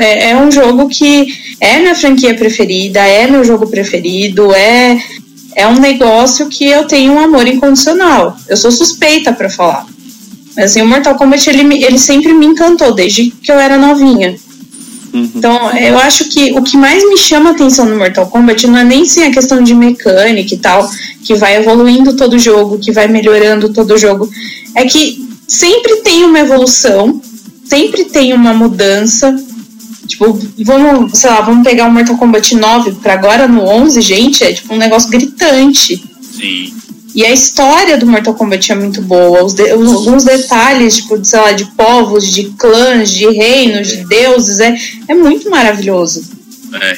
É, 0.00 0.30
é, 0.30 0.36
um 0.36 0.50
jogo 0.50 0.88
que 0.88 1.32
é 1.60 1.78
minha 1.78 1.94
franquia 1.94 2.34
preferida, 2.34 2.98
é 2.98 3.28
meu 3.28 3.44
jogo 3.44 3.68
preferido, 3.68 4.52
é, 4.52 5.00
é 5.60 5.68
um 5.68 5.78
negócio 5.78 6.48
que 6.48 6.64
eu 6.64 6.84
tenho 6.84 7.12
um 7.12 7.18
amor 7.18 7.46
incondicional. 7.46 8.36
Eu 8.48 8.56
sou 8.56 8.70
suspeita 8.70 9.32
para 9.32 9.50
falar. 9.50 9.86
Mas 10.56 10.70
assim, 10.70 10.82
o 10.82 10.86
Mortal 10.86 11.14
Kombat 11.16 11.48
ele, 11.48 11.84
ele 11.84 11.98
sempre 11.98 12.32
me 12.32 12.46
encantou 12.46 12.94
desde 12.94 13.30
que 13.30 13.52
eu 13.52 13.58
era 13.58 13.76
novinha. 13.76 14.36
Uhum. 15.12 15.30
Então, 15.34 15.70
eu 15.76 15.98
acho 15.98 16.26
que 16.26 16.52
o 16.52 16.62
que 16.62 16.76
mais 16.76 17.06
me 17.06 17.18
chama 17.18 17.50
a 17.50 17.52
atenção 17.52 17.84
no 17.84 17.96
Mortal 17.96 18.26
Kombat 18.28 18.66
não 18.66 18.78
é 18.78 18.84
nem 18.84 19.04
sim 19.04 19.24
a 19.24 19.32
questão 19.32 19.62
de 19.62 19.74
mecânica 19.74 20.54
e 20.54 20.58
tal, 20.58 20.88
que 21.24 21.34
vai 21.34 21.56
evoluindo 21.56 22.16
todo 22.16 22.34
o 22.34 22.38
jogo, 22.38 22.78
que 22.78 22.92
vai 22.92 23.06
melhorando 23.06 23.72
todo 23.72 23.94
o 23.94 23.98
jogo. 23.98 24.28
É 24.74 24.84
que 24.84 25.28
sempre 25.46 25.96
tem 25.96 26.24
uma 26.24 26.38
evolução, 26.38 27.20
sempre 27.64 28.04
tem 28.04 28.32
uma 28.32 28.54
mudança. 28.54 29.36
Tipo, 30.10 30.38
vamos, 30.58 31.18
sei 31.18 31.30
lá, 31.30 31.40
vamos 31.40 31.62
pegar 31.62 31.86
o 31.86 31.90
Mortal 31.90 32.16
Kombat 32.16 32.54
9 32.54 32.92
para 33.02 33.14
agora 33.14 33.46
no 33.46 33.62
11, 33.62 34.00
gente, 34.00 34.42
é 34.44 34.52
tipo 34.52 34.74
um 34.74 34.78
negócio 34.78 35.08
gritante. 35.08 36.02
Sim. 36.20 36.74
E 37.14 37.24
a 37.24 37.32
história 37.32 37.96
do 37.96 38.06
Mortal 38.06 38.34
Kombat 38.34 38.72
é 38.72 38.74
muito 38.74 39.02
boa. 39.02 39.44
Os 39.44 39.54
de, 39.54 39.70
alguns 39.70 40.24
detalhes, 40.24 40.96
tipo, 40.96 41.18
de, 41.18 41.28
sei 41.28 41.40
lá, 41.40 41.52
de 41.52 41.64
povos, 41.72 42.32
de 42.32 42.50
clãs, 42.50 43.10
de 43.10 43.26
reinos, 43.26 43.88
de 43.88 44.04
deuses, 44.06 44.60
é, 44.60 44.76
é 45.08 45.14
muito 45.14 45.48
maravilhoso. 45.48 46.24
É. 46.72 46.96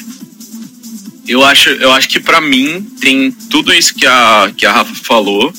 Eu 1.27 1.43
acho, 1.43 1.69
eu 1.69 1.91
acho 1.91 2.09
que 2.09 2.19
para 2.19 2.41
mim 2.41 2.85
tem 2.99 3.31
tudo 3.49 3.73
isso 3.73 3.93
que 3.95 4.05
a, 4.05 4.51
que 4.55 4.65
a 4.65 4.71
Rafa 4.71 4.93
falou. 5.03 5.53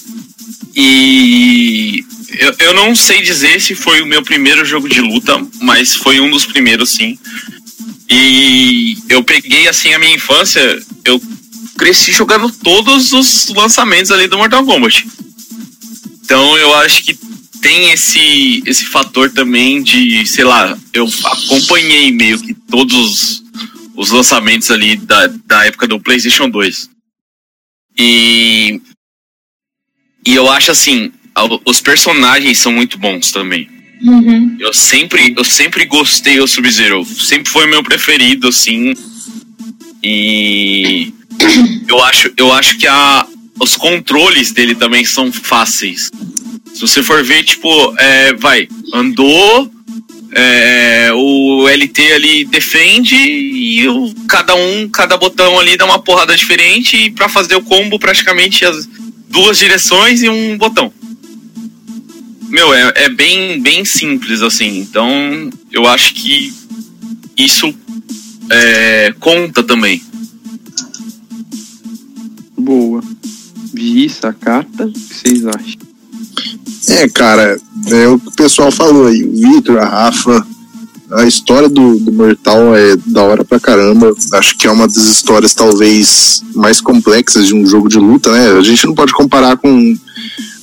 E 0.76 2.04
eu, 2.38 2.54
eu 2.58 2.74
não 2.74 2.94
sei 2.94 3.22
dizer 3.22 3.60
se 3.60 3.74
foi 3.74 4.02
o 4.02 4.06
meu 4.06 4.22
primeiro 4.22 4.64
jogo 4.64 4.88
de 4.88 5.00
luta, 5.00 5.40
mas 5.60 5.94
foi 5.94 6.20
um 6.20 6.30
dos 6.30 6.46
primeiros, 6.46 6.90
sim. 6.90 7.18
E 8.08 8.98
eu 9.08 9.22
peguei 9.24 9.66
assim 9.68 9.92
a 9.92 9.98
minha 9.98 10.14
infância, 10.14 10.82
eu 11.04 11.20
cresci 11.76 12.12
jogando 12.12 12.50
todos 12.50 13.12
os 13.12 13.48
lançamentos 13.48 14.10
ali 14.10 14.26
do 14.26 14.36
Mortal 14.36 14.64
Kombat. 14.64 15.06
Então 16.24 16.56
eu 16.58 16.74
acho 16.74 17.04
que 17.04 17.18
tem 17.60 17.92
esse, 17.92 18.62
esse 18.66 18.84
fator 18.84 19.30
também 19.30 19.82
de, 19.82 20.26
sei 20.26 20.44
lá, 20.44 20.78
eu 20.92 21.08
acompanhei 21.24 22.12
meio 22.12 22.38
que 22.38 22.52
todos 22.52 23.42
os 23.96 24.10
lançamentos 24.10 24.70
ali 24.70 24.96
da, 24.96 25.26
da 25.46 25.64
época 25.66 25.86
do 25.86 26.00
PlayStation 26.00 26.48
2. 26.48 26.90
E. 27.98 28.80
E 30.26 30.34
eu 30.34 30.50
acho 30.50 30.70
assim, 30.70 31.12
os 31.64 31.80
personagens 31.80 32.58
são 32.58 32.72
muito 32.72 32.98
bons 32.98 33.32
também. 33.32 33.68
Uhum. 34.02 34.56
Eu 34.60 34.72
sempre, 34.72 35.34
eu 35.36 35.44
sempre 35.44 35.86
gostei 35.86 36.38
do 36.38 36.46
Sub-Zero. 36.46 37.04
Sempre 37.04 37.50
foi 37.50 37.66
meu 37.66 37.82
preferido, 37.82 38.48
assim. 38.48 38.94
E 40.02 41.12
eu 41.88 42.02
acho, 42.04 42.32
eu 42.36 42.52
acho 42.52 42.76
que 42.76 42.86
a, 42.86 43.26
os 43.58 43.76
controles 43.76 44.52
dele 44.52 44.74
também 44.74 45.04
são 45.04 45.32
fáceis. 45.32 46.10
Se 46.74 46.80
você 46.80 47.02
for 47.02 47.22
ver, 47.22 47.44
tipo, 47.44 47.68
é, 47.98 48.34
vai, 48.34 48.68
andou, 48.92 49.70
é, 50.32 51.12
o 51.14 51.68
LT 51.68 52.12
ali 52.12 52.44
defende 52.44 53.14
e 53.14 53.88
o, 53.88 54.12
cada 54.28 54.54
um, 54.54 54.88
cada 54.88 55.16
botão 55.16 55.58
ali 55.58 55.76
dá 55.76 55.84
uma 55.84 56.00
porrada 56.00 56.36
diferente 56.36 56.96
e 56.96 57.10
para 57.10 57.28
fazer 57.28 57.54
o 57.54 57.62
combo 57.62 57.98
praticamente 57.98 58.64
as 58.64 58.88
duas 59.28 59.58
direções 59.58 60.22
e 60.22 60.28
um 60.28 60.58
botão. 60.58 60.92
Meu, 62.54 62.72
é, 62.72 62.92
é 62.94 63.08
bem, 63.08 63.60
bem 63.60 63.84
simples 63.84 64.40
assim. 64.40 64.78
Então, 64.78 65.08
eu 65.72 65.88
acho 65.88 66.14
que 66.14 66.54
isso 67.36 67.74
é, 68.48 69.12
conta 69.18 69.60
também. 69.64 70.00
Boa. 72.56 73.02
Vi, 73.72 74.08
sacata, 74.08 74.86
o 74.86 74.92
que 74.92 75.14
vocês 75.14 75.44
acham? 75.44 75.80
É, 76.90 77.08
cara, 77.08 77.60
é 77.88 78.06
o 78.06 78.20
que 78.20 78.28
o 78.28 78.32
pessoal 78.36 78.70
falou 78.70 79.08
aí. 79.08 79.24
O 79.24 79.32
Victor, 79.32 79.80
a 79.80 79.88
Rafa, 79.88 80.46
a 81.10 81.24
história 81.24 81.68
do, 81.68 81.98
do 81.98 82.12
Mortal 82.12 82.76
é 82.76 82.96
da 83.04 83.24
hora 83.24 83.44
pra 83.44 83.58
caramba. 83.58 84.14
Acho 84.34 84.56
que 84.56 84.68
é 84.68 84.70
uma 84.70 84.86
das 84.86 84.98
histórias 84.98 85.54
talvez 85.54 86.40
mais 86.54 86.80
complexas 86.80 87.48
de 87.48 87.54
um 87.56 87.66
jogo 87.66 87.88
de 87.88 87.98
luta, 87.98 88.30
né? 88.30 88.56
A 88.56 88.62
gente 88.62 88.86
não 88.86 88.94
pode 88.94 89.12
comparar 89.12 89.56
com, 89.56 89.98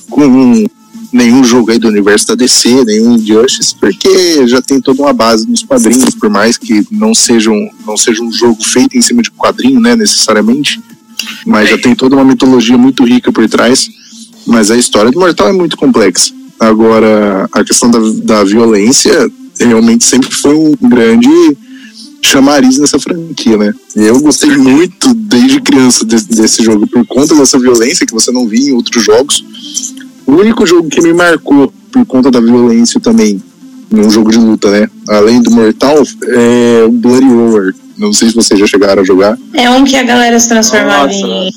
com 0.08 0.64
nenhum 1.12 1.44
jogo 1.44 1.70
aí 1.70 1.78
do 1.78 1.88
universo 1.88 2.28
da 2.28 2.34
DC, 2.34 2.84
nenhum 2.84 3.16
Injustice, 3.16 3.74
porque 3.74 4.46
já 4.46 4.62
tem 4.62 4.80
toda 4.80 5.02
uma 5.02 5.12
base 5.12 5.48
nos 5.48 5.62
quadrinhos, 5.62 6.14
por 6.14 6.30
mais 6.30 6.56
que 6.56 6.86
não 6.90 7.14
seja 7.14 7.50
um, 7.50 7.68
não 7.86 7.96
seja 7.96 8.22
um 8.22 8.32
jogo 8.32 8.64
feito 8.64 8.96
em 8.96 9.02
cima 9.02 9.22
de 9.22 9.30
quadrinho, 9.30 9.80
né, 9.80 9.94
necessariamente 9.94 10.80
mas 11.46 11.68
já 11.68 11.78
tem 11.78 11.94
toda 11.94 12.16
uma 12.16 12.24
mitologia 12.24 12.76
muito 12.76 13.04
rica 13.04 13.32
por 13.32 13.48
trás. 13.48 13.88
Mas 14.46 14.70
a 14.70 14.76
história 14.76 15.10
do 15.10 15.20
Mortal 15.20 15.48
é 15.48 15.52
muito 15.52 15.76
complexa. 15.76 16.32
Agora, 16.58 17.48
a 17.52 17.64
questão 17.64 17.90
da, 17.90 17.98
da 18.22 18.44
violência 18.44 19.30
realmente 19.58 20.04
sempre 20.04 20.32
foi 20.32 20.54
um 20.54 20.74
grande 20.88 21.56
chamariz 22.24 22.78
nessa 22.78 22.98
franquia, 22.98 23.56
né? 23.56 23.72
Eu 23.94 24.20
gostei 24.20 24.50
muito 24.56 25.12
desde 25.14 25.60
criança 25.60 26.04
desse, 26.04 26.28
desse 26.28 26.64
jogo 26.64 26.86
por 26.86 27.04
conta 27.06 27.34
dessa 27.34 27.58
violência 27.58 28.06
que 28.06 28.12
você 28.12 28.30
não 28.30 28.48
via 28.48 28.70
em 28.70 28.72
outros 28.72 29.04
jogos. 29.04 29.44
O 30.26 30.32
único 30.32 30.66
jogo 30.66 30.88
que 30.88 31.00
me 31.00 31.12
marcou 31.12 31.72
por 31.90 32.06
conta 32.06 32.30
da 32.30 32.40
violência 32.40 33.00
também, 33.00 33.42
num 33.90 34.10
jogo 34.10 34.30
de 34.30 34.38
luta, 34.38 34.70
né? 34.70 34.88
Além 35.08 35.42
do 35.42 35.50
Mortal, 35.50 36.02
é 36.28 36.84
o 36.86 36.92
Bloody 36.92 37.26
Roar. 37.26 37.74
Não 37.98 38.12
sei 38.12 38.28
se 38.28 38.34
vocês 38.34 38.58
já 38.58 38.66
chegaram 38.66 39.02
a 39.02 39.04
jogar. 39.04 39.38
É 39.52 39.70
um 39.70 39.84
que 39.84 39.96
a 39.96 40.02
galera 40.02 40.38
se 40.40 40.48
transformava 40.48 41.06
Nossa. 41.06 41.16
em. 41.16 41.52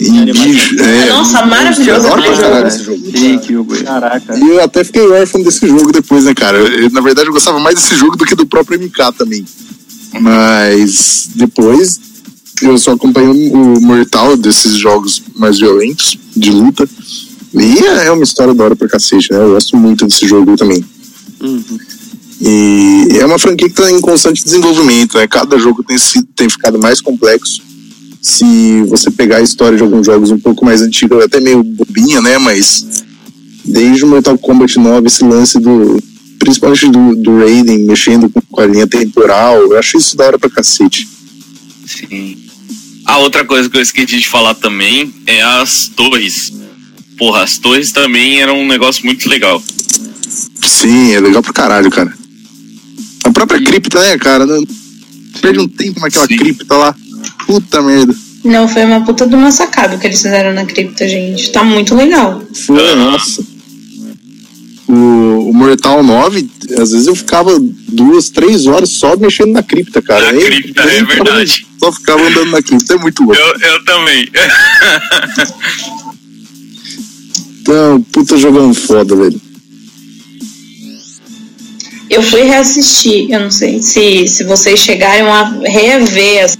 Em 0.00 0.24
bicho, 0.32 0.80
é, 0.80 1.08
Nossa, 1.08 1.46
maravilhoso. 1.46 2.08
Eu 2.08 2.12
pra 2.12 2.36
caralho 2.36 2.66
esse 2.66 2.82
jogo. 2.82 3.00
que 3.00 3.52
jogo 3.52 3.84
Caraca. 3.84 4.36
E 4.36 4.48
eu 4.48 4.62
até 4.62 4.82
fiquei 4.82 5.06
órfão 5.06 5.40
desse 5.40 5.68
jogo 5.68 5.92
depois, 5.92 6.24
né, 6.24 6.34
cara? 6.34 6.58
Eu, 6.58 6.90
na 6.90 7.00
verdade, 7.00 7.28
eu 7.28 7.32
gostava 7.32 7.60
mais 7.60 7.76
desse 7.76 7.94
jogo 7.94 8.16
do 8.16 8.24
que 8.24 8.34
do 8.34 8.44
próprio 8.44 8.78
MK 8.80 9.12
também. 9.16 9.44
Mas 10.20 11.30
depois 11.36 12.00
eu 12.60 12.76
só 12.76 12.92
acompanhei 12.92 13.50
o 13.50 13.80
Mortal 13.80 14.36
desses 14.36 14.76
jogos 14.76 15.22
mais 15.36 15.58
violentos, 15.58 16.18
de 16.36 16.50
luta. 16.50 16.88
E 17.54 17.78
é 17.86 18.10
uma 18.10 18.24
história 18.24 18.52
da 18.52 18.64
hora 18.64 18.76
pra 18.76 18.88
cacete, 18.88 19.32
né? 19.32 19.38
Eu 19.38 19.50
gosto 19.50 19.76
muito 19.76 20.06
desse 20.06 20.26
jogo 20.26 20.56
também. 20.56 20.84
Uhum. 21.40 21.78
E 22.40 23.08
é 23.18 23.24
uma 23.24 23.38
franquia 23.38 23.68
que 23.68 23.80
está 23.80 23.90
em 23.90 24.00
constante 24.00 24.44
desenvolvimento, 24.44 25.16
né? 25.16 25.26
Cada 25.28 25.58
jogo 25.58 25.84
tem, 25.84 25.96
tem 26.34 26.48
ficado 26.48 26.78
mais 26.78 27.00
complexo. 27.00 27.62
Se 28.20 28.82
você 28.88 29.10
pegar 29.10 29.36
a 29.36 29.42
história 29.42 29.76
de 29.76 29.82
alguns 29.82 30.06
jogos 30.06 30.30
um 30.30 30.38
pouco 30.38 30.64
mais 30.64 30.82
antigos, 30.82 31.22
até 31.22 31.40
meio 31.40 31.62
bobinha, 31.62 32.20
né? 32.20 32.38
Mas 32.38 33.04
desde 33.64 34.04
o 34.04 34.08
Mortal 34.08 34.36
Kombat 34.36 34.78
9, 34.78 35.06
esse 35.06 35.24
lance 35.24 35.58
do. 35.60 36.02
Principalmente 36.38 36.88
do, 36.88 37.14
do 37.16 37.38
Raiden 37.38 37.86
mexendo 37.86 38.30
com 38.50 38.60
a 38.60 38.66
linha 38.66 38.86
temporal, 38.86 39.56
eu 39.56 39.78
acho 39.78 39.96
isso 39.96 40.16
da 40.16 40.26
hora 40.26 40.38
pra 40.38 40.50
cacete. 40.50 41.08
Sim. 41.86 42.36
A 43.06 43.18
outra 43.18 43.44
coisa 43.44 43.68
que 43.70 43.76
eu 43.76 43.80
esqueci 43.80 44.18
de 44.18 44.28
falar 44.28 44.54
também 44.54 45.14
é 45.26 45.42
as 45.42 45.88
torres. 45.88 46.52
Porra, 47.18 47.44
as 47.44 47.58
torres 47.58 47.92
também 47.92 48.40
eram 48.40 48.60
um 48.60 48.66
negócio 48.66 49.04
muito 49.04 49.28
legal. 49.28 49.62
Sim, 50.62 51.12
é 51.12 51.20
legal 51.20 51.42
pra 51.42 51.52
caralho, 51.52 51.90
cara. 51.90 52.12
A 53.24 53.30
própria 53.30 53.62
cripta, 53.62 54.00
né, 54.00 54.18
cara? 54.18 54.46
Perde 55.40 55.60
um 55.60 55.68
tempo 55.68 56.00
naquela 56.00 56.26
Sim. 56.26 56.36
cripta 56.36 56.76
lá. 56.76 56.94
Puta 57.46 57.82
merda. 57.82 58.14
Não, 58.44 58.68
foi 58.68 58.84
uma 58.84 59.02
puta 59.04 59.26
de 59.26 59.34
uma 59.34 59.50
sacada 59.50 59.96
que 59.96 60.06
eles 60.06 60.20
fizeram 60.20 60.52
na 60.52 60.66
cripta, 60.66 61.08
gente. 61.08 61.50
Tá 61.50 61.64
muito 61.64 61.94
legal. 61.94 62.42
Foi, 62.66 62.94
nossa. 62.94 63.42
O, 64.86 65.48
o 65.48 65.54
Mortal 65.54 66.02
9, 66.02 66.50
às 66.78 66.92
vezes 66.92 67.06
eu 67.06 67.16
ficava 67.16 67.58
duas, 67.88 68.28
três 68.28 68.66
horas 68.66 68.90
só 68.90 69.16
mexendo 69.16 69.52
na 69.52 69.62
cripta, 69.62 70.02
cara. 70.02 70.30
Na 70.30 70.38
cripta, 70.38 70.82
é 70.82 71.02
verdade. 71.02 71.66
Só 71.78 71.90
ficava 71.90 72.22
andando 72.22 72.50
na 72.50 72.62
cripta, 72.62 72.92
é 72.92 72.98
muito 72.98 73.22
louco. 73.22 73.40
Eu, 73.40 73.58
eu 73.58 73.84
também. 73.84 74.28
Então, 77.66 78.02
puta 78.12 78.36
jogando 78.36 78.74
foda, 78.74 79.16
velho. 79.16 79.40
Eu 82.10 82.22
fui 82.22 82.42
reassistir, 82.42 83.30
eu 83.30 83.40
não 83.40 83.50
sei 83.50 83.80
se, 83.80 84.28
se 84.28 84.44
vocês 84.44 84.78
chegaram 84.80 85.32
a 85.32 85.44
rever 85.64 86.44
as- 86.44 86.58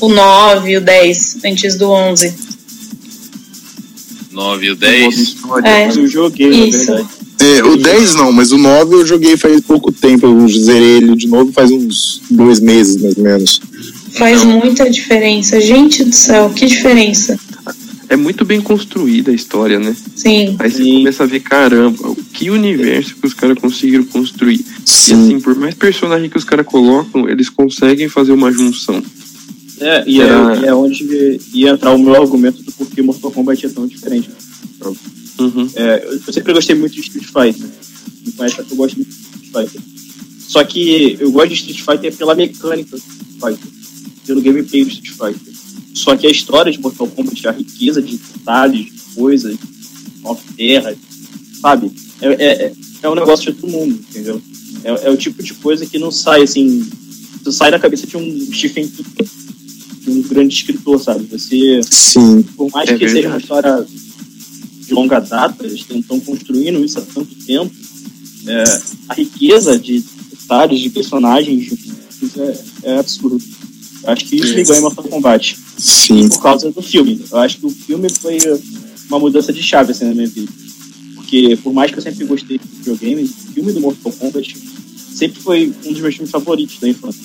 o 0.00 0.08
9 0.08 0.72
e 0.72 0.76
o 0.76 0.80
10 0.80 1.36
antes 1.44 1.76
do 1.78 1.88
11. 1.88 2.34
9 4.32 4.66
e 4.66 4.70
o 4.70 4.72
Modo 4.72 4.80
10. 4.80 5.18
história. 5.18 5.68
É. 5.68 5.86
Mas 5.86 5.96
eu 5.96 6.08
joguei, 6.08 6.68
Isso. 6.68 6.92
É, 7.38 7.62
o 7.62 7.76
10 7.76 8.14
não, 8.16 8.32
mas 8.32 8.50
o 8.50 8.58
9 8.58 8.96
eu 8.96 9.06
joguei 9.06 9.36
faz 9.36 9.60
pouco 9.60 9.92
tempo. 9.92 10.26
Eu 10.26 10.48
zerei 10.48 10.96
ele 10.96 11.14
de 11.14 11.28
novo 11.28 11.52
faz 11.52 11.70
uns 11.70 12.20
dois 12.28 12.58
meses, 12.58 13.00
mais 13.00 13.16
ou 13.16 13.22
menos. 13.22 13.60
Faz 14.14 14.42
muita 14.42 14.90
diferença. 14.90 15.60
Gente 15.60 16.02
do 16.02 16.12
céu, 16.14 16.50
que 16.50 16.66
diferença. 16.66 17.38
É 18.08 18.16
muito 18.16 18.44
bem 18.44 18.60
construída 18.60 19.30
a 19.30 19.34
história, 19.34 19.78
né? 19.78 19.94
Sim. 20.14 20.56
Aí 20.58 20.70
você 20.70 20.82
Sim. 20.82 20.98
começa 20.98 21.22
a 21.24 21.26
ver, 21.26 21.40
caramba, 21.40 22.08
o 22.08 22.14
que 22.16 22.50
universo 22.50 23.16
que 23.16 23.26
os 23.26 23.34
caras 23.34 23.58
conseguiram 23.58 24.04
construir. 24.04 24.60
E 24.60 24.64
Sim. 24.84 25.14
assim, 25.24 25.40
por 25.40 25.54
mais 25.56 25.74
personagem 25.74 26.30
que 26.30 26.36
os 26.38 26.44
caras 26.44 26.66
colocam, 26.66 27.28
eles 27.28 27.48
conseguem 27.48 28.08
fazer 28.08 28.32
uma 28.32 28.52
junção. 28.52 29.02
É, 29.80 30.04
e 30.06 30.20
é, 30.22 30.26
e 30.62 30.66
é 30.66 30.74
onde 30.74 31.38
ia 31.52 31.70
entrar 31.70 31.92
o 31.92 31.98
meu 31.98 32.14
argumento 32.14 32.62
do 32.62 32.72
porquê 32.72 33.02
Mortal 33.02 33.30
Kombat 33.30 33.66
é 33.66 33.68
tão 33.68 33.86
diferente. 33.86 34.30
Uhum. 35.38 35.68
É, 35.74 36.02
eu- 36.06 36.20
eu 36.26 36.32
sempre 36.32 36.52
gostei 36.52 36.74
muito 36.76 36.94
de 36.94 37.00
Street 37.00 37.26
Fighter. 37.26 37.68
Me 38.24 38.32
conhece 38.32 38.56
que 38.62 38.72
eu 38.72 38.76
gosto 38.76 38.96
muito 38.96 39.10
de 39.10 39.16
Street 39.46 39.52
Fighter. 39.52 39.80
Só 40.48 40.64
que 40.64 41.16
eu 41.20 41.30
gosto 41.32 41.48
de 41.48 41.54
Street 41.54 41.80
Fighter 41.82 42.16
pela 42.16 42.34
mecânica 42.34 42.90
do 42.96 42.96
Street 43.02 43.32
Fighter, 43.58 43.70
pelo 44.26 44.40
gameplay 44.40 44.84
do 44.84 44.90
Street 44.90 45.10
Fighter. 45.12 45.45
Só 45.96 46.14
que 46.16 46.26
a 46.26 46.30
história 46.30 46.70
de 46.70 46.78
Mortal 46.80 47.08
Kombat, 47.08 47.48
a 47.48 47.52
riqueza 47.52 48.02
de 48.02 48.16
detalhes, 48.18 48.84
de 48.86 48.92
coisas, 49.14 49.56
nova 50.20 50.40
terra, 50.56 50.94
sabe? 51.60 51.90
É, 52.20 52.26
é, 52.28 52.46
é- 52.66 52.72
é 53.02 53.08
um 53.08 53.14
negócio 53.14 53.52
de 53.52 53.58
todo 53.60 53.70
mundo, 53.70 53.94
entendeu? 54.10 54.40
É, 54.84 55.06
é 55.06 55.10
o 55.10 55.16
tipo 55.16 55.42
de 55.42 55.54
coisa 55.54 55.86
que 55.86 55.98
não 55.98 56.10
sai 56.10 56.42
assim. 56.42 56.86
Não 57.44 57.52
sai 57.52 57.70
da 57.70 57.78
cabeça 57.78 58.06
de 58.06 58.16
um 58.16 58.52
Stephen 58.52 58.88
King, 58.88 59.30
de 60.02 60.10
um 60.10 60.22
grande 60.22 60.54
escritor, 60.54 61.00
sabe? 61.00 61.24
Você 61.26 61.80
Sim. 61.90 62.42
por 62.56 62.70
mais 62.72 62.88
É 62.90 62.98
que 62.98 63.08
seja 63.08 63.28
uma 63.28 63.38
verdade. 63.38 63.42
história 63.42 63.86
de 64.86 64.92
longa 64.94 65.18
data, 65.20 65.64
eles 65.66 65.80
estão 65.88 66.20
construindo 66.20 66.84
isso 66.84 66.98
há 66.98 67.02
tanto 67.02 67.34
tempo, 67.46 67.72
é, 68.46 68.64
a 69.08 69.14
riqueza 69.14 69.78
de 69.78 70.04
detalhes, 70.30 70.80
de 70.80 70.90
personagens, 70.90 71.72
isso 72.22 72.40
é, 72.40 72.58
é 72.82 72.98
absurdo. 72.98 73.42
Acho 74.06 74.24
que 74.24 74.36
isso 74.36 74.54
ganha 74.54 74.78
em 74.78 74.82
Mortal 74.82 75.04
Kombat. 75.04 75.58
Sim. 75.78 76.28
Por 76.28 76.40
causa 76.40 76.70
do 76.70 76.82
filme. 76.82 77.24
Eu 77.30 77.38
acho 77.38 77.58
que 77.58 77.66
o 77.66 77.70
filme 77.70 78.08
foi 78.10 78.38
uma 79.08 79.18
mudança 79.18 79.52
de 79.52 79.62
chave 79.62 79.92
assim, 79.92 80.04
na 80.04 80.14
minha 80.14 80.28
vida. 80.28 80.50
Porque, 81.14 81.58
por 81.62 81.72
mais 81.72 81.90
que 81.90 81.98
eu 81.98 82.02
sempre 82.02 82.24
gostei 82.24 82.58
de 82.58 82.64
videogames, 82.78 83.30
o 83.30 83.52
filme 83.52 83.72
do 83.72 83.80
Mortal 83.80 84.12
Kombat 84.12 84.56
sempre 85.12 85.40
foi 85.40 85.72
um 85.84 85.92
dos 85.92 86.00
meus 86.00 86.14
filmes 86.14 86.30
favoritos 86.30 86.78
da 86.78 86.88
infância. 86.88 87.22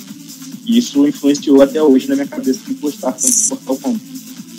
E 0.65 0.77
isso 0.77 1.07
influenciou 1.07 1.61
até 1.61 1.81
hoje 1.81 2.07
na 2.07 2.15
minha 2.15 2.27
cabeça 2.27 2.59
de 2.67 2.73
gostar 2.75 3.11
tanto 3.11 3.31
de 3.31 3.49
Mortal 3.49 3.77
Kombat. 3.77 4.05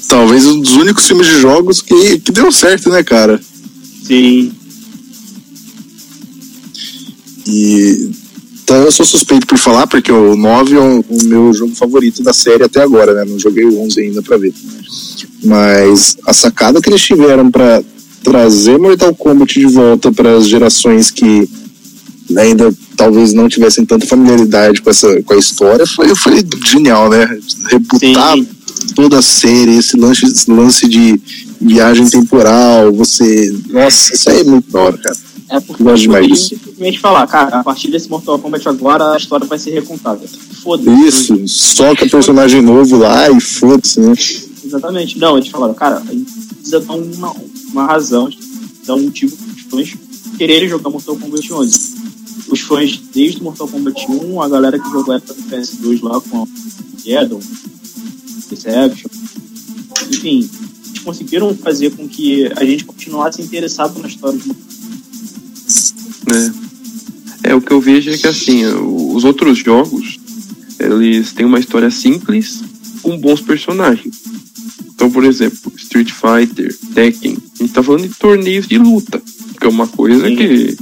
Talvez 0.08 0.46
um 0.46 0.60
dos 0.60 0.74
únicos 0.74 1.06
filmes 1.06 1.26
de 1.26 1.40
jogos 1.40 1.80
que, 1.80 2.18
que 2.20 2.32
deu 2.32 2.52
certo, 2.52 2.90
né, 2.90 3.02
cara? 3.02 3.40
Sim, 4.04 4.52
E. 7.46 8.21
Então 8.72 8.84
eu 8.84 8.90
sou 8.90 9.04
suspeito 9.04 9.46
por 9.46 9.58
falar, 9.58 9.86
porque 9.86 10.10
o 10.10 10.34
9 10.34 10.74
é 10.74 10.80
o, 10.80 11.04
o 11.06 11.24
meu 11.24 11.52
jogo 11.52 11.74
favorito 11.74 12.22
da 12.22 12.32
série 12.32 12.64
até 12.64 12.80
agora, 12.80 13.12
né? 13.12 13.30
Não 13.30 13.38
joguei 13.38 13.66
o 13.66 13.78
11 13.82 14.00
ainda 14.00 14.22
pra 14.22 14.38
ver. 14.38 14.54
Mas 15.44 16.16
a 16.26 16.32
sacada 16.32 16.80
que 16.80 16.88
eles 16.88 17.02
tiveram 17.02 17.50
pra 17.50 17.82
trazer 18.24 18.78
Mortal 18.78 19.14
Kombat 19.14 19.60
de 19.60 19.66
volta 19.66 20.10
para 20.10 20.38
as 20.38 20.48
gerações 20.48 21.10
que 21.10 21.46
ainda 22.34 22.72
talvez 22.96 23.34
não 23.34 23.46
tivessem 23.46 23.84
tanta 23.84 24.06
familiaridade 24.06 24.80
com, 24.80 24.88
essa, 24.88 25.22
com 25.22 25.34
a 25.34 25.38
história 25.38 25.86
foi, 25.86 26.14
foi 26.14 26.42
genial, 26.64 27.10
né? 27.10 27.28
Rebutar 27.70 28.32
sim. 28.32 28.48
Toda 28.94 29.18
a 29.18 29.22
série, 29.22 29.76
esse 29.76 29.96
lance, 29.96 30.24
esse 30.24 30.50
lance 30.50 30.88
de 30.88 31.20
viagem 31.60 32.08
temporal, 32.08 32.92
você. 32.92 33.54
Nossa, 33.68 34.14
isso 34.14 34.30
aí 34.30 34.40
é 34.40 34.44
muito 34.44 34.70
da 34.70 34.80
hora, 34.80 34.98
cara. 34.98 35.16
É 35.50 35.60
porque 35.60 35.82
Eu 35.82 35.86
gosto 35.86 36.02
demais 36.02 36.26
disso. 36.26 36.48
simplesmente 36.48 36.98
falar, 36.98 37.26
cara, 37.26 37.60
a 37.60 37.64
partir 37.64 37.90
desse 37.90 38.08
Mortal 38.08 38.38
Kombat 38.38 38.66
agora 38.68 39.12
a 39.12 39.16
história 39.18 39.46
vai 39.46 39.58
ser 39.58 39.70
recontada. 39.72 40.20
Foda-se. 40.62 41.06
Isso, 41.06 41.48
soca 41.48 42.08
personagem 42.08 42.62
novo 42.62 42.96
lá 42.96 43.30
e 43.30 43.38
foda-se, 43.40 44.00
né? 44.00 44.14
Exatamente. 44.64 45.18
Não, 45.18 45.36
eles 45.36 45.48
falaram, 45.50 45.74
cara, 45.74 46.02
a 46.08 46.12
gente 46.12 46.32
precisa 46.54 46.80
dar 46.80 46.94
uma, 46.94 47.34
uma 47.70 47.84
razão, 47.84 48.30
dar 48.86 48.94
um 48.94 49.02
motivo 49.02 49.36
para 49.36 49.54
os 49.54 49.62
fãs 49.62 49.94
quererem 50.38 50.68
jogar 50.68 50.90
Mortal 50.90 51.16
Kombat 51.16 51.52
11. 51.52 51.94
Os 52.48 52.60
fãs, 52.60 53.00
desde 53.14 53.42
Mortal 53.42 53.68
Kombat 53.68 54.06
1, 54.08 54.40
a 54.42 54.48
galera 54.48 54.78
que 54.78 54.90
jogou 54.90 55.12
a 55.12 55.16
época 55.16 55.34
do 55.34 55.42
PS2 55.42 56.02
lá 56.02 56.20
com 56.20 56.42
a 56.42 56.46
Geddon, 57.04 57.40
Deception, 58.54 59.08
enfim, 60.10 60.48
conseguiram 61.04 61.54
fazer 61.56 61.90
com 61.90 62.08
que 62.08 62.46
a 62.56 62.64
gente 62.64 62.84
continuasse 62.84 63.42
interessado 63.42 64.00
na 64.00 64.08
história 64.08 64.38
de 64.38 64.50
É. 67.44 67.50
é, 67.50 67.54
o 67.54 67.60
que 67.60 67.72
eu 67.72 67.80
vejo 67.80 68.10
é 68.10 68.16
que 68.16 68.26
assim, 68.26 68.64
os 68.64 69.24
outros 69.24 69.58
jogos, 69.58 70.18
eles 70.78 71.32
têm 71.32 71.44
uma 71.44 71.58
história 71.58 71.90
simples 71.90 72.62
com 73.02 73.18
bons 73.18 73.40
personagens. 73.40 74.22
Então, 74.94 75.10
por 75.10 75.24
exemplo, 75.24 75.72
Street 75.76 76.10
Fighter, 76.12 76.76
Tekken, 76.94 77.36
a 77.36 77.62
gente 77.62 77.72
tá 77.72 77.82
falando 77.82 78.08
de 78.08 78.14
torneios 78.14 78.68
de 78.68 78.78
luta, 78.78 79.20
que 79.58 79.66
é 79.66 79.68
uma 79.68 79.88
coisa 79.88 80.28
Sim. 80.28 80.36
que 80.36 80.76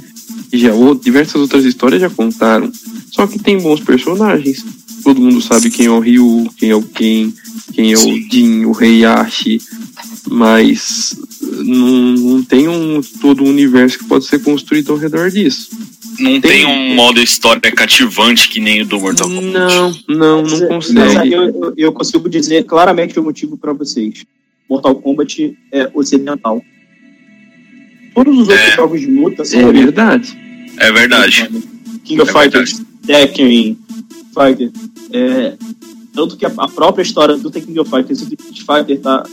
já 0.53 0.73
diversas 1.03 1.41
outras 1.41 1.65
histórias 1.65 2.01
já 2.01 2.11
contaram. 2.11 2.71
Só 3.11 3.27
que 3.27 3.39
tem 3.39 3.59
bons 3.59 3.81
personagens. 3.81 4.65
Todo 5.03 5.21
mundo 5.21 5.41
sabe 5.41 5.71
quem 5.71 5.87
é 5.87 5.91
o 5.91 6.01
Ryu, 6.01 6.51
quem 6.59 6.71
é 6.71 6.77
o 6.77 6.83
Ken, 6.83 7.33
quem 7.73 7.93
é 7.93 7.97
o. 7.99 8.31
Jin, 8.31 8.65
o 8.67 8.81
Heihachi, 8.83 9.61
mas 10.29 11.17
não, 11.65 12.13
não 12.13 12.43
tem 12.45 12.69
um 12.69 13.01
todo 13.21 13.43
um 13.45 13.49
universo 13.49 13.99
que 13.99 14.05
pode 14.05 14.27
ser 14.27 14.41
construído 14.43 14.93
ao 14.93 14.99
redor 14.99 15.31
disso. 15.31 15.71
Não 16.19 16.39
Tem- 16.41 16.41
tem 16.41 16.67
um 16.67 16.95
modo 16.95 17.21
história 17.21 17.73
cativante 17.73 18.49
que 18.49 18.61
nem 18.61 18.83
o 18.83 18.87
do 18.87 19.01
Mortal 19.01 19.29
Kombat. 19.29 19.53
Não, 19.53 19.95
não, 20.09 20.43
não 20.43 20.57
é, 20.65 20.67
consegue. 20.67 20.99
mas 20.99 21.17
aí 21.17 21.33
eu, 21.33 21.73
eu- 21.77 21.93
consigo 21.93 22.29
dizer 22.29 22.65
claramente 22.65 23.19
o 23.19 23.23
motivo 23.23 23.57
para 23.57 23.73
vocês. 23.73 24.25
Mortal 24.69 24.95
Kombat 24.97 25.57
é 25.73 25.91
ocidental. 25.95 26.63
Todos 28.15 28.35
os 28.39 28.49
outros 28.49 28.61
É. 28.69 28.77
jogos 28.77 29.01
de 29.01 29.07
luta 29.07 29.45
são 29.45 29.61
É 29.61 29.73
verdade. 29.73 30.37
É 30.77 30.93
verdade. 30.93 31.49
King 32.05 32.21
of 32.21 32.31
É 32.31 32.43
Fighters, 32.43 32.83
Tekken, 33.07 33.79
Fighter. 34.35 34.71
É, 35.13 35.55
tanto 36.21 36.37
que 36.37 36.45
a, 36.45 36.53
a 36.59 36.69
própria 36.69 37.03
história 37.03 37.35
do 37.37 37.51
Tekken 37.51 37.79
of 37.79 37.89
Fighters 37.91 38.21
e 38.21 38.27
do 38.27 38.35
Street 38.35 38.59
Fighter 38.59 38.97
está 38.97 39.25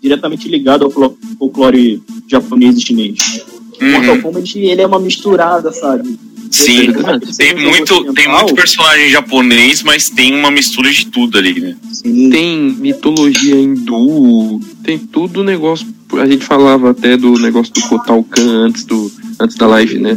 diretamente 0.00 0.48
ligada 0.48 0.84
ao 0.84 0.90
folclore 1.38 2.00
japonês 2.28 2.76
e 2.78 2.80
chinês. 2.80 3.44
O 3.80 3.84
Mortal 3.84 4.14
Uhum. 4.14 4.22
Kombat 4.22 4.56
ele 4.58 4.80
é 4.80 4.86
uma 4.86 5.00
misturada, 5.00 5.72
sabe? 5.72 6.16
Sim, 6.52 6.92
tem 7.36 7.56
muito, 7.56 8.12
tem 8.12 8.28
muito 8.28 8.54
personagem 8.54 9.10
japonês, 9.10 9.82
mas 9.82 10.08
tem 10.08 10.32
uma 10.32 10.52
mistura 10.52 10.88
de 10.92 11.06
tudo 11.06 11.36
ali, 11.36 11.58
né? 11.60 11.76
sim, 11.92 12.30
Tem 12.30 12.56
mitologia 12.78 13.56
hindu, 13.56 14.60
tem 14.84 14.96
tudo 14.96 15.40
o 15.40 15.44
negócio. 15.44 15.84
A 16.12 16.26
gente 16.26 16.44
falava 16.44 16.90
até 16.90 17.16
do 17.16 17.32
negócio 17.40 17.72
do 17.74 17.80
Kotal 17.88 18.22
Khan 18.22 18.66
antes, 18.66 18.84
do, 18.84 19.10
antes 19.40 19.56
da 19.56 19.66
live, 19.66 19.98
né? 19.98 20.16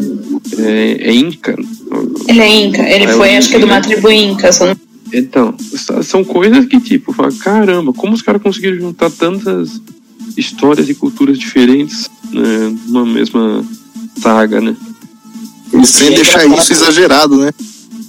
É, 0.60 1.10
é 1.10 1.16
Inca. 1.16 1.56
Ele 2.28 2.40
é 2.40 2.56
Inca, 2.66 2.88
ele 2.88 3.06
É 3.06 3.14
foi, 3.14 3.36
acho 3.36 3.50
que, 3.50 3.58
de 3.58 3.64
uma 3.66 3.80
Inca. 3.80 3.88
tribo 3.90 4.12
Inca. 4.12 4.52
só 4.54 4.68
não- 4.68 4.87
Então, 5.14 5.56
são 6.04 6.24
coisas 6.24 6.66
que, 6.66 6.80
tipo, 6.80 7.14
fala, 7.14 7.32
caramba, 7.32 7.94
como 7.94 8.14
os 8.14 8.22
caras 8.22 8.42
conseguiram 8.42 8.78
juntar 8.78 9.10
tantas 9.10 9.82
histórias 10.36 10.90
e 10.90 10.94
culturas 10.94 11.40
diferentes 11.40 12.10
né, 12.32 12.76
numa 12.88 13.06
mesma 13.06 13.66
saga, 14.18 14.60
né? 14.60 14.76
E 15.74 16.04
é 16.06 16.10
deixar 16.12 16.46
isso 16.46 16.72
exagerado, 16.74 17.38
né? 17.38 17.52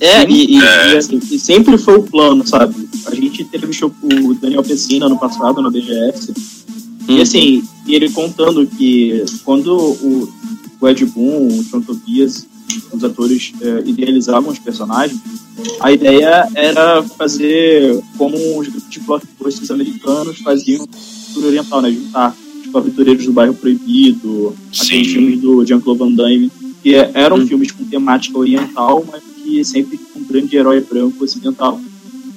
É, 0.00 0.28
e, 0.30 0.56
e- 0.56 0.62
É. 0.62 0.94
e, 0.94 0.96
assim, 0.96 1.20
e 1.30 1.38
sempre 1.38 1.76
foi 1.76 1.96
o 1.96 2.02
plano, 2.02 2.46
sabe? 2.46 2.88
A 3.06 3.14
gente 3.14 3.42
entrevistou 3.42 3.92
o 4.02 4.34
Daniel 4.34 4.62
Pessina 4.62 5.06
ano 5.06 5.18
passado 5.18 5.60
no 5.60 5.70
BGS. 5.70 6.30
Hum. 6.30 7.16
E 7.16 7.20
assim, 7.20 7.64
e 7.86 7.94
ele 7.94 8.10
contando 8.10 8.66
que 8.66 9.24
quando 9.44 9.76
o, 9.76 10.32
o 10.80 10.88
Ed 10.88 11.04
Boon, 11.06 11.48
o 11.48 11.64
John 11.64 11.80
Tobias, 11.80 12.46
os 12.92 13.02
atores 13.04 13.52
eh, 13.60 13.82
idealizavam 13.86 14.50
os 14.50 14.58
personagens, 14.58 15.20
a 15.80 15.90
ideia 15.92 16.48
era 16.54 17.02
fazer 17.02 18.00
como 18.16 18.36
os 18.58 18.68
grupos 18.68 18.90
de 18.90 19.00
blockbusters 19.00 19.70
americanos 19.70 20.38
faziam 20.38 20.86
cultura 21.26 21.46
oriental, 21.48 21.82
né? 21.82 21.90
Juntar 21.90 22.36
tipo 22.62 22.76
Aventureiros 22.78 23.24
do 23.24 23.32
Bairro 23.32 23.54
Proibido, 23.54 24.54
aqueles 24.72 24.86
Sim. 24.86 25.04
filmes 25.04 25.40
do 25.40 25.64
Jean-Claude 25.64 25.98
Van 25.98 26.12
Damme, 26.12 26.50
que 26.82 26.94
é- 26.94 27.10
eram 27.14 27.38
Hum. 27.38 27.46
filmes 27.46 27.70
com 27.72 27.84
temática 27.84 28.38
oriental, 28.38 29.04
mas 29.10 29.22
que 29.42 29.64
sempre 29.64 29.98
com 29.98 30.20
um 30.20 30.24
grande 30.24 30.54
herói 30.56 30.80
branco 30.80 31.24
ocidental. 31.24 31.80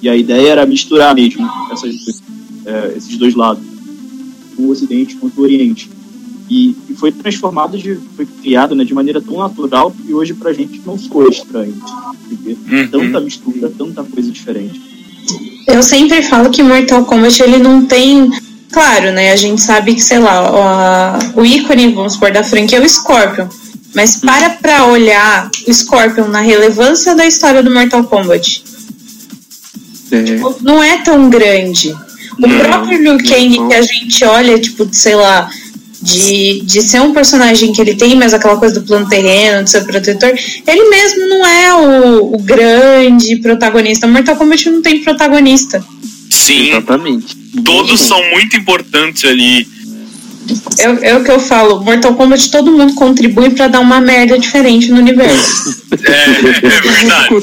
E 0.02 0.10
a 0.10 0.16
ideia 0.16 0.50
era 0.50 0.66
misturar 0.66 1.14
mesmo 1.14 1.48
essas, 1.72 2.22
é, 2.66 2.94
esses 2.98 3.18
dois 3.18 3.36
lados, 3.36 3.64
o 4.58 4.70
Ocidente 4.70 5.16
contra 5.16 5.40
o 5.42 5.44
Oriente. 5.44 5.90
E, 6.54 6.76
e 6.90 6.94
foi 6.96 7.14
transformado, 7.14 7.78
de, 7.78 7.98
foi 8.14 8.26
criado 8.26 8.76
né, 8.76 8.84
de 8.84 8.94
maneira 8.94 9.22
tão 9.22 9.38
natural 9.38 9.90
que 9.90 10.14
hoje 10.14 10.34
pra 10.34 10.52
gente 10.52 10.82
não 10.86 11.00
soa 11.00 11.30
estranho. 11.30 11.74
ver 12.30 12.58
Uhum. 12.70 12.88
Tanta 12.90 13.22
mistura, 13.22 13.72
tanta 13.78 14.04
coisa 14.04 14.30
diferente. 14.30 14.82
Eu 15.66 15.82
sempre 15.82 16.22
falo 16.24 16.50
que 16.50 16.62
Mortal 16.62 17.06
Kombat 17.06 17.42
ele 17.42 17.58
não 17.58 17.86
tem. 17.86 18.30
Claro, 18.70 19.14
né? 19.14 19.32
A 19.32 19.36
gente 19.38 19.62
sabe 19.62 19.96
que, 19.96 20.02
sei 20.02 20.20
lá, 20.20 21.32
o, 21.36 21.40
o 21.42 21.46
ícone, 21.46 21.94
vamos 21.94 22.14
supor, 22.14 22.32
da 22.34 22.44
franquia 22.44 22.80
é 22.80 22.82
o 22.82 22.90
Scorpion. 22.90 23.48
Mas 23.96 24.18
para 24.18 24.50
pra 24.50 24.86
olhar 24.88 25.50
o 25.68 25.74
Scorpion 25.74 26.28
na 26.28 26.42
relevância 26.42 27.16
da 27.16 27.26
história 27.26 27.64
do 27.64 27.72
Mortal 27.72 28.04
Kombat. 28.04 28.62
É, 30.12 30.24
Tipo, 30.24 30.58
não 30.62 30.84
é 30.84 30.98
tão 30.98 31.30
grande. 31.30 31.96
O 32.38 32.48
Não, 32.48 32.60
próprio 32.60 33.02
Liu 33.02 33.18
Kang 33.20 33.58
não. 33.58 33.68
que 33.70 33.74
a 33.74 33.82
gente 33.82 34.24
olha, 34.26 34.60
tipo, 34.60 34.88
sei 34.92 35.16
lá, 35.16 35.50
de, 36.02 36.62
de 36.62 36.82
ser 36.82 37.00
um 37.02 37.14
personagem 37.14 37.72
que 37.72 37.80
ele 37.80 37.94
tem, 37.96 38.16
mas 38.16 38.34
aquela 38.34 38.58
coisa 38.58 38.80
do 38.80 38.86
plano 38.86 39.08
terreno, 39.08 39.64
de 39.64 39.70
ser 39.70 39.86
protetor, 39.86 40.34
ele 40.68 40.90
mesmo 40.90 41.28
não 41.28 41.46
é 41.46 41.74
o, 41.76 42.34
o 42.34 42.38
grande 42.40 43.36
protagonista. 43.38 44.08
Mortal 44.08 44.36
Kombat 44.36 44.70
não 44.70 44.82
tem 44.82 45.04
protagonista. 45.04 45.84
Sim, 46.30 46.70
exatamente. 46.70 47.38
todos 47.64 48.00
são 48.00 48.20
muito 48.32 48.58
importantes 48.58 49.26
ali. 49.26 49.68
É, 50.80 51.10
é 51.12 51.16
o 51.16 51.24
que 51.24 51.30
eu 51.30 51.40
falo, 51.40 51.84
Mortal 51.84 52.16
Kombat 52.16 52.50
todo 52.50 52.72
mundo 52.72 52.96
contribui 52.96 53.52
pra 53.52 53.68
dar 53.68 53.80
uma 53.80 54.02
merda 54.02 54.40
diferente 54.40 54.90
no 54.90 55.00
universo. 55.00 55.82
É, 55.92 56.24
é 56.24 56.80
verdade. 56.82 57.36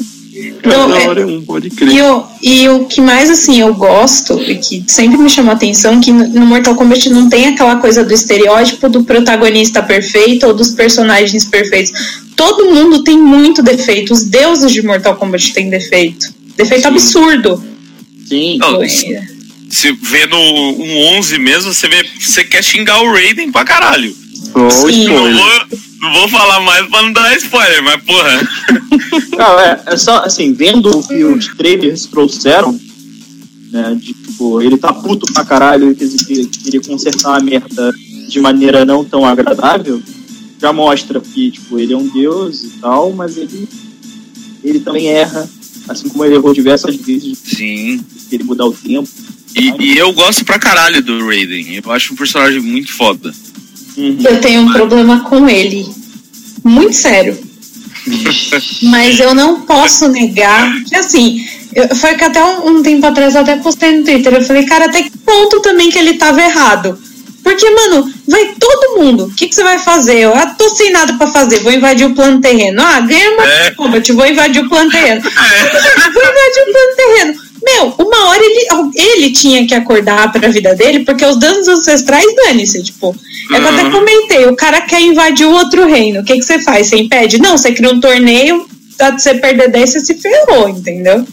Não, 0.64 0.94
é- 0.96 1.08
hora 1.08 1.20
é 1.22 1.26
um, 1.26 1.42
pode 1.42 1.68
E 1.68 1.70
crer. 1.70 2.02
o, 2.04 2.24
e 2.42 2.68
o 2.68 2.84
que 2.86 3.00
mais 3.00 3.30
assim 3.30 3.60
eu 3.60 3.72
gosto 3.74 4.40
e 4.42 4.56
que 4.56 4.84
sempre 4.86 5.16
me 5.18 5.28
chamou 5.30 5.52
a 5.52 5.54
atenção 5.54 6.00
que 6.00 6.12
no 6.12 6.44
Mortal 6.46 6.74
Kombat 6.74 7.08
não 7.10 7.28
tem 7.28 7.46
aquela 7.46 7.76
coisa 7.76 8.04
do 8.04 8.12
estereótipo 8.12 8.88
do 8.88 9.04
protagonista 9.04 9.82
perfeito 9.82 10.46
ou 10.46 10.54
dos 10.54 10.70
personagens 10.72 11.44
perfeitos. 11.44 11.92
Todo 12.34 12.70
mundo 12.74 13.02
tem 13.02 13.16
muito 13.18 13.62
defeito. 13.62 14.12
Os 14.12 14.24
deuses 14.24 14.72
de 14.72 14.82
Mortal 14.82 15.16
Kombat 15.16 15.52
têm 15.54 15.70
defeito. 15.70 16.26
Defeito 16.56 16.88
absurdo. 16.88 17.62
Sim. 18.28 18.58
Não, 18.58 18.82
É. 18.82 18.88
Se 19.68 19.90
vê 19.92 20.26
no 20.26 20.36
um 20.38 21.18
11 21.18 21.38
mesmo, 21.38 21.74
você, 21.74 21.88
vê, 21.88 22.04
você 22.20 22.44
quer 22.44 22.62
xingar 22.62 23.02
o 23.02 23.12
Raiden 23.12 23.50
pra 23.50 23.64
caralho. 23.64 24.14
Não 24.54 24.68
vou, 24.68 25.78
não 26.00 26.12
vou 26.12 26.28
falar 26.28 26.60
mais 26.60 26.86
pra 26.86 27.02
não 27.02 27.12
dar 27.12 27.36
spoiler, 27.36 27.82
mas 27.82 28.02
porra. 28.02 28.48
Não, 29.36 29.60
é, 29.60 29.82
é 29.86 29.96
só, 29.96 30.18
assim, 30.24 30.52
vendo 30.52 30.98
o 30.98 31.06
que 31.06 31.24
os 31.24 31.46
trailers 31.56 32.06
trouxeram, 32.06 32.78
né, 33.70 33.96
de, 34.00 34.12
tipo, 34.14 34.62
ele 34.62 34.76
tá 34.76 34.92
puto 34.92 35.30
pra 35.32 35.44
caralho 35.44 35.90
e 35.90 35.94
quer 35.94 36.06
dizer, 36.06 36.46
que 36.46 36.46
queria 36.46 36.80
consertar 36.80 37.36
a 37.36 37.42
merda 37.42 37.92
de 38.28 38.40
maneira 38.40 38.84
não 38.84 39.04
tão 39.04 39.24
agradável, 39.24 40.02
já 40.60 40.72
mostra 40.72 41.20
que, 41.20 41.50
tipo, 41.50 41.78
ele 41.78 41.92
é 41.92 41.96
um 41.96 42.08
deus 42.08 42.64
e 42.64 42.68
tal, 42.80 43.12
mas 43.12 43.36
ele, 43.36 43.68
ele 44.64 44.80
também 44.80 45.08
erra, 45.08 45.48
assim 45.88 46.08
como 46.08 46.24
ele 46.24 46.34
errou 46.34 46.54
diversas 46.54 46.96
vezes, 46.96 47.38
Sim. 47.44 48.04
ele 48.32 48.44
mudar 48.44 48.66
o 48.66 48.72
tempo. 48.72 49.08
E, 49.54 49.72
e 49.82 49.98
eu 49.98 50.12
gosto 50.12 50.44
pra 50.44 50.58
caralho 50.58 51.02
do 51.02 51.26
Raiden. 51.26 51.80
Eu 51.82 51.90
acho 51.90 52.12
um 52.12 52.16
personagem 52.16 52.60
muito 52.60 52.92
foda. 52.92 53.34
Uhum. 53.96 54.18
Eu 54.22 54.40
tenho 54.40 54.62
um 54.62 54.72
problema 54.72 55.20
com 55.20 55.48
ele. 55.48 55.88
Muito 56.62 56.94
sério. 56.94 57.38
Mas 58.82 59.18
eu 59.18 59.34
não 59.34 59.62
posso 59.62 60.08
negar 60.08 60.72
que 60.84 60.94
assim. 60.94 61.44
Eu, 61.74 61.94
foi 61.96 62.14
que 62.14 62.24
até 62.24 62.42
um, 62.42 62.68
um 62.78 62.82
tempo 62.82 63.04
atrás 63.06 63.34
eu 63.34 63.42
até 63.42 63.56
postei 63.56 63.98
no 63.98 64.04
Twitter. 64.04 64.32
Eu 64.32 64.42
falei, 64.42 64.64
cara, 64.64 64.86
até 64.86 65.02
que 65.02 65.10
ponto 65.18 65.60
também 65.60 65.90
que 65.90 65.98
ele 65.98 66.14
tava 66.14 66.40
errado? 66.40 66.98
Porque, 67.42 67.70
mano, 67.70 68.12
vai 68.26 68.54
todo 68.58 69.00
mundo. 69.00 69.26
O 69.26 69.30
que, 69.30 69.46
que 69.46 69.54
você 69.54 69.62
vai 69.62 69.78
fazer? 69.78 70.18
Eu 70.18 70.34
ah, 70.34 70.46
tô 70.46 70.68
sem 70.70 70.90
nada 70.90 71.14
pra 71.14 71.28
fazer, 71.28 71.60
vou 71.60 71.72
invadir 71.72 72.04
o 72.06 72.14
plano 72.14 72.40
terreno. 72.40 72.82
Ah, 72.82 73.00
ganha 73.00 73.30
uma 73.30 73.44
É. 73.44 73.70
combat, 73.70 74.12
vou 74.12 74.26
invadir 74.26 74.64
o 74.64 74.68
plano 74.68 74.90
terreno. 74.90 75.20
vou 75.22 75.30
invadir 75.30 76.62
o 76.62 76.72
plano 76.72 76.96
terreno. 76.96 77.45
Meu, 77.66 77.94
uma 77.98 78.28
hora 78.28 78.40
ele, 78.42 78.66
ele 78.94 79.32
tinha 79.32 79.66
que 79.66 79.74
acordar 79.74 80.30
pra 80.32 80.48
vida 80.48 80.74
dele, 80.74 81.00
porque 81.04 81.24
os 81.24 81.36
danos 81.38 81.66
ancestrais, 81.66 82.24
dane-se, 82.36 82.82
tipo. 82.82 83.14
É 83.52 83.58
que 83.58 83.62
eu 83.64 83.68
até 83.68 83.82
Uhum. 83.84 83.90
comentei, 83.90 84.46
o 84.46 84.56
cara 84.56 84.80
quer 84.82 85.00
invadir 85.02 85.46
o 85.46 85.52
outro 85.52 85.86
reino. 85.86 86.20
O 86.20 86.24
que, 86.24 86.34
que 86.34 86.42
você 86.42 86.60
faz? 86.60 86.86
Você 86.88 86.96
impede? 86.96 87.38
Não, 87.40 87.56
você 87.58 87.72
cria 87.72 87.90
um 87.92 88.00
torneio, 88.00 88.66
tá, 88.96 89.12
você 89.18 89.34
perder 89.34 89.68
10, 89.70 89.90
você 89.90 90.00
se 90.00 90.14
ferrou, 90.14 90.68
entendeu? 90.68 91.24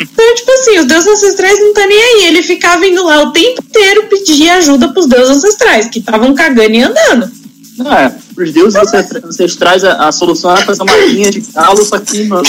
Então, 0.00 0.34
tipo 0.34 0.50
assim, 0.52 0.78
os 0.78 0.86
deuses 0.86 1.08
ancestrais 1.08 1.58
não 1.60 1.72
tá 1.74 1.86
nem 1.86 1.98
aí. 2.02 2.26
Ele 2.26 2.42
ficava 2.42 2.86
indo 2.86 3.04
lá 3.04 3.22
o 3.22 3.32
tempo 3.32 3.62
inteiro 3.62 4.04
pedir 4.08 4.50
ajuda 4.50 4.88
pros 4.88 5.06
deuses 5.06 5.36
ancestrais, 5.36 5.88
que 5.88 5.98
estavam 6.00 6.34
cagando 6.34 6.74
e 6.74 6.82
andando. 6.82 7.30
Não, 7.78 8.14
é, 8.38 8.44
pros 8.44 8.52
deuses 8.52 8.76
ancestra- 8.76 9.20
ancestrais 9.24 9.84
a, 9.84 10.08
a 10.08 10.12
solução 10.12 10.50
era 10.52 10.64
fazer 10.64 10.82
uma 10.82 10.96
linha 10.96 11.30
de 11.30 11.40
galo, 11.52 11.84
só 11.84 11.98
que, 11.98 12.24
mano, 12.24 12.44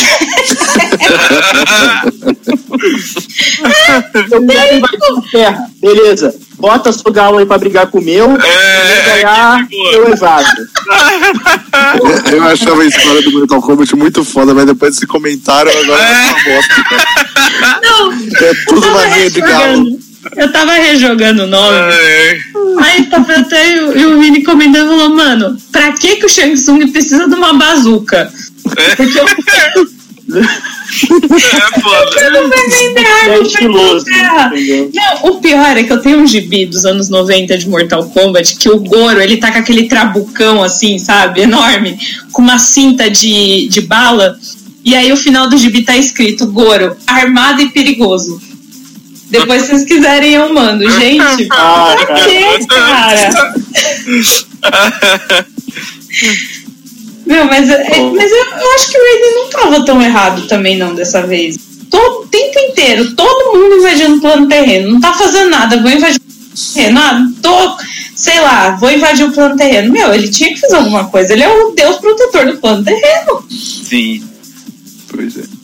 eu 4.32 4.46
quero 4.48 4.78
invadir 4.78 5.00
a 5.18 5.22
terra, 5.32 5.70
beleza, 5.82 6.36
bota 6.58 6.92
seu 6.92 7.12
galo 7.12 7.38
aí 7.40 7.46
pra 7.46 7.58
brigar 7.58 7.88
com 7.88 8.00
o 8.00 8.04
meu, 8.04 8.38
É, 8.42 9.00
e 9.00 9.24
ganhar 9.24 9.68
que 9.68 9.76
boa. 9.76 9.92
eu 9.94 10.14
exato. 10.14 10.62
Eu, 12.30 12.38
eu 12.38 12.44
achava 12.44 12.82
a 12.82 12.86
história 12.86 13.22
do 13.22 13.32
Mortal 13.32 13.62
Kombat 13.62 13.96
muito 13.96 14.24
foda, 14.24 14.54
mas 14.54 14.66
depois 14.66 14.94
desse 14.94 15.08
comentário 15.08 15.72
agora 15.72 16.02
é 16.04 16.26
uma 16.26 16.44
bosta, 16.44 16.84
cara. 16.90 17.80
Não, 17.84 18.12
É 18.14 18.54
tudo 18.68 18.88
uma 18.88 19.06
linha 19.08 19.30
de 19.32 19.42
galo. 19.42 20.00
Eu 20.36 20.52
tava 20.52 20.74
rejogando 20.74 21.44
o 21.44 21.48
nome. 21.48 21.78
É, 21.94 22.38
Aí 22.82 23.04
tava 23.06 23.34
até 23.34 23.76
e 23.76 23.80
o- 23.80 23.98
e 23.98 24.06
o 24.06 24.20
Vini 24.22 24.44
comentando 24.44 24.86
e 24.86 24.90
falou, 24.98 25.10
mano, 25.16 25.58
pra 25.72 25.92
que, 25.94 26.18
que 26.18 26.26
o 26.26 26.30
Shang 26.30 26.54
Tsung 26.54 26.88
precisa 26.92 27.28
de 27.28 27.34
uma 27.36 27.54
bazuca? 27.54 28.32
Porque 28.96 29.20
eu 29.20 29.28
é 29.28 29.36
foda. 31.82 32.30
não 32.32 32.50
vai 32.50 32.70
vender 32.70 33.06
É 33.06 33.38
entendeu? 33.38 34.04
Não, 34.94 35.32
o 35.32 35.40
pior 35.42 35.78
é 35.78 35.84
que 35.84 35.92
eu 35.92 36.02
tenho 36.02 36.20
um 36.20 36.28
gibi 36.28 36.66
dos 36.66 36.86
anos 36.86 37.10
90 37.10 37.58
de 37.58 37.68
Mortal 37.70 38.08
Kombat 38.10 38.56
que 38.58 38.70
o 38.70 38.80
Goro, 38.80 39.22
ele 39.22 39.38
tá 39.38 39.52
com 39.52 39.60
aquele 39.60 39.88
trabucão 39.88 40.62
assim, 40.64 40.98
sabe? 41.00 41.42
Enorme, 41.42 41.98
com 42.32 42.42
uma 42.42 42.60
cinta 42.60 43.10
de, 43.10 43.68
de 43.70 43.82
bala. 43.82 44.38
E 44.86 44.96
aí 44.96 45.12
o 45.12 45.18
final 45.18 45.50
do 45.50 45.58
gibi 45.58 45.84
tá 45.84 45.98
escrito 45.98 46.48
Goro, 46.48 46.96
armado 47.08 47.62
e 47.62 47.70
perigoso. 47.70 48.40
Depois, 49.30 49.62
se 49.64 49.68
vocês 49.70 49.84
quiserem, 49.86 50.34
eu 50.34 50.54
mando. 50.54 50.90
Gente, 50.90 51.48
Ah, 51.52 51.96
por 51.98 52.08
cara. 52.08 52.26
que, 52.26 52.66
cara? 52.68 53.54
Meu, 57.26 57.46
mas, 57.46 57.70
é- 57.70 57.88
Oh. 58.00 58.14
mas 58.16 58.32
eu, 58.32 58.38
eu 58.38 58.72
acho 58.76 58.92
que 58.92 58.98
o 58.98 59.02
Raiden 59.04 59.36
não 59.36 59.50
tava 59.50 59.86
tão 59.86 60.02
errado 60.02 60.48
também, 60.48 60.78
não, 60.78 60.96
dessa 60.96 61.22
vez. 61.26 61.58
Todo 61.90 62.24
o 62.24 62.28
tempo 62.28 62.60
inteiro, 62.60 63.16
todo 63.16 63.58
mundo 63.58 63.78
invadindo 63.78 64.16
o 64.16 64.22
plano 64.22 64.48
terreno. 64.48 64.92
Não 64.92 65.00
tá 65.00 65.14
fazendo 65.14 65.50
nada, 65.50 65.80
vou 65.82 65.92
invadir 65.92 66.18
o 66.18 66.22
plano 66.22 66.74
terreno. 66.74 67.00
Ah, 67.00 67.28
tô, 67.42 67.78
sei 68.16 68.40
lá, 68.40 68.72
vou 68.72 68.92
invadir 68.92 69.26
o 69.26 69.32
plano 69.32 69.56
terreno. 69.56 69.92
Meu, 69.92 70.14
ele 70.14 70.30
tinha 70.30 70.50
que 70.54 70.60
fazer 70.60 70.76
alguma 70.76 71.08
coisa. 71.10 71.34
Ele 71.34 71.44
é 71.44 71.50
o 71.50 71.72
deus 71.72 71.98
protetor 71.98 72.46
do 72.48 72.58
plano 72.58 72.84
terreno. 72.84 73.44
Sim. 73.50 74.24
Pois 75.08 75.38
é. 75.38 75.59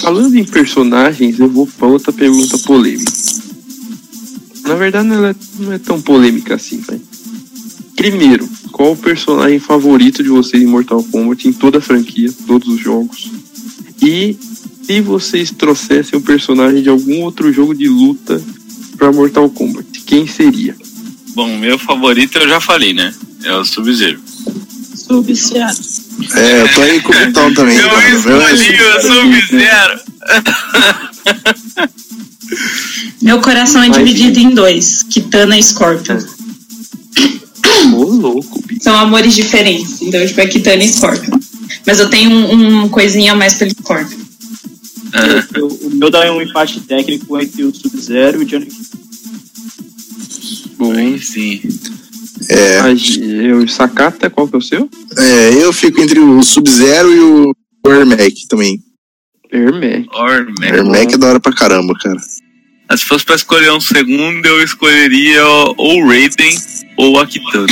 Falando 0.00 0.34
em 0.36 0.44
personagens, 0.44 1.38
eu 1.38 1.48
vou 1.48 1.66
para 1.66 1.86
outra 1.86 2.12
pergunta 2.12 2.56
polêmica. 2.58 3.12
Na 4.62 4.74
verdade, 4.74 5.08
é, 5.08 5.34
não 5.58 5.72
é 5.72 5.78
tão 5.78 6.00
polêmica 6.00 6.54
assim, 6.54 6.80
vai. 6.80 7.00
Primeiro, 7.96 8.48
qual 8.72 8.92
o 8.92 8.96
personagem 8.96 9.58
favorito 9.58 10.22
de 10.22 10.28
vocês 10.28 10.62
em 10.62 10.66
Mortal 10.66 11.02
Kombat 11.02 11.48
em 11.48 11.52
toda 11.52 11.78
a 11.78 11.82
franquia, 11.82 12.32
todos 12.46 12.68
os 12.68 12.80
jogos? 12.80 13.30
E 14.00 14.36
se 14.82 15.00
vocês 15.00 15.50
trouxessem 15.50 16.18
um 16.18 16.22
personagem 16.22 16.82
de 16.82 16.88
algum 16.88 17.22
outro 17.22 17.52
jogo 17.52 17.74
de 17.74 17.88
luta 17.88 18.40
para 18.96 19.12
Mortal 19.12 19.50
Kombat, 19.50 20.00
quem 20.06 20.26
seria? 20.26 20.76
Bom, 21.34 21.58
meu 21.58 21.78
favorito 21.78 22.38
eu 22.38 22.48
já 22.48 22.60
falei, 22.60 22.94
né? 22.94 23.12
É 23.44 23.54
o 23.54 23.64
Sub-Zero. 23.64 24.20
Subciado. 25.08 25.78
É, 26.34 26.60
eu 26.62 26.68
tô 26.74 26.80
aí 26.82 27.00
com 27.00 27.12
o 27.12 27.16
Vitão 27.16 27.54
também. 27.54 27.76
Eu 27.76 27.88
cara, 27.88 28.10
escolhi 28.14 28.80
o 28.80 29.00
Sub-Zero. 29.00 30.00
Meu 33.22 33.40
coração 33.40 33.82
é 33.82 33.88
Mas- 33.88 33.96
dividido 33.98 34.38
em 34.38 34.50
dois: 34.54 35.02
Kitana 35.04 35.58
e 35.58 35.62
Scorpion. 35.62 36.18
Ô, 37.94 38.04
louco, 38.04 38.62
bicho. 38.66 38.82
São 38.82 38.94
amores 38.96 39.34
diferentes. 39.34 40.00
Então, 40.02 40.24
tipo, 40.26 40.40
é 40.40 40.46
Kitana 40.46 40.82
e 40.84 40.88
Scorpion. 40.92 41.38
Mas 41.86 42.00
eu 42.00 42.08
tenho 42.10 42.30
um, 42.30 42.84
um 42.84 42.88
coisinha 42.88 43.32
a 43.32 43.36
mais 43.36 43.54
pelo 43.54 43.70
Scorpion. 43.70 44.18
Ah, 45.12 45.44
Eu- 45.54 45.68
o 45.68 45.90
meu 45.90 46.10
dá 46.10 46.30
um 46.32 46.42
empate 46.42 46.80
técnico 46.80 47.38
entre 47.40 47.64
o 47.64 47.74
Sub-Zero 47.74 48.40
e 48.40 48.44
o 48.44 48.46
Johnny. 48.46 48.68
Bom, 50.76 50.92
aí 50.92 51.18
sim. 51.20 51.60
É, 52.50 52.94
G- 52.94 53.52
o 53.52 53.68
Sakata, 53.68 54.30
qual 54.30 54.48
que 54.48 54.54
é 54.54 54.58
o 54.58 54.62
seu? 54.62 54.88
é, 55.16 55.62
eu 55.62 55.72
fico 55.72 56.00
entre 56.00 56.18
o 56.18 56.42
Sub-Zero 56.42 57.12
e 57.12 57.20
o 57.20 57.54
Ermac 57.86 58.46
também. 58.48 58.82
Hermec. 59.52 60.08
Orme. 60.14 60.54
Ermac 60.66 61.14
é 61.14 61.18
da 61.18 61.26
hora 61.28 61.40
pra 61.40 61.52
caramba, 61.52 61.94
cara. 62.02 62.18
Mas 62.88 63.00
se 63.00 63.06
fosse 63.06 63.24
pra 63.24 63.34
escolher 63.34 63.70
um 63.72 63.80
segundo, 63.80 64.46
eu 64.46 64.62
escolheria 64.62 65.44
ou 65.46 66.02
o 66.02 66.06
Raiden 66.08 66.56
ou 66.96 67.18
a 67.20 67.26
Kitana. 67.26 67.66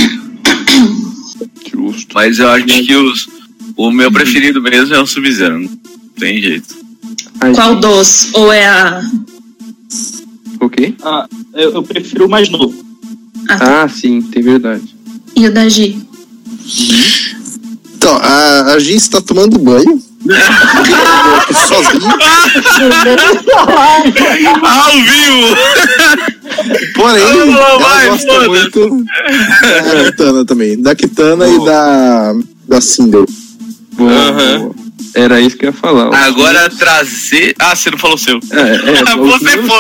Justo. 1.71 2.15
Mas 2.15 2.39
eu 2.39 2.49
acho 2.51 2.65
que 2.67 2.95
os, 2.95 3.29
o 3.77 3.91
meu 3.91 4.11
preferido 4.13 4.61
mesmo 4.63 4.95
é 4.95 5.01
o 5.01 5.07
Sub-Zero. 5.07 5.59
Não 5.61 5.69
tem 6.19 6.41
jeito. 6.41 6.75
Qual 7.55 7.77
dos? 7.77 8.33
Ou 8.35 8.53
é 8.53 8.67
a. 8.67 9.01
O 10.61 10.69
quê? 10.71 10.95
Ah, 11.03 11.27
eu, 11.55 11.73
eu 11.73 11.83
prefiro 11.83 12.27
o 12.27 12.29
mais 12.29 12.49
novo. 12.49 12.75
Ah, 13.49 13.89
sim, 13.89 14.23
tem 14.23 14.43
verdade. 14.43 14.83
E 15.35 15.47
o 15.47 15.53
da 15.53 15.69
G? 15.69 15.97
Então, 17.97 18.17
a, 18.17 18.73
a 18.75 18.79
gente 18.79 18.97
está 19.03 19.21
tomando 19.21 19.59
banho. 19.59 20.03
sozinho. 21.69 22.03
Ao 24.63 24.91
vivo! 24.93 25.57
Porém, 26.95 27.23
Ah, 27.23 27.37
ela 27.47 27.79
vai, 27.79 28.09
gosta 28.09 28.27
foda-se. 28.33 28.49
muito 28.49 29.05
da 29.05 30.05
Kitana 30.11 30.45
também. 30.45 30.83
Da 30.83 30.95
Kitana 30.97 31.47
e 31.49 31.65
da, 31.65 32.35
da 32.69 32.81
Single. 32.81 33.27
Boa, 33.93 34.11
Aham. 34.13 34.59
boa. 34.61 34.75
Era 35.15 35.41
isso 35.41 35.57
que 35.57 35.65
eu 35.65 35.71
ia 35.71 35.73
falar. 35.73 36.13
Agora 36.15 36.69
trazer. 36.71 37.55
Ah, 37.59 37.75
você 37.75 37.91
não 37.91 37.97
falou 37.99 38.17
o 38.17 38.19
seu. 38.19 38.39
É, 38.51 38.61
é, 38.61 39.05
Você 39.17 39.57
meus- 39.57 39.77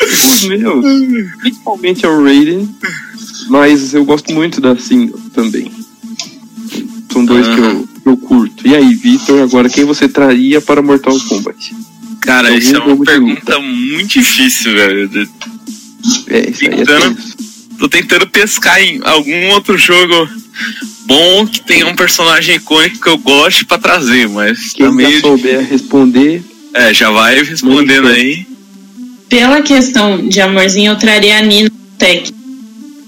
os 0.02 0.44
meus. 0.44 0.84
Principalmente 1.40 2.04
é 2.04 2.08
o 2.08 2.22
Raiden, 2.24 2.68
mas 3.48 3.94
eu 3.94 4.04
gosto 4.04 4.32
muito 4.32 4.60
da 4.60 4.76
single 4.76 5.18
também. 5.34 5.70
São 7.12 7.24
dois 7.24 7.46
que, 7.46 7.60
eu, 7.60 7.88
eu 8.06 8.16
curto. 8.16 8.66
E 8.66 8.74
aí, 8.74 8.94
Vitor, 8.94 9.42
agora 9.42 9.68
quem 9.68 9.84
você 9.84 10.08
traria 10.08 10.60
para 10.60 10.82
Mortal 10.82 11.18
Kombat? 11.20 11.74
Cara, 12.20 12.54
isso 12.56 12.74
é 12.74 12.78
uma 12.78 13.04
pergunta 13.04 13.58
muito 13.60 14.08
difícil, 14.14 14.72
velho. 14.72 15.10
É, 16.28 16.50
isso 16.50 16.64
é 16.64 16.68
Tentando- 16.70 17.14
tenso. 17.14 17.34
Tô 17.78 17.88
tentando 17.88 18.26
pescar 18.28 18.80
em 18.80 19.00
algum 19.02 19.48
outro 19.50 19.76
jogo 19.76 20.28
bom 21.06 21.44
que 21.46 21.60
tenha 21.60 21.86
um 21.88 21.94
personagem 21.94 22.54
icônico 22.56 23.00
que 23.00 23.08
eu 23.08 23.18
goste 23.18 23.64
pra 23.64 23.78
trazer, 23.78 24.28
mas 24.28 24.68
tá 24.72 24.76
Quem 24.76 24.86
já 24.86 24.92
meio. 24.92 25.20
souber 25.20 25.68
responder, 25.68 26.42
É, 26.72 26.94
já 26.94 27.10
vai 27.10 27.42
respondendo 27.42 28.08
aí. 28.08 28.46
Pela 29.28 29.62
questão 29.62 30.28
de 30.28 30.40
amorzinho, 30.40 30.92
eu 30.92 30.98
traria 30.98 31.38
a 31.38 31.42
Nina 31.42 31.70
Tech. 31.98 32.32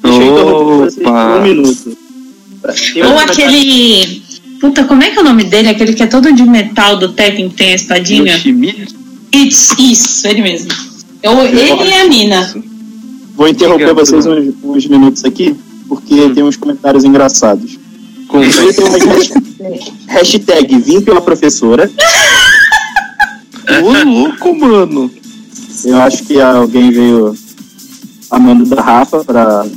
Deixa 0.03 0.23
eu 0.23 0.33
interromper 0.33 0.75
vocês 0.77 0.95
por 0.95 1.09
Opa! 1.09 1.39
um 1.39 1.43
minuto. 1.43 1.99
Ou 3.05 3.19
aquele. 3.19 4.23
Puta, 4.61 4.85
como 4.85 5.03
é 5.03 5.11
que 5.11 5.19
é 5.19 5.21
o 5.21 5.25
nome 5.25 5.45
dele? 5.45 5.69
Aquele 5.69 5.93
que 5.93 6.03
é 6.03 6.07
todo 6.07 6.33
de 6.33 6.43
metal 6.43 6.97
do 6.97 7.13
Tekken, 7.13 7.49
que 7.51 7.55
tem 7.57 7.73
a 7.73 7.75
espadinha? 7.75 8.33
Yoshimitsu, 8.33 8.97
Isso, 9.33 9.77
isso, 9.79 10.27
ele 10.27 10.43
mesmo. 10.43 10.71
Eu, 11.23 11.43
ele 11.43 11.91
e 11.91 11.93
a 11.93 12.07
Nina. 12.07 12.55
Vou 13.35 13.49
interromper 13.49 13.93
vocês 13.93 14.25
uns, 14.27 14.55
uns 14.63 14.87
minutos 14.87 15.25
aqui, 15.25 15.55
porque 15.89 16.31
tem 16.31 16.43
uns 16.43 16.57
comentários 16.57 17.05
engraçados. 17.05 17.79
com 18.29 18.41
tem 18.41 18.85
uma 18.85 18.99
hashtag, 18.99 19.93
hashtag 20.09 20.79
vim 20.79 21.03
pela 21.03 21.21
professora. 21.21 21.91
Ô, 23.83 24.05
louco, 24.05 24.59
mano! 24.59 25.11
Eu 25.85 26.01
acho 26.01 26.25
que 26.25 26.41
alguém 26.41 26.91
veio 26.91 27.37
amando 28.31 28.65
da 28.67 28.83
Rafa 28.83 29.25
pra. 29.25 29.67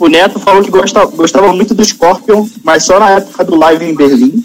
O 0.00 0.06
Neto 0.06 0.38
falou 0.38 0.62
que 0.62 0.70
gosta, 0.70 1.04
gostava 1.06 1.52
muito 1.52 1.74
do 1.74 1.84
Scorpion, 1.84 2.46
mas 2.62 2.84
só 2.84 3.00
na 3.00 3.10
época 3.10 3.44
do 3.44 3.56
live 3.56 3.84
em 3.84 3.96
Berlim. 3.96 4.44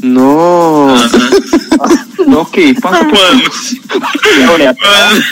Nossa! 0.00 1.18
ok, 2.38 2.74
passa 2.74 3.04
pro 3.04 3.18
Mano. 3.18 3.42
É 4.40 4.50
o 4.50 4.58
Neto. 4.58 4.80
Mano. 4.80 5.24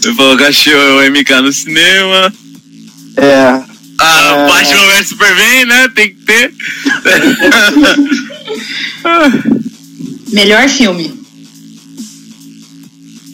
Você 0.00 0.14
falou 0.14 0.38
que 0.38 0.44
achou 0.44 0.72
o 0.72 1.10
MK 1.10 1.40
no 1.42 1.52
cinema. 1.52 2.32
É, 3.18 3.62
Ah, 4.04 4.34
É. 4.36 4.46
Batman 4.48 4.86
vs 4.86 5.08
Superman, 5.08 5.64
né? 5.66 5.88
Tem 5.94 6.08
que 6.08 6.14
ter. 6.24 6.52
Melhor 10.32 10.68
filme. 10.68 11.12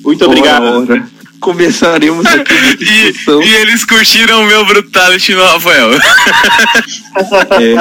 muito 0.04 0.24
obrigado. 0.24 0.64
Ora. 0.64 1.08
Começaremos 1.40 2.26
aqui 2.26 2.52
a 2.58 2.70
E, 2.72 2.76
discussão. 3.12 3.42
e 3.42 3.48
eles 3.56 3.84
curtiram 3.84 4.42
o 4.42 4.46
meu 4.46 4.64
Brutality 4.66 5.34
no 5.34 5.42
Rafael. 5.44 5.90
É, 7.60 7.74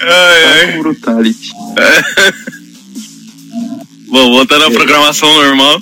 Ai, 0.00 0.44
ai. 0.44 0.72
tá 0.72 0.78
Brutality. 0.78 1.50
Bom, 4.08 4.30
voltando 4.32 4.64
à 4.64 4.70
programação 4.70 5.32
normal. 5.34 5.80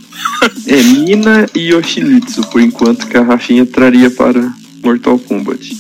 É 0.66 0.82
Nina 0.82 1.48
e 1.54 1.70
Yoshimitsu, 1.72 2.42
por 2.50 2.60
enquanto 2.60 3.06
que 3.06 3.16
a 3.16 3.22
Rafinha 3.22 3.64
traria 3.64 4.10
para 4.10 4.52
Mortal 4.86 5.18
Kombat. 5.18 5.76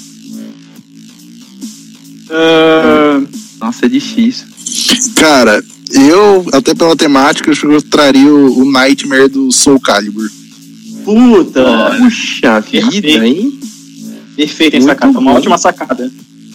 Ah, 2.28 3.20
Nossa, 3.60 3.86
é 3.86 3.88
difícil. 3.88 4.46
Cara, 5.14 5.62
eu, 5.92 6.44
até 6.52 6.74
pela 6.74 6.96
temática, 6.96 7.52
eu 7.64 7.82
traria 7.82 8.32
o, 8.32 8.62
o 8.62 8.70
Nightmare 8.70 9.28
do 9.28 9.52
Soul 9.52 9.78
Calibur. 9.78 10.28
puta! 11.04 11.62
Puxa 11.98 12.60
vida, 12.60 12.90
Perfeito. 12.90 13.22
hein? 13.22 13.60
Perfeito, 14.36 14.74
hein, 14.74 14.82
sacada? 14.82 15.18
Uma 15.18 15.32
bom. 15.32 15.38
ótima 15.38 15.56
sacada. 15.56 16.10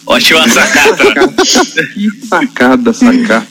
Ótima 0.06 0.46
sacada. 0.48 1.32
Que 1.94 2.26
sacada, 2.28 2.92
sacada. 2.92 3.46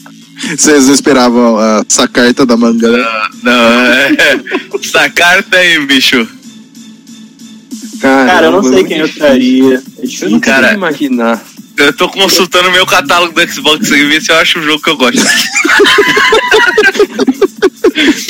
Vocês 0.57 0.85
não 0.87 0.93
esperavam 0.93 1.57
a- 1.57 1.83
essa 1.89 2.07
carta 2.07 2.45
da 2.45 2.55
manga, 2.57 2.91
né? 2.91 3.03
Não, 3.43 3.51
é. 3.51 4.15
Essa 4.81 5.09
carta 5.09 5.57
aí, 5.57 5.85
bicho. 5.85 6.27
Cara, 8.01 8.31
Cara, 8.31 8.47
eu 8.47 8.51
não 8.51 8.63
sei 8.63 8.83
quem 8.83 8.97
eu 8.97 9.05
difícil. 9.05 9.25
traria. 9.27 9.63
É 9.63 9.65
Eu 9.67 9.71
não 9.71 10.03
difícil. 10.03 10.39
Cara, 10.41 10.61
consigo 10.67 10.77
imaginar. 10.79 11.45
Eu 11.77 11.93
tô 11.93 12.09
consultando 12.09 12.71
meu 12.71 12.85
catálogo 12.85 13.33
do 13.33 13.51
Xbox 13.51 13.89
e 13.91 14.05
ver 14.05 14.21
se 14.21 14.31
eu 14.31 14.35
acho 14.37 14.59
um 14.59 14.63
jogo 14.63 14.81
que 14.83 14.89
eu 14.89 14.97
gosto. 14.97 15.21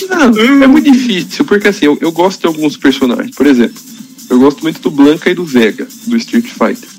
Não, 0.10 0.64
é 0.64 0.68
muito 0.68 0.92
difícil, 0.92 1.46
porque 1.46 1.68
assim, 1.70 1.86
eu, 1.86 1.98
eu 2.02 2.12
gosto 2.12 2.42
de 2.42 2.48
alguns 2.48 2.78
personagens. 2.78 3.36
Por 3.36 3.46
exemplo, 3.48 3.76
eu 4.30 4.40
gosto 4.40 4.62
muito 4.62 4.80
do 4.82 4.92
Blanca 4.92 5.30
e 5.30 5.34
do 5.34 5.44
Vega, 5.46 5.88
do 6.06 6.18
Street 6.18 6.46
Fighter. 6.46 6.90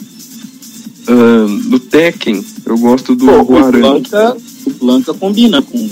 Ahn, 1.09 1.49
no 1.69 1.79
Tekken, 1.79 2.45
eu 2.65 2.79
gosto 2.79 3.15
do 3.15 3.27
Pô, 3.27 3.33
o 3.41 3.45
Guarani. 3.45 3.81
Blanca, 3.81 4.37
o 4.67 4.71
Blanca 4.71 5.15
combina 5.15 5.61
com 5.63 5.79
O 5.79 5.91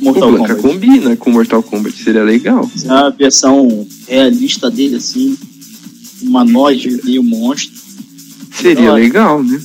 Mortal 0.00 0.30
Blanca 0.32 0.54
Kombat. 0.54 0.62
combina 0.74 1.16
com 1.16 1.30
Mortal 1.30 1.62
Kombat, 1.62 2.02
seria 2.02 2.22
legal. 2.22 2.70
É 2.84 2.88
a 2.90 3.10
versão 3.10 3.86
realista 4.06 4.70
dele, 4.70 4.96
assim, 4.96 5.36
humanoide, 6.26 7.00
meio 7.04 7.22
monstro. 7.22 7.74
Seria 8.52 8.92
Olha. 8.92 9.02
legal, 9.02 9.42
né? 9.42 9.60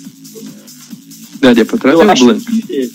Daria 1.40 1.66
pra 1.66 1.78
trazer 1.78 2.04
o 2.04 2.26
Blanca. 2.26 2.52
que 2.52 2.92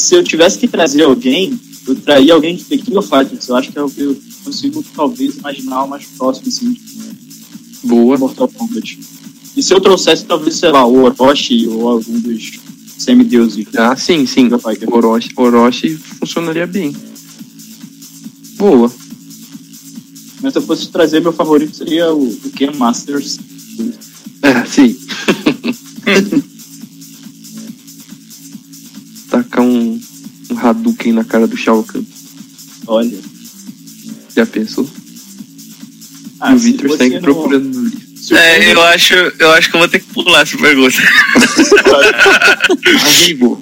se 0.00 0.14
eu 0.14 0.24
tivesse 0.24 0.58
que 0.58 0.66
trazer 0.66 1.02
alguém, 1.02 1.58
eu 1.86 1.94
traria 1.94 2.32
alguém 2.32 2.56
de 2.56 2.96
of 2.96 3.08
Fighters. 3.08 3.48
Eu 3.48 3.56
acho 3.56 3.70
que 3.70 3.78
é 3.78 3.82
o 3.82 3.90
que 3.90 4.00
eu 4.00 4.16
consigo, 4.42 4.82
talvez, 4.94 5.36
imaginar 5.36 5.84
o 5.84 5.88
mais 5.88 6.06
próximo, 6.06 6.48
assim, 6.48 6.72
de 6.72 6.80
Boa. 7.84 8.16
Mortal 8.16 8.48
Kombat. 8.48 8.98
E 9.56 9.62
se 9.62 9.74
eu 9.74 9.80
trouxesse, 9.80 10.24
talvez, 10.24 10.56
sei 10.56 10.70
lá, 10.70 10.86
o 10.86 11.02
Orochi 11.02 11.66
ou 11.66 11.88
algum 11.88 12.18
dos 12.20 12.52
semideuses. 12.96 13.66
Ah, 13.76 13.94
sim, 13.94 14.24
sim. 14.26 14.48
Fighters. 14.48 14.90
Orochi, 14.90 15.30
Orochi 15.36 15.96
funcionaria 16.18 16.66
bem. 16.66 16.96
Boa. 18.56 18.90
Mas 20.42 20.52
se 20.52 20.58
eu 20.58 20.62
fosse 20.62 20.88
trazer, 20.88 21.20
meu 21.20 21.32
favorito 21.32 21.76
seria 21.76 22.12
o, 22.12 22.28
o 22.28 22.50
Ken 22.50 22.72
Masters. 22.76 23.38
É, 24.42 24.64
sim. 24.64 24.96
Tacar 29.30 29.62
um, 29.64 30.00
um 30.50 30.58
Hadouken 30.58 31.12
na 31.12 31.24
cara 31.24 31.46
do 31.46 31.56
Shao 31.56 31.82
Kahn. 31.84 32.02
Olha. 32.86 33.18
Já 34.34 34.46
pensou? 34.46 34.88
Ah, 36.40 36.52
e 36.52 36.54
o 36.54 36.58
Victor 36.58 36.96
segue 36.96 37.16
não- 37.16 37.22
procurando 37.22 37.64
no 37.68 37.82
livro. 37.84 38.10
É, 38.32 38.72
eu 38.72 38.80
acho, 38.82 39.14
eu 39.14 39.50
acho 39.52 39.70
que 39.70 39.76
eu 39.76 39.80
vou 39.80 39.88
ter 39.88 39.98
que 39.98 40.12
pular 40.12 40.42
essa 40.42 40.56
pergunta. 40.56 40.96
Amigo. 43.18 43.60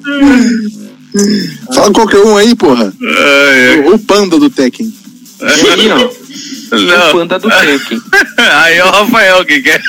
Fala 1.72 1.92
qualquer 1.92 2.18
um 2.18 2.36
aí, 2.36 2.54
porra. 2.54 2.92
Ai, 3.02 3.68
ai. 3.68 3.80
O, 3.80 3.94
o 3.94 3.98
panda 3.98 4.38
do 4.38 4.50
Tekken. 4.50 4.92
E 5.40 5.68
aí, 5.68 5.88
ó. 5.90 6.10
O 6.70 7.12
panda 7.12 7.38
do 7.38 7.48
Tekken. 7.48 8.00
Aí 8.62 8.76
é 8.76 8.84
o 8.84 8.90
Rafael 8.90 9.44
que 9.44 9.60
quer. 9.62 9.80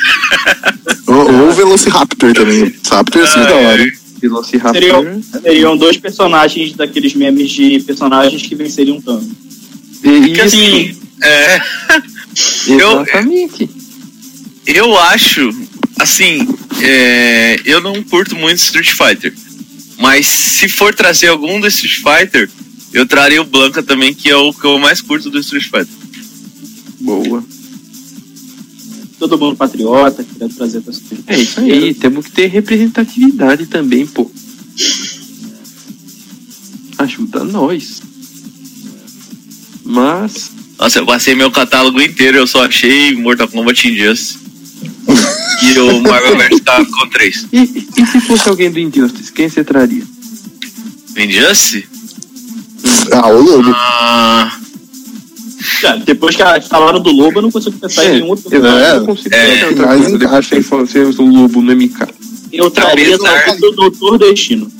Ou, 1.07 1.15
ou 1.31 1.49
o 1.49 1.51
Velociraptor 1.53 2.33
também. 2.33 2.73
Raptor 2.89 3.23
assim 3.23 3.39
da 3.41 3.55
hora. 3.55 3.91
Velociraptor. 4.21 4.73
Seriam, 4.81 5.23
seriam 5.41 5.77
dois 5.77 5.97
personagens 5.97 6.73
daqueles 6.73 7.13
memes 7.13 7.49
de 7.51 7.79
personagens 7.81 8.41
que 8.41 8.55
venceriam 8.55 8.97
um 8.97 9.01
Thanos. 9.01 9.27
Porque 10.01 10.41
assim, 10.41 10.97
é, 11.21 11.61
eu- 12.67 13.01
Exatamente. 13.01 13.69
eu 14.65 14.97
acho, 14.97 15.49
assim, 15.99 16.47
é, 16.81 17.59
eu 17.65 17.81
não 17.81 18.01
curto 18.03 18.35
muito 18.35 18.57
Street 18.57 18.89
Fighter. 18.91 19.33
Mas 19.97 20.25
se 20.27 20.69
for 20.69 20.93
trazer 20.95 21.27
algum 21.27 21.59
do 21.59 21.67
Street 21.67 21.95
Fighter, 21.97 22.49
eu 22.93 23.05
traria 23.05 23.41
o 23.41 23.45
Blanca 23.45 23.83
também, 23.83 24.13
que 24.13 24.29
é 24.29 24.35
o 24.35 24.53
que 24.53 24.65
eu 24.65 24.79
mais 24.79 25.01
curto 25.01 25.29
do 25.29 25.39
Street 25.39 25.63
Fighter. 25.65 25.87
Boa. 26.99 27.43
Todo 29.17 29.37
mundo 29.37 29.55
patriota, 29.57 30.23
querendo 30.23 30.55
trazer 30.55 30.81
pessoas. 30.81 31.19
É 31.27 31.37
isso 31.37 31.59
aí, 31.59 31.93
temos 31.93 32.25
que 32.25 32.31
ter 32.31 32.47
representatividade 32.47 33.65
também, 33.67 34.05
pô. 34.05 34.29
Ajuda 36.97 37.43
nós. 37.43 38.01
Mas, 39.83 40.51
Nossa, 40.77 40.99
eu 40.99 41.05
passei 41.05 41.35
meu 41.35 41.51
catálogo 41.51 41.99
inteiro, 42.01 42.37
eu 42.37 42.47
só 42.47 42.65
achei 42.65 43.15
Mortal 43.15 43.47
Kombat 43.47 43.87
Injustice. 43.87 44.37
e 45.63 45.79
o 45.79 46.01
Marvel 46.01 46.37
vs. 46.37 46.59
Capcom 46.61 47.09
3. 47.09 47.47
e, 47.51 47.87
e 47.97 48.05
se 48.05 48.21
fosse 48.21 48.47
alguém 48.47 48.69
do 48.71 48.79
Injustice, 48.79 49.31
quem 49.31 49.49
você 49.49 49.63
traria? 49.63 50.03
Injustice? 51.17 51.85
Ah, 53.11 53.27
o 53.27 53.41
Lobo. 53.41 53.71
Ah, 53.75 54.59
Já, 55.81 55.95
depois 55.97 56.35
que 56.35 56.41
a- 56.41 56.61
falaram 56.61 56.99
do 57.01 57.11
Lobo, 57.11 57.39
eu 57.39 57.41
não 57.43 57.51
consigo 57.51 57.77
pensar 57.77 58.05
em 58.05 58.13
nenhum 58.13 58.27
outro 58.29 58.45
eu, 58.45 58.61
personagem. 58.61 58.95
eu 58.97 59.05
consigo 59.05 59.35
é, 59.35 59.39
pensar 59.39 59.57
em 59.59 59.69
outra 59.69 59.85
mas 59.87 59.95
coisa, 60.01 60.17
depois 60.17 60.31
encaixa. 60.31 60.49
que 60.49 60.55
você 60.63 60.69
falou- 60.69 60.85
você 60.87 60.99
usa 61.01 61.21
o 61.21 61.25
lobo 61.27 61.61
no 61.61 61.71
MK. 61.71 62.07
Eu 62.51 62.71
traria 62.71 63.15
Apesar- 63.15 63.45
talvez 63.45 63.63
o 63.63 63.71
Doutor 63.75 64.17
Destino. 64.17 64.71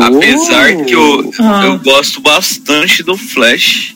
apesar 0.00 0.74
Oh! 0.76 0.84
que 0.84 0.94
eu, 0.94 1.30
Ah. 1.40 1.62
eu 1.66 1.78
gosto 1.80 2.20
bastante 2.20 3.02
do 3.02 3.16
Flash, 3.16 3.94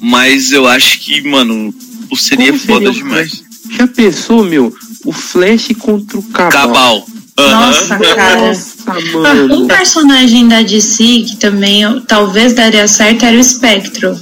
mas 0.00 0.52
eu 0.52 0.66
acho 0.66 0.98
que, 1.00 1.20
mano, 1.28 1.72
o 2.10 2.16
seria 2.16 2.46
Como 2.48 2.58
seria 2.58 2.74
foda 2.74 2.90
o 2.90 2.92
demais. 2.94 3.42
Já 3.70 3.86
pensou, 3.86 4.44
meu? 4.44 4.74
O 5.04 5.12
Flash 5.12 5.68
contra 5.78 6.18
o 6.18 6.22
Cabal. 6.22 6.50
Cabal. 6.50 7.06
Nossa, 7.38 7.98
cara. 7.98 8.46
Nossa, 8.48 8.76
Um 9.14 9.22
mano. 9.22 9.66
personagem 9.66 10.48
da 10.48 10.62
DC 10.62 11.24
que 11.28 11.36
também 11.36 11.82
eu- 11.82 12.00
talvez 12.00 12.54
daria 12.54 12.88
certo 12.88 13.24
era 13.24 13.38
o 13.38 13.44
Spectro. 13.44 14.18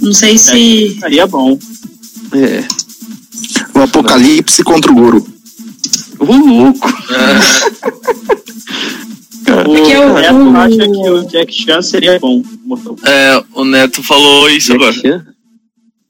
Não 0.00 0.12
sei 0.12 0.38
se. 0.38 0.90
Ficaria 0.94 1.26
bom. 1.26 1.58
É. 2.32 2.64
O 3.78 3.82
Apocalipse 3.82 4.62
contra 4.62 4.90
o 4.92 4.94
Goro. 4.94 5.26
Ô, 6.18 6.24
louco. 6.24 6.88
Porque 9.44 9.96
o 9.96 10.12
o- 10.12 10.14
Neto 10.14 10.34
o- 10.36 10.56
acha 10.56 10.76
que 10.76 11.08
o 11.10 11.24
Jack 11.26 11.52
Chan 11.52 11.82
seria 11.82 12.18
bom. 12.18 12.42
É, 13.04 13.42
o 13.54 13.64
Neto 13.64 14.02
falou 14.02 14.50
isso 14.50 14.72
agora. 14.72 14.92
Jack 14.92 15.06
Chan? 15.08 15.26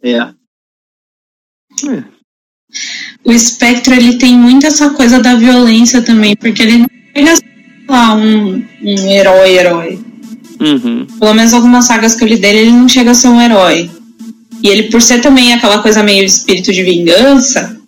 É. 0.02 0.16
É. 1.86 2.04
O 3.24 3.38
Spectro 3.38 3.94
ele 3.94 4.16
tem 4.18 4.36
muito 4.36 4.66
essa 4.66 4.90
coisa 4.90 5.18
da 5.20 5.34
violência 5.34 6.00
também, 6.02 6.34
porque 6.36 6.62
ele 6.62 6.78
não 6.78 6.88
chega 7.14 7.32
a 7.32 7.36
ser 7.36 7.44
lá 7.88 8.14
um, 8.14 8.64
um 8.82 9.10
herói, 9.10 9.50
herói. 9.50 10.00
Uhum. 10.60 11.06
Pelo 11.18 11.34
menos 11.34 11.52
algumas 11.54 11.84
sagas 11.84 12.14
que 12.14 12.24
eu 12.24 12.28
li 12.28 12.36
dele, 12.36 12.58
ele 12.58 12.70
não 12.72 12.88
chega 12.88 13.10
a 13.10 13.14
ser 13.14 13.28
um 13.28 13.40
herói. 13.40 13.90
E 14.62 14.68
ele, 14.68 14.84
por 14.84 15.02
ser 15.02 15.20
também 15.20 15.52
aquela 15.52 15.78
coisa 15.80 16.02
meio 16.02 16.24
espírito 16.24 16.72
de 16.72 16.82
vingança, 16.82 17.78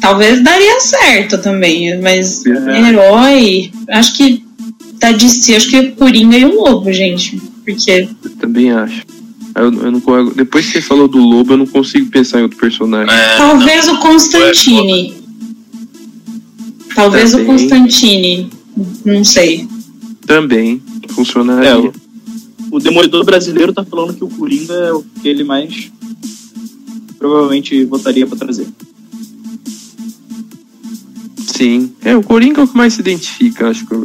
talvez 0.00 0.42
daria 0.42 0.80
certo 0.80 1.38
também. 1.38 2.00
Mas 2.00 2.44
É. 2.46 2.88
herói, 2.88 3.70
acho 3.88 4.16
que 4.16 4.44
da 5.00 5.12
DC, 5.12 5.54
acho 5.56 5.68
que 5.68 5.76
é 5.76 5.82
Coringa 5.90 6.38
e 6.38 6.44
o 6.44 6.54
Lobo, 6.54 6.92
gente. 6.92 7.40
Porque 7.64 8.08
Eu 8.24 8.30
também 8.38 8.70
acho. 8.70 9.02
Eu, 9.54 9.72
eu 9.72 9.90
não, 9.90 10.00
depois 10.34 10.66
que 10.66 10.72
você 10.72 10.80
falou 10.82 11.08
do 11.08 11.18
lobo, 11.18 11.54
eu 11.54 11.56
não 11.56 11.66
consigo 11.66 12.10
pensar 12.10 12.40
em 12.40 12.42
outro 12.42 12.58
personagem. 12.58 13.12
É, 13.12 13.36
talvez 13.38 13.88
o 13.88 13.98
Constantine. 13.98 15.14
Talvez 16.94 17.34
o 17.34 17.38
Também. 17.38 17.46
Constantine. 17.46 18.50
Não 19.04 19.24
sei. 19.24 19.66
Também 20.26 20.82
funcionaria. 21.16 21.68
É, 21.70 21.76
o, 21.76 21.92
o 22.70 22.78
Demolidor 22.78 23.24
brasileiro 23.24 23.72
tá 23.72 23.84
falando 23.84 24.14
que 24.14 24.22
o 24.22 24.28
Coringa 24.28 24.74
é 24.74 24.92
o 24.92 25.02
que 25.02 25.28
ele 25.28 25.42
mais 25.42 25.90
provavelmente 27.18 27.84
votaria 27.86 28.26
pra 28.26 28.36
trazer. 28.36 28.66
Sim. 31.38 31.92
É, 32.02 32.16
o 32.16 32.22
Coringa 32.22 32.60
é 32.60 32.64
o 32.64 32.68
que 32.68 32.76
mais 32.76 32.92
se 32.94 33.00
identifica, 33.00 33.68
acho 33.70 33.86
que, 33.86 33.96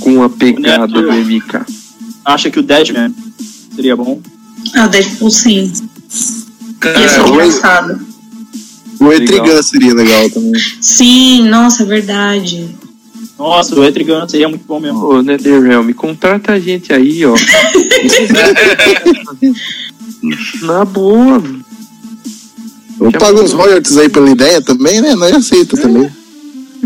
com 0.00 0.22
a 0.22 0.28
pegada 0.30 0.86
Neto- 0.86 1.02
do 1.02 1.12
MK. 1.12 1.66
Acha 2.24 2.50
que 2.50 2.58
o 2.58 2.62
Deadman 2.62 3.14
seria 3.74 3.94
bom? 3.96 4.20
Ah, 4.74 4.86
o 4.86 4.88
Deadpool 4.88 5.30
sim. 5.30 5.70
Ia 6.84 7.08
ser 7.08 7.20
o- 7.22 7.28
engraçado. 7.34 8.00
O 9.00 9.12
Etrigan 9.12 9.60
seria 9.62 9.92
legal 9.92 10.30
também. 10.30 10.52
Sim, 10.80 11.48
nossa, 11.48 11.82
é 11.82 11.86
verdade. 11.86 12.68
Nossa, 13.42 13.74
o 13.74 13.82
Etrigan 13.84 14.28
seria 14.28 14.48
muito 14.48 14.64
bom 14.64 14.78
mesmo. 14.78 15.04
Ô, 15.04 15.20
NetherRealm, 15.20 15.90
contrata 15.94 16.52
a 16.52 16.60
gente 16.60 16.92
aí, 16.92 17.24
ó. 17.26 17.34
Na 20.62 20.84
boa. 20.84 21.42
Eu 23.00 23.10
pago 23.10 23.42
uns 23.42 23.52
royalties 23.52 23.96
aí 23.98 24.08
pela 24.08 24.30
ideia 24.30 24.62
também, 24.62 25.00
né? 25.00 25.16
Nós 25.16 25.34
aceita 25.34 25.76
também. 25.76 26.08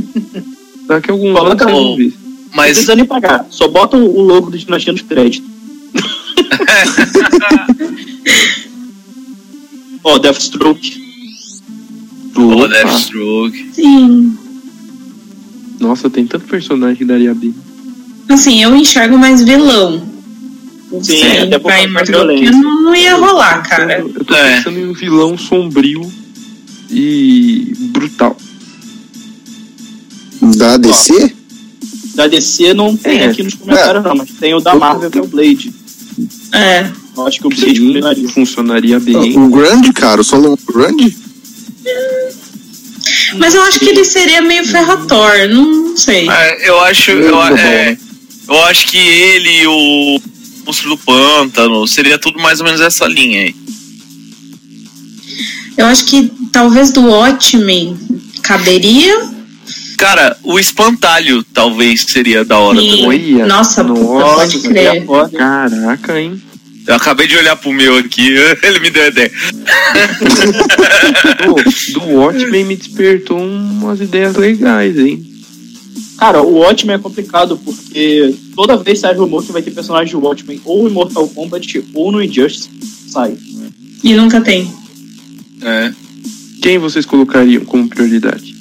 Daqui 0.89 1.11
a 1.11 1.15
alguns 1.15 1.39
Coloca 1.39 1.71
o- 1.75 1.97
ver. 1.97 2.07
Não 2.07 2.13
mas 2.55 2.71
precisa 2.73 2.97
nem 2.97 3.05
pagar. 3.05 3.45
Só 3.51 3.69
bota 3.69 3.99
o 3.99 4.23
logo 4.23 4.51
do 4.51 4.57
Dinastia 4.57 4.95
nos 4.95 5.03
créditos. 5.03 5.47
Ó, 10.03 10.19
Deathstroke. 10.19 11.03
o 12.35 12.49
Opa. 12.53 12.69
Deathstroke. 12.69 13.71
Sim. 13.75 14.39
Nossa, 15.81 16.09
tem 16.11 16.27
tanto 16.27 16.47
personagem 16.47 16.97
que 16.97 17.05
daria 17.05 17.35
bem. 17.35 17.55
Assim, 18.29 18.63
eu 18.63 18.75
enxergo 18.75 19.17
mais 19.19 19.43
vilão. 19.43 20.03
Sim, 20.91 21.03
Sim, 21.03 21.39
até 21.39 21.59
por 21.59 21.73
pra 21.73 22.05
causa 22.05 22.13
da 22.13 22.25
não, 22.53 22.83
não 22.83 22.95
ia 22.95 23.17
rolar, 23.17 23.63
cara. 23.69 23.99
Eu, 23.99 24.25
tô 24.25 24.35
É. 24.35 24.57
pensando 24.57 24.79
em 24.79 24.87
um 24.89 24.93
vilão 24.93 25.37
sombrio 25.37 26.01
e 26.91 27.73
brutal. 27.93 28.37
Da 30.57 30.77
DC? 30.77 31.35
Da 32.15 32.27
DC 32.29 32.73
não 32.73 32.97
tem 32.97 33.19
É. 33.19 33.27
aqui 33.27 33.43
nos 33.43 33.55
comentários, 33.55 34.03
não, 34.05 34.15
mas 34.15 34.31
tem 34.31 34.55
o 34.55 34.61
da 34.61 34.75
Marvel, 34.75 35.11
que 35.11 35.19
é 35.19 35.23
o 35.23 35.27
Blade. 35.27 35.73
É. 36.53 36.91
Eu 37.17 37.27
acho 37.27 37.41
que 37.41 37.47
o 37.47 37.51
Blade 38.01 38.21
Sim, 38.21 38.29
funcionaria 38.29 39.01
bem. 39.01 39.37
O 39.39 39.49
Grande, 39.49 39.93
cara, 39.93 40.21
o 40.21 40.25
Solomon 40.25 40.57
Grande? 40.73 41.17
Mas 43.39 43.55
eu 43.55 43.63
acho 43.63 43.79
que 43.79 43.89
ele 43.89 44.05
seria 44.05 44.41
meio 44.43 44.65
ferrator, 44.65 45.49
não 45.49 45.97
sei. 45.97 46.29
É, 46.29 46.69
eu 46.69 46.81
acho. 46.81 47.11
Eu, 47.11 47.43
é, 47.57 47.97
eu 48.49 48.65
acho 48.65 48.87
que 48.89 48.99
ele 48.99 49.63
e 49.63 49.67
o 49.67 50.21
Monstro 50.67 50.91
do 50.91 50.99
Pântano 50.99 51.87
seria 51.87 52.19
tudo 52.19 52.39
mais 52.41 52.61
ou 52.61 52.67
menos 52.67 52.81
essa 52.81 53.07
linha 53.07 53.43
aí. 53.43 53.57
Eu 55.77 55.87
acho 55.87 56.07
que 56.07 56.31
talvez 56.51 56.91
do 56.91 57.03
Watchmen 57.07 57.97
caberia. 58.43 59.31
Cara, 59.99 60.37
o 60.43 60.59
espantalho 60.59 61.43
talvez 61.55 62.03
seria 62.03 62.45
da 62.45 62.59
hora. 62.59 62.81
E- 62.81 63.03
também. 63.03 63.33
Nossa, 63.47 63.83
nossa, 63.83 64.35
pode 64.37 64.59
crer. 64.61 65.05
Caraca, 65.37 66.21
hein? 66.21 66.41
Eu 66.87 66.95
acabei 66.95 67.27
de 67.27 67.37
olhar 67.37 67.57
pro 67.57 67.73
meu 67.73 67.97
aqui, 67.99 68.29
ele 68.63 68.81
me 68.81 68.91
deu 68.91 69.05
a 69.05 69.09
ideia. 69.09 69.31
Pô, 71.45 71.57
do 71.93 72.01
Watchmen 72.17 72.65
me 72.65 72.77
despertou 72.77 73.39
umas 73.39 74.01
ideias 74.01 74.37
legais, 74.37 74.99
hein? 74.99 75.23
Cara, 76.19 76.43
o 76.43 76.59
Watchmen 76.59 76.97
é 76.97 76.99
complicado 76.99 77.59
porque 77.63 78.35
toda 78.55 78.77
vez 78.77 79.01
sai 79.01 79.15
rumor 79.15 79.45
que 79.45 79.53
vai 79.53 79.63
ter 79.63 79.71
personagem 79.73 80.09
de 80.09 80.17
Watchmen 80.17 80.61
ou 80.65 80.89
em 80.89 80.93
Mortal 80.93 81.29
Kombat 81.29 81.85
ou 81.93 82.11
no 82.13 82.23
Injustice. 82.23 82.71
Sai. 83.09 83.37
E 84.03 84.15
nunca 84.15 84.41
tem. 84.41 84.71
É. 85.63 85.93
Quem 86.63 86.79
vocês 86.79 87.05
colocariam 87.05 87.65
como 87.65 87.89
prioridade? 87.89 88.55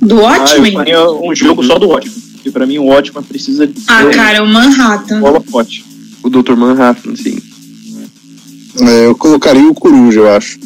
Do 0.00 0.24
Ah, 0.26 0.36
eu 0.36 0.42
Watchmen? 0.62 0.74
um 1.22 1.34
jogo 1.34 1.62
só 1.62 1.78
do 1.78 1.88
Watchmen. 1.88 2.20
Porque 2.34 2.50
pra 2.50 2.66
mim 2.66 2.78
o 2.78 2.86
Watchmen 2.86 3.22
precisa 3.22 3.66
de 3.66 3.74
Ah, 3.86 4.06
cara, 4.06 4.42
o 4.42 4.48
Manhattan. 4.48 5.20
um 5.20 5.24
holofote. 5.24 5.84
O 6.22 6.30
Dr. 6.30 6.54
Manhattan, 6.56 7.16
sim. 7.16 7.38
É, 8.80 9.06
eu 9.06 9.14
colocaria 9.14 9.68
o 9.68 9.74
Coruja, 9.74 10.20
eu 10.20 10.30
acho. 10.30 10.58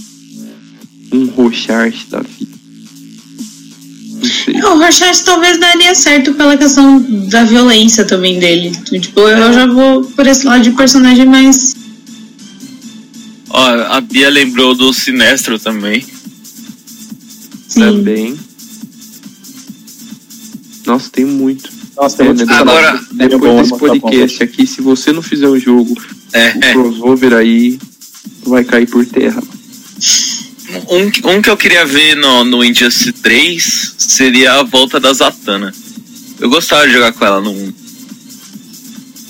Um 1.13 1.27
Rochard 1.27 2.07
da 2.11 2.21
vida. 2.21 2.57
Não 4.17 4.25
sei. 4.25 4.55
O 4.63 4.79
Rorschach 4.79 5.25
talvez 5.25 5.59
daria 5.59 5.95
certo 5.95 6.35
pela 6.35 6.57
questão 6.57 7.01
da 7.29 7.45
violência 7.45 8.05
também 8.05 8.39
dele. 8.39 8.71
Tipo, 8.71 9.21
eu 9.21 9.53
já 9.53 9.67
vou 9.67 10.05
por 10.05 10.27
esse 10.27 10.47
lado 10.47 10.63
de 10.63 10.71
personagem 10.71 11.27
mais. 11.27 11.75
Ó, 13.51 13.67
a 13.93 14.01
Bia 14.01 14.29
lembrou 14.31 14.75
do 14.75 14.93
Sinestro 14.93 15.59
também. 15.59 16.05
Sim. 17.69 17.81
Também. 17.81 18.39
Nossa, 20.87 21.11
tem 21.11 21.25
muito. 21.25 21.71
Nossa, 21.97 22.17
tem 22.19 22.27
É, 22.27 22.29
muito 22.29 22.47
né, 22.47 22.55
agora, 22.55 23.01
Depois 23.13 23.41
bom 23.41 23.63
desse 23.63 23.79
podcast 23.79 24.43
aqui, 24.43 24.67
se 24.67 24.83
você 24.83 25.13
não 25.13 25.23
fizer 25.23 25.49
o 25.49 25.59
jogo, 25.59 25.97
É, 26.33 26.51
o 26.51 26.61
crossover 26.73 27.35
aí 27.35 27.79
vai 28.45 28.65
cair 28.65 28.87
por 28.89 29.05
terra. 29.07 29.43
um, 30.91 31.31
um 31.37 31.43
que 31.43 31.49
eu 31.51 31.57
queria 31.57 31.87
ver 31.87 32.17
no, 32.17 32.45
no 32.45 32.65
Injustice 32.65 33.13
3 33.13 33.95
seria 33.99 34.55
a 34.55 34.63
volta 34.63 35.01
da 35.01 35.13
Zatanna. 35.13 35.73
Eu 36.39 36.51
gostava 36.51 36.87
de 36.87 36.93
jogar 36.93 37.13
com 37.13 37.25
ela 37.25 37.41
no 37.41 37.51
1. 37.51 37.73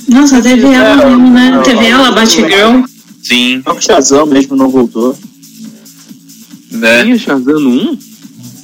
Nossa, 0.08 0.40
teve 0.42 0.66
ela 0.66 1.02
É, 1.02 1.06
mesmo, 1.06 1.30
né? 1.30 1.50
não, 1.50 1.62
Teve 1.62 1.76
não, 1.76 1.84
ela, 1.86 2.10
Batgirl. 2.12 2.84
Sim, 3.22 3.60
Só 3.64 3.74
que 3.74 3.78
o 3.78 3.82
Shazam 3.82 4.26
mesmo 4.26 4.56
não 4.56 4.68
voltou. 4.68 5.16
né? 6.70 7.02
Tinha 7.04 7.18
Shazam 7.18 7.60
no 7.60 7.70
1? 7.92 7.98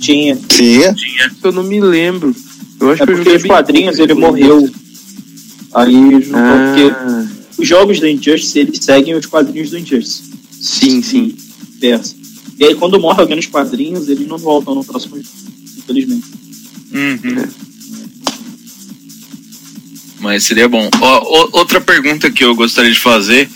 Tinha. 0.00 0.36
Tinha. 0.48 0.94
Tinha. 0.94 1.30
Eu 1.42 1.52
não 1.52 1.62
me 1.64 1.80
lembro. 1.80 2.34
Eu 2.82 2.90
acho 2.90 3.02
É 3.02 3.06
que 3.06 3.12
porque 3.14 3.30
os 3.30 3.42
quadrinhos 3.44 3.98
ele 3.98 4.14
morreu. 4.14 4.68
Aí 5.74 5.92
juntou, 5.92 6.30
porque 6.32 6.94
Ah, 6.94 7.26
os 7.58 7.66
jogos 7.68 8.00
do 8.00 8.06
Injustice 8.08 8.58
eles 8.58 8.78
seguem 8.84 9.14
os 9.14 9.26
quadrinhos 9.26 9.70
do 9.70 9.78
Injustice. 9.78 10.22
sim, 10.60 11.02
sim. 11.02 11.34
Versa. 11.78 12.14
E 12.58 12.64
aí 12.64 12.74
quando 12.74 13.00
morre 13.00 13.20
alguém 13.22 13.36
nos 13.36 13.46
quadrinhos, 13.46 14.08
eles 14.08 14.26
não 14.26 14.36
voltam 14.38 14.74
no 14.74 14.84
próximo 14.84 15.16
jogo, 15.16 15.28
infelizmente. 15.78 16.26
Uhum. 16.92 17.46
Mas 20.20 20.44
seria 20.44 20.68
bom. 20.68 20.88
Ó, 21.00 21.48
outra 21.58 21.80
pergunta 21.80 22.30
que 22.30 22.44
eu 22.44 22.54
gostaria 22.54 22.92
de 22.92 22.98
fazer 23.00 23.48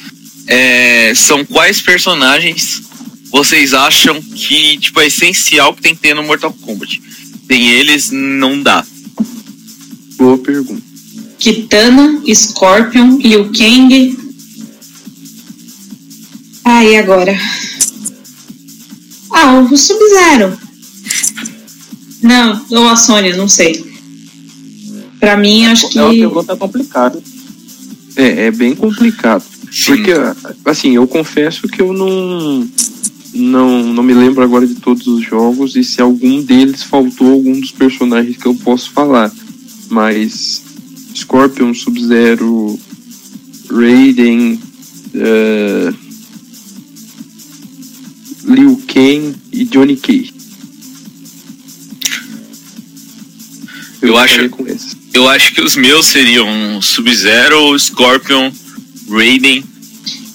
é, 0.47 1.13
são 1.15 1.45
quais 1.45 1.81
personagens 1.81 2.83
vocês 3.31 3.75
acham 3.75 4.21
que 4.23 4.79
tipo 4.79 5.01
é 5.01 5.07
essencial 5.07 5.75
que 5.75 5.83
tem 5.83 5.95
que 5.95 6.01
ter 6.01 6.15
no 6.15 6.23
Mortal 6.25 6.53
Kombat? 6.63 7.01
Tem 7.47 7.69
eles, 7.71 8.11
não 8.11 8.61
dá. 8.63 8.85
Boa 10.17 10.39
pergunta. 10.39 10.83
Kitana, 11.39 12.23
Scorpion, 12.33 13.19
Liu 13.19 13.51
Kang. 13.53 14.19
Ah, 16.65 16.85
e 16.85 16.97
agora? 16.97 17.39
Ah, 19.31 19.61
o 19.61 19.77
Sub-Zero. 19.77 20.59
Não, 22.23 22.65
ou 22.71 22.89
a 22.89 22.97
Sônia, 22.97 23.37
não 23.37 23.47
sei. 23.47 23.85
Pra 25.21 25.37
mim, 25.37 25.67
acho 25.67 25.89
que. 25.89 25.99
É 25.99 26.03
uma 26.03 26.13
pergunta 26.13 26.57
complicada. 26.57 27.23
É, 28.17 28.47
é 28.47 28.51
bem 28.51 28.75
complicado. 28.75 29.45
Sim. 29.71 29.97
Porque, 29.97 30.13
assim, 30.65 30.97
eu 30.97 31.07
confesso 31.07 31.69
que 31.69 31.83
eu 31.83 31.93
não, 31.93 32.69
não, 33.35 33.83
não 33.93 34.03
me 34.03 34.15
lembro 34.15 34.43
agora 34.43 34.67
de 34.67 34.75
todos 34.77 35.07
os 35.07 35.23
jogos 35.23 35.77
e 35.77 35.85
se 35.85 36.01
algum 36.01 36.43
deles 36.43 36.83
faltou 36.83 37.31
algum 37.31 37.61
dos 37.61 37.73
personagens 37.73 38.37
que 38.37 38.47
eu 38.47 38.55
posso 38.55 38.91
falar. 38.91 39.31
Mas 39.89 40.63
Scorpion, 41.15 41.73
Sub-Zero, 41.75 42.79
Raiden, 43.71 44.61
eh, 45.15 45.93
Liu 48.45 48.81
Kang 48.87 49.35
e 49.53 49.65
Johnny 49.65 49.97
Cage. 49.97 50.35
Eu 54.03 54.17
acho- 54.19 54.49
com 54.51 54.67
esses. 54.67 54.97
Eu 55.13 55.29
acho 55.29 55.53
que 55.55 55.63
os 55.63 55.75
meus 55.77 56.07
seriam 56.07 56.81
Sub-Zero, 56.83 57.77
Scorpion, 57.79 58.53
Raiden, 59.09 59.65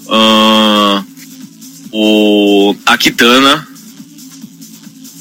ahn, 0.10 1.04
o 1.92 2.76
a 2.86 2.98
Kitana, 2.98 3.68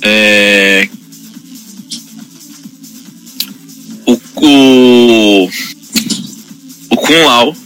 é, 0.03 0.89
o, 4.37 5.49
o, 6.91 6.97
Kun 6.97 7.25
Lao. 7.25 7.57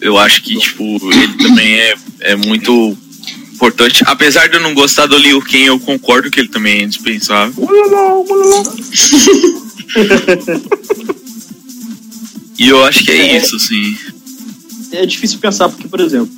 Eu 0.00 0.18
acho 0.18 0.42
que 0.42 0.58
tipo 0.58 0.82
ele 1.12 1.36
também 1.38 1.74
é, 1.74 1.94
é 2.20 2.36
muito 2.36 2.96
importante. 3.52 4.02
Apesar 4.06 4.48
de 4.48 4.56
eu 4.56 4.60
não 4.60 4.74
gostar 4.74 5.06
do 5.06 5.16
Liu 5.16 5.40
Kang, 5.40 5.64
eu 5.64 5.80
concordo 5.80 6.30
que 6.30 6.40
ele 6.40 6.48
também 6.48 6.80
é 6.80 6.82
indispensável. 6.82 7.54
E 12.58 12.68
eu 12.68 12.82
acho 12.84 13.04
que 13.04 13.10
é 13.10 13.36
isso, 13.36 13.56
assim. 13.56 13.96
É 14.92 15.04
difícil 15.04 15.38
pensar 15.38 15.68
porque, 15.68 15.88
por 15.88 16.00
exemplo, 16.00 16.32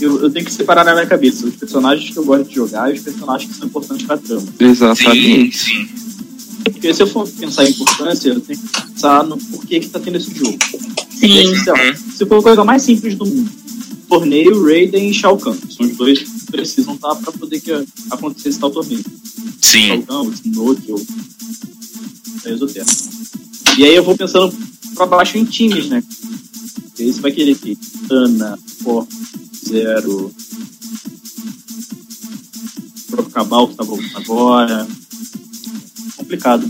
eu, 0.00 0.22
eu 0.22 0.30
tenho 0.30 0.44
que 0.44 0.52
separar 0.52 0.84
na 0.84 0.94
minha 0.94 1.06
cabeça 1.06 1.46
os 1.46 1.56
personagens 1.56 2.10
que 2.10 2.16
eu 2.16 2.24
gosto 2.24 2.48
de 2.48 2.54
jogar 2.54 2.90
e 2.90 2.94
os 2.94 3.02
personagens 3.02 3.50
que 3.50 3.58
são 3.58 3.66
importantes 3.66 4.06
pra 4.06 4.16
trama. 4.16 4.42
Sim, 4.42 4.64
Exatamente. 4.64 5.58
sim. 5.58 5.88
Porque 6.70 6.92
se 6.92 7.02
eu 7.02 7.06
for 7.06 7.28
pensar 7.28 7.64
em 7.64 7.70
importância, 7.70 8.28
eu 8.28 8.40
tenho 8.40 8.58
que 8.58 8.68
pensar 8.68 9.24
no 9.24 9.36
porquê 9.38 9.80
que 9.80 9.88
tá 9.88 10.00
tendo 10.00 10.16
esse 10.16 10.34
jogo. 10.34 10.58
Sim. 11.10 11.52
lá, 11.66 11.94
se 11.94 12.26
for 12.26 12.38
a 12.38 12.42
coisa 12.42 12.64
mais 12.64 12.82
simples 12.82 13.14
do 13.14 13.24
mundo, 13.24 13.50
torneio, 14.08 14.64
Raiden 14.64 15.10
e 15.10 15.14
Shao 15.14 15.38
Kahn. 15.38 15.56
São 15.70 15.86
os 15.86 15.96
dois 15.96 16.18
que 16.18 16.46
precisam 16.50 16.94
estar 16.94 17.14
pra 17.16 17.32
poder 17.32 17.60
que 17.60 17.72
acontecer 18.10 18.50
esse 18.50 18.58
tal 18.58 18.70
torneio. 18.70 19.04
Sim. 19.60 19.88
Shao 19.88 20.02
Kahn, 20.02 20.32
Snoke 20.32 20.92
ou 20.92 21.02
Exoterra. 22.44 22.86
E 23.78 23.84
aí 23.84 23.94
eu 23.94 24.04
vou 24.04 24.16
pensando 24.16 24.54
pra 24.94 25.06
baixo 25.06 25.36
em 25.36 25.44
times, 25.44 25.88
né? 25.88 26.02
E 26.98 27.02
aí 27.02 27.12
você 27.12 27.20
vai 27.20 27.32
querer 27.32 27.54
que 27.56 27.76
Ana, 28.10 28.58
Forte, 28.82 29.14
Zero, 29.68 30.32
próprio 33.10 33.32
Cabal 33.32 33.68
que 33.68 33.74
tá 33.74 33.84
voltando 33.84 34.16
agora. 34.16 34.86
Complicado. 36.26 36.66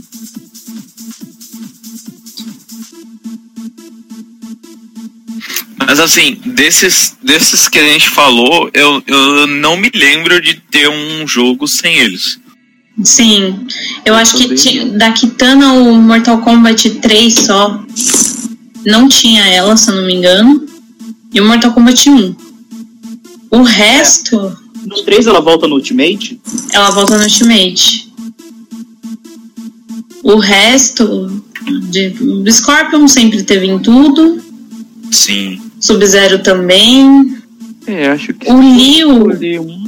Mas 5.79 6.01
assim, 6.01 6.39
desses, 6.45 7.17
desses 7.23 7.69
que 7.69 7.79
a 7.79 7.85
gente 7.89 8.09
falou, 8.09 8.71
eu, 8.75 9.03
eu 9.07 9.47
não 9.47 9.77
me 9.77 9.91
lembro 9.95 10.41
de 10.41 10.55
ter 10.71 10.89
um 10.89 11.27
jogo 11.27 11.69
sem 11.69 11.99
eles. 11.99 12.39
Sim. 13.03 13.67
Eu 14.05 14.15
acho 14.15 14.37
que 14.37 14.55
ti- 14.55 14.85
da 14.97 15.13
Kitana 15.13 15.75
o 15.75 15.97
Mortal 16.01 16.39
Kombat 16.41 16.89
3 16.91 17.35
só 17.35 17.85
não 18.87 19.07
tinha 19.09 19.47
ela, 19.47 19.77
se 19.77 19.91
eu 19.91 19.97
não 19.97 20.07
me 20.07 20.15
engano. 20.15 20.67
E 21.33 21.41
o 21.41 21.45
Mortal 21.47 21.73
Kombat 21.73 22.09
1. 22.09 22.35
O 23.51 23.63
resto, 23.63 24.57
No 24.87 25.03
3 25.05 25.27
ela 25.27 25.41
volta 25.41 25.69
no 25.69 25.75
Ultimate. 25.77 26.41
ela 26.73 26.91
volta 26.91 27.17
no 27.19 27.25
Ultimate. 27.25 28.06
O 30.29 30.39
resto, 30.39 31.43
de, 31.91 32.09
o 32.20 32.51
Scorpion 32.51 33.07
sempre 33.07 33.43
teve 33.45 33.66
em 33.66 33.79
tudo. 33.79 34.43
Sim. 35.12 35.61
Sub-Zero 35.79 36.41
também. 36.43 37.37
É, 37.87 38.09
acho 38.09 38.35
que 38.35 38.51
O 38.51 38.61
Liu- 38.61 39.62
um 39.62 39.85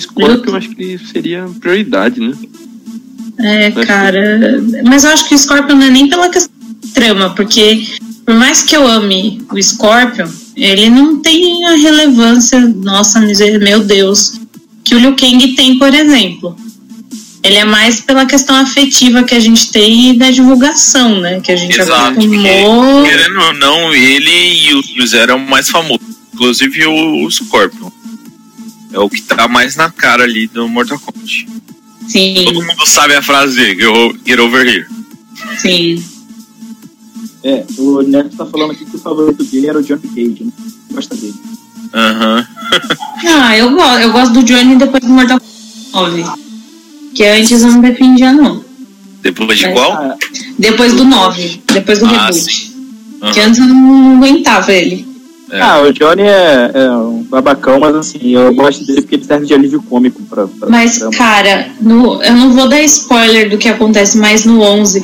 Scorpion, 0.00 0.52
eu 0.52 0.56
acho 0.56 0.70
que 0.70 0.98
seria 1.12 1.46
prioridade, 1.60 2.18
né? 2.18 2.32
É, 3.38 3.70
Mas- 3.70 3.86
cara. 3.86 4.62
Mas 4.84 5.04
eu 5.04 5.10
acho 5.10 5.28
que 5.28 5.34
o 5.34 5.38
Scorpion 5.38 5.76
não 5.76 5.86
é 5.86 5.90
nem 5.90 6.08
pela 6.08 6.30
questão 6.30 6.54
de 6.82 6.88
trama, 6.92 7.34
porque 7.34 7.86
por 8.24 8.34
mais 8.36 8.62
que 8.62 8.74
eu 8.74 8.86
ame 8.86 9.42
o 9.52 9.62
Scorpion, 9.62 10.28
ele 10.56 10.88
não 10.88 11.20
tem 11.20 11.66
a 11.66 11.74
relevância, 11.76 12.58
nossa, 12.60 13.20
meu 13.60 13.80
Deus, 13.84 14.40
que 14.82 14.94
o 14.94 14.98
Liu 14.98 15.14
Kang 15.14 15.54
tem, 15.54 15.78
por 15.78 15.92
exemplo. 15.92 16.56
Ele 17.44 17.56
é 17.56 17.64
mais 17.64 18.00
pela 18.00 18.24
questão 18.24 18.56
afetiva 18.56 19.22
que 19.22 19.34
a 19.34 19.40
gente 19.40 19.70
tem 19.70 20.10
e 20.10 20.18
da 20.18 20.30
divulgação, 20.30 21.20
né? 21.20 21.40
Que 21.40 21.52
a 21.52 21.56
gente 21.56 21.78
Exato. 21.78 22.14
Porque, 22.14 22.36
acostumou. 22.36 23.04
querendo 23.04 23.38
ou 23.40 23.52
não, 23.54 23.94
ele 23.94 24.30
e 24.70 24.74
o 24.74 24.82
Sub-Zero 24.82 25.32
é 25.32 25.34
o 25.34 25.40
mais 25.40 25.68
famoso. 25.68 26.00
Inclusive 26.32 26.86
o, 26.86 27.24
o 27.26 27.30
Scorpion. 27.30 27.90
É 28.92 28.98
o 28.98 29.10
que 29.10 29.20
tá 29.20 29.46
mais 29.46 29.76
na 29.76 29.90
cara 29.90 30.24
ali 30.24 30.46
do 30.46 30.66
Mortal 30.68 30.98
Kombat. 30.98 31.46
Sim, 32.08 32.44
Todo 32.46 32.62
mundo 32.62 32.86
sabe 32.86 33.14
a 33.14 33.22
frase 33.22 33.56
dele, 33.56 33.82
get 34.26 34.38
over 34.38 34.66
here. 34.66 34.86
sim. 35.58 36.02
É, 37.42 37.62
o 37.76 38.00
Neto 38.00 38.34
tá 38.36 38.46
falando 38.46 38.70
aqui 38.70 38.86
que 38.86 38.96
o 38.96 38.98
favorito 38.98 39.44
dele 39.44 39.66
era 39.66 39.78
o 39.78 39.82
Johnny 39.82 40.00
Cage, 40.08 40.44
né? 40.44 40.52
Gosta 40.92 41.14
dele. 41.14 41.34
Aham. 41.92 42.46
Ah, 43.26 43.56
eu 43.58 43.70
gosto, 43.72 44.00
eu 44.00 44.12
gosto 44.12 44.32
do 44.32 44.42
Johnny 44.42 44.76
depois 44.76 45.02
do 45.02 45.10
Mortal 45.10 45.38
Kombat 45.92 46.22
9. 46.22 46.44
Que 47.14 47.24
antes 47.24 47.62
eu 47.62 47.68
não 47.70 47.80
defendia, 47.80 48.32
não. 48.32 48.64
Depois 49.22 49.58
de 49.58 49.66
É. 49.66 49.72
qual? 49.72 50.18
Depois 50.58 50.92
do 50.94 51.04
9, 51.04 51.62
depois 51.72 51.98
do 52.00 52.06
Ah, 52.06 52.26
reboot. 52.26 52.72
Aham. 53.22 53.32
Que 53.32 53.40
antes 53.40 53.58
eu 53.58 53.66
não 53.66 54.16
aguentava 54.16 54.72
ele. 54.72 55.06
É. 55.50 55.60
ah, 55.60 55.82
o 55.82 55.92
Johnny 55.92 56.22
é, 56.22 56.70
é 56.74 56.90
um 56.90 57.22
babacão, 57.22 57.78
mas 57.78 57.94
assim, 57.94 58.18
eu 58.34 58.52
gosto 58.54 58.84
dele 58.84 59.02
porque 59.02 59.14
ele 59.16 59.24
serve 59.24 59.46
de 59.46 59.54
alívio 59.54 59.82
cômico 59.82 60.20
pra. 60.22 60.46
pra 60.48 60.68
Mas, 60.68 60.98
trama. 60.98 61.12
cara, 61.16 61.68
no, 61.80 62.22
eu 62.22 62.32
não 62.34 62.52
vou 62.52 62.68
dar 62.68 62.82
spoiler 62.82 63.48
do 63.50 63.56
que 63.58 63.68
acontece 63.68 64.18
mais 64.18 64.44
no 64.44 64.60
11. 64.60 65.00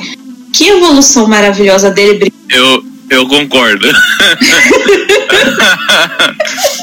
Que 0.51 0.65
evolução 0.67 1.27
maravilhosa 1.27 1.89
dele. 1.89 2.31
Eu, 2.49 2.83
eu 3.09 3.27
concordo. 3.27 3.87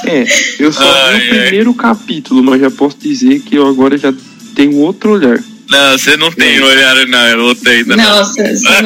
É, 0.06 0.24
eu 0.58 0.72
só 0.72 0.82
Ai, 0.82 1.20
vi 1.20 1.28
o 1.28 1.32
ai. 1.34 1.40
primeiro 1.42 1.74
capítulo, 1.74 2.42
mas 2.42 2.60
já 2.60 2.70
posso 2.70 2.96
dizer 2.98 3.40
que 3.40 3.56
eu 3.56 3.66
agora 3.66 3.98
já 3.98 4.12
tenho 4.58 4.76
outro 4.78 5.12
olhar. 5.12 5.38
Não, 5.70 5.96
você 5.98 6.16
não 6.16 6.32
tem 6.32 6.60
olhar, 6.60 7.06
não, 7.06 7.26
eu 7.28 7.36
não 7.38 7.54
tenho 7.54 7.76
ainda. 7.78 7.96
Não. 7.96 8.04
Não, 8.04 8.24
você, 8.24 8.42
não, 8.42 8.82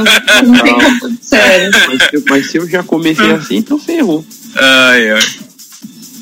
não 0.52 0.62
tem 0.62 0.74
como. 0.74 1.18
Sério. 1.22 1.70
Mas, 1.88 2.02
se- 2.02 2.24
mas 2.28 2.50
se 2.50 2.56
eu 2.58 2.68
já 2.68 2.82
comecei 2.82 3.30
assim, 3.30 3.56
então 3.56 3.78
ferrou. 3.78 4.24
Ai, 4.54 5.10
ai. 5.12 5.20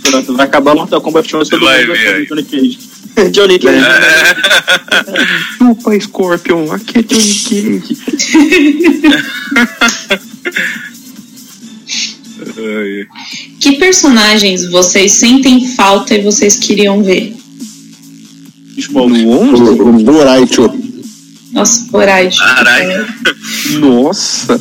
Pronto, 0.02 0.36
vai 0.36 0.46
acabar 0.46 0.74
Mortal 0.74 1.00
Kombat 1.00 1.34
11 1.34 1.50
todo 1.50 1.64
Vai 1.64 1.80
mundo 1.86 1.96
ver 1.96 2.04
vai 2.04 2.14
aí. 2.14 2.26
Johnny 2.26 2.42
Cage. 2.44 2.78
Johnny 3.32 3.58
Cage. 3.58 3.84
É. 3.84 5.56
Chupa, 5.58 5.98
Scorpion, 6.00 6.72
aqui 6.72 6.98
é 6.98 7.02
Johnny 7.02 7.80
Cage. 7.80 7.98
Que 13.60 13.72
personagens 13.72 14.64
vocês 14.70 15.12
sentem 15.12 15.68
falta 15.74 16.14
e 16.14 16.22
vocês 16.22 16.56
queriam 16.56 17.02
ver? 17.02 17.36
No 18.88 19.30
11? 19.30 19.62
O, 19.62 19.88
o 19.88 19.92
Boraicho. 20.04 20.70
Nossa. 21.52 21.88
Caralho. 22.38 23.06
Nossa. 23.80 24.60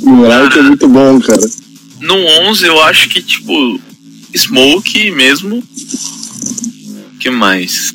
O 0.00 0.10
Boraicho 0.16 0.58
é 0.58 0.62
muito 0.62 0.88
bom, 0.88 1.20
cara. 1.20 1.50
No 2.00 2.14
11 2.48 2.66
eu 2.66 2.82
acho 2.82 3.08
que, 3.08 3.22
tipo, 3.22 3.80
Smoke 4.36 5.10
mesmo. 5.12 5.62
que 7.18 7.30
mais? 7.30 7.94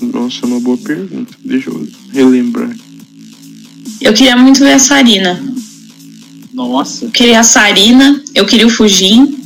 Nossa, 0.00 0.40
é 0.42 0.46
uma 0.46 0.60
boa 0.60 0.76
pergunta. 0.78 1.34
Deixa 1.44 1.70
eu 1.70 1.88
relembrar. 2.12 2.74
Eu 4.00 4.12
queria 4.12 4.36
muito 4.36 4.60
ver 4.60 4.72
a 4.74 4.78
Sarina. 4.78 5.42
Nossa. 6.54 7.04
Eu 7.06 7.10
queria 7.10 7.40
a 7.40 7.42
Sarina, 7.42 8.22
eu 8.34 8.46
queria 8.46 8.66
o 8.66 8.70
Fujin. 8.70 9.38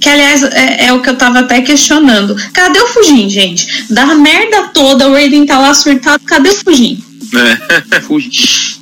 Que, 0.00 0.08
aliás, 0.08 0.42
é, 0.42 0.86
é 0.86 0.92
o 0.92 1.00
que 1.00 1.08
eu 1.08 1.16
tava 1.16 1.38
até 1.40 1.60
questionando. 1.62 2.36
Cadê 2.52 2.80
o 2.80 2.86
Fujin, 2.88 3.28
gente? 3.28 3.84
Da 3.90 4.06
merda 4.14 4.68
toda, 4.68 5.08
o 5.08 5.12
Raiden 5.12 5.46
tá 5.46 5.58
lá 5.58 5.72
surtado. 5.74 6.22
Cadê 6.24 6.50
o 6.50 6.54
Fujin? 6.54 7.02
É, 7.86 8.00
Fugi. 8.02 8.78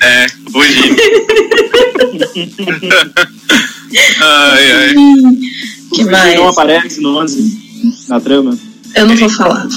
é 0.00 0.26
fugindo. 0.50 0.96
ai, 4.20 4.72
ai. 4.72 4.94
que 5.94 6.04
O 6.04 6.10
mais? 6.10 6.34
não 6.34 6.48
aparece 6.48 7.00
no 7.00 7.16
11 7.18 7.62
na 8.08 8.20
trama. 8.20 8.58
Eu 8.94 9.06
não 9.06 9.16
vou 9.16 9.28
falar. 9.28 9.68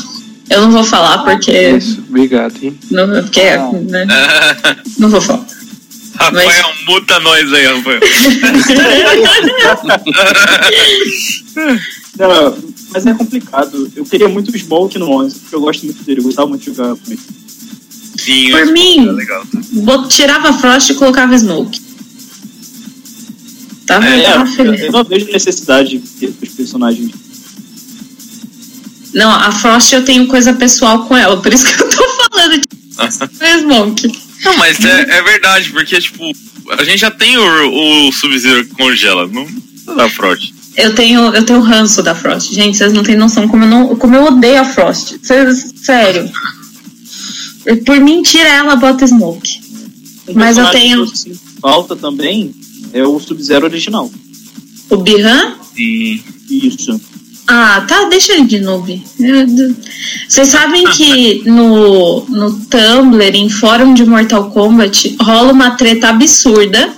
Eu 0.50 0.62
não 0.62 0.72
vou 0.72 0.84
falar 0.84 1.20
porque. 1.20 1.52
Isso, 1.52 2.04
obrigado, 2.08 2.54
hein? 2.62 2.78
Não, 2.92 3.08
porque 3.24 3.42
né? 3.42 4.06
não 4.98 5.10
vou 5.10 5.22
falar. 5.22 5.46
Rafael, 6.18 6.74
muta 6.88 7.20
nós 7.20 7.52
aí, 7.54 7.66
Rafael. 7.68 8.00
Não, 12.18 12.58
mas 12.92 13.06
é 13.06 13.14
complicado. 13.14 13.92
Eu 13.96 14.06
queria 14.06 14.28
muito 14.30 14.50
o 14.52 14.58
Smoke 14.58 14.98
no 14.98 15.10
11, 15.12 15.40
porque 15.40 15.56
eu 15.56 15.62
gosto 15.62 15.86
muito 15.86 16.04
dele. 16.04 16.20
Eu 16.22 16.24
gostava 16.24 16.48
muito 16.48 16.62
de 16.62 16.76
jogar 16.76 16.96
com 16.96 17.12
ele. 17.12 17.20
Sim, 18.18 18.52
Por 18.52 18.66
mim. 18.68 19.08
é 19.08 19.12
legal. 19.12 19.44
Bot- 19.74 20.08
Tirava 20.10 20.54
Frost 20.54 20.90
e 20.92 20.96
colocava 20.96 21.38
Smoke. 21.38 21.82
Tava, 23.86 24.06
É, 24.08 24.24
tava 24.24 24.44
eu, 24.50 24.56
feliz. 24.56 24.82
eu 24.82 24.92
não 24.92 25.04
vejo 25.04 25.26
necessidade 25.32 25.98
de 26.00 26.08
ter 26.08 26.34
os 26.42 26.50
personagens. 26.50 27.12
Não, 29.14 29.30
a 29.32 29.52
Frost 29.52 29.92
eu 29.94 30.04
tenho 30.04 30.28
coisa 30.28 30.54
pessoal 30.54 31.06
com 31.06 31.16
ela, 31.16 31.42
por 31.42 31.54
isso 31.54 31.66
que 31.66 31.84
eu 31.84 31.90
tô 31.90 32.10
falando 32.32 32.62
de 32.62 32.68
Smoke. 33.62 34.25
Não, 34.44 34.58
mas 34.58 34.80
é, 34.84 35.02
é 35.18 35.22
verdade, 35.24 35.70
porque, 35.72 36.00
tipo, 36.00 36.32
a 36.78 36.84
gente 36.84 37.00
já 37.00 37.12
tem 37.12 37.38
o, 37.38 38.08
o 38.08 38.12
Sub-Zero 38.12 38.66
que 38.66 38.76
congela, 38.76 39.28
não 39.28 39.48
não 39.86 39.96
dá 39.96 40.10
Frost. 40.10 40.52
Eu 40.76 40.94
tenho, 40.96 41.34
eu 41.34 41.46
tenho 41.46 41.62
ranço 41.62 42.02
da 42.04 42.14
Frost. 42.16 42.52
Gente, 42.54 42.78
vocês 42.78 42.92
não 42.92 43.04
têm 43.04 43.16
noção 43.16 43.48
como 43.48 43.64
eu, 43.64 43.68
não, 43.70 43.96
como 43.96 44.16
eu 44.16 44.26
odeio 44.26 44.60
a 44.60 44.66
Frost. 44.66 45.16
Vocês, 45.22 45.74
sério. 45.78 46.30
Por 47.86 48.00
mim, 48.00 48.22
tira 48.22 48.50
ela, 48.50 48.76
bota 48.76 49.08
Smoke. 49.08 49.62
Um 50.28 50.34
Mas 50.34 50.58
eu 50.58 50.70
tenho- 50.72 51.06
falta 51.62 51.96
também 51.96 52.54
é 52.94 53.04
o 53.04 53.20
Sub-Zero 53.20 53.66
original. 53.66 54.12
O 54.90 54.98
Bihan? 54.98 55.56
Sim. 55.76 56.22
Isso. 56.50 57.00
Ah, 57.48 57.86
tá, 57.88 58.06
deixa 58.06 58.34
ele 58.34 58.46
de 58.46 58.60
noob. 58.60 59.04
Vocês 60.28 60.48
sabem 60.48 60.84
que 60.92 61.44
no, 61.46 62.26
no 62.26 62.60
Tumblr, 62.66 63.36
em 63.36 63.50
fórum 63.50 63.94
de 63.94 64.04
Mortal 64.04 64.50
Kombat, 64.50 65.16
rola 65.22 65.52
uma 65.52 65.72
treta 65.72 66.10
absurda. 66.10 66.92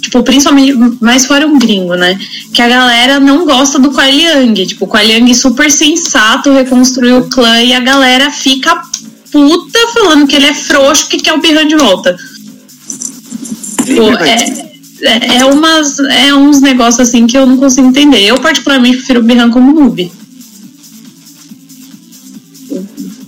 Tipo, 0.00 0.22
principalmente, 0.22 0.74
mais 1.00 1.26
fórum 1.26 1.58
gringo, 1.58 1.96
né? 1.96 2.16
Que 2.52 2.62
a 2.62 2.68
galera 2.68 3.18
não 3.18 3.44
gosta 3.44 3.78
do 3.78 3.90
Kuai 3.90 4.12
Liang. 4.12 4.66
Tipo, 4.66 4.84
o 4.84 4.88
Kuai 4.88 5.06
Liang 5.06 5.34
super 5.34 5.70
sensato, 5.70 6.52
reconstruiu 6.52 7.18
o 7.18 7.28
clã 7.28 7.60
e 7.60 7.72
a 7.74 7.80
galera 7.80 8.30
fica 8.30 8.80
puta 9.32 9.78
falando 9.92 10.28
que 10.28 10.36
ele 10.36 10.46
é 10.46 10.54
frouxo, 10.54 11.08
que 11.08 11.18
quer 11.18 11.32
o 11.32 11.40
Bihan 11.40 11.66
de 11.66 11.76
volta. 11.76 12.16
Tipo, 13.84 14.16
é, 14.22 14.65
é, 15.06 15.36
é, 15.38 15.44
umas, 15.44 15.98
é 15.98 16.34
uns 16.34 16.60
negócios 16.60 17.08
assim 17.08 17.26
que 17.26 17.36
eu 17.38 17.46
não 17.46 17.56
consigo 17.56 17.86
entender. 17.88 18.22
Eu, 18.24 18.38
particularmente, 18.40 18.98
prefiro 18.98 19.20
o 19.20 19.22
Bihan 19.22 19.50
como 19.50 19.72
noob. 19.72 20.10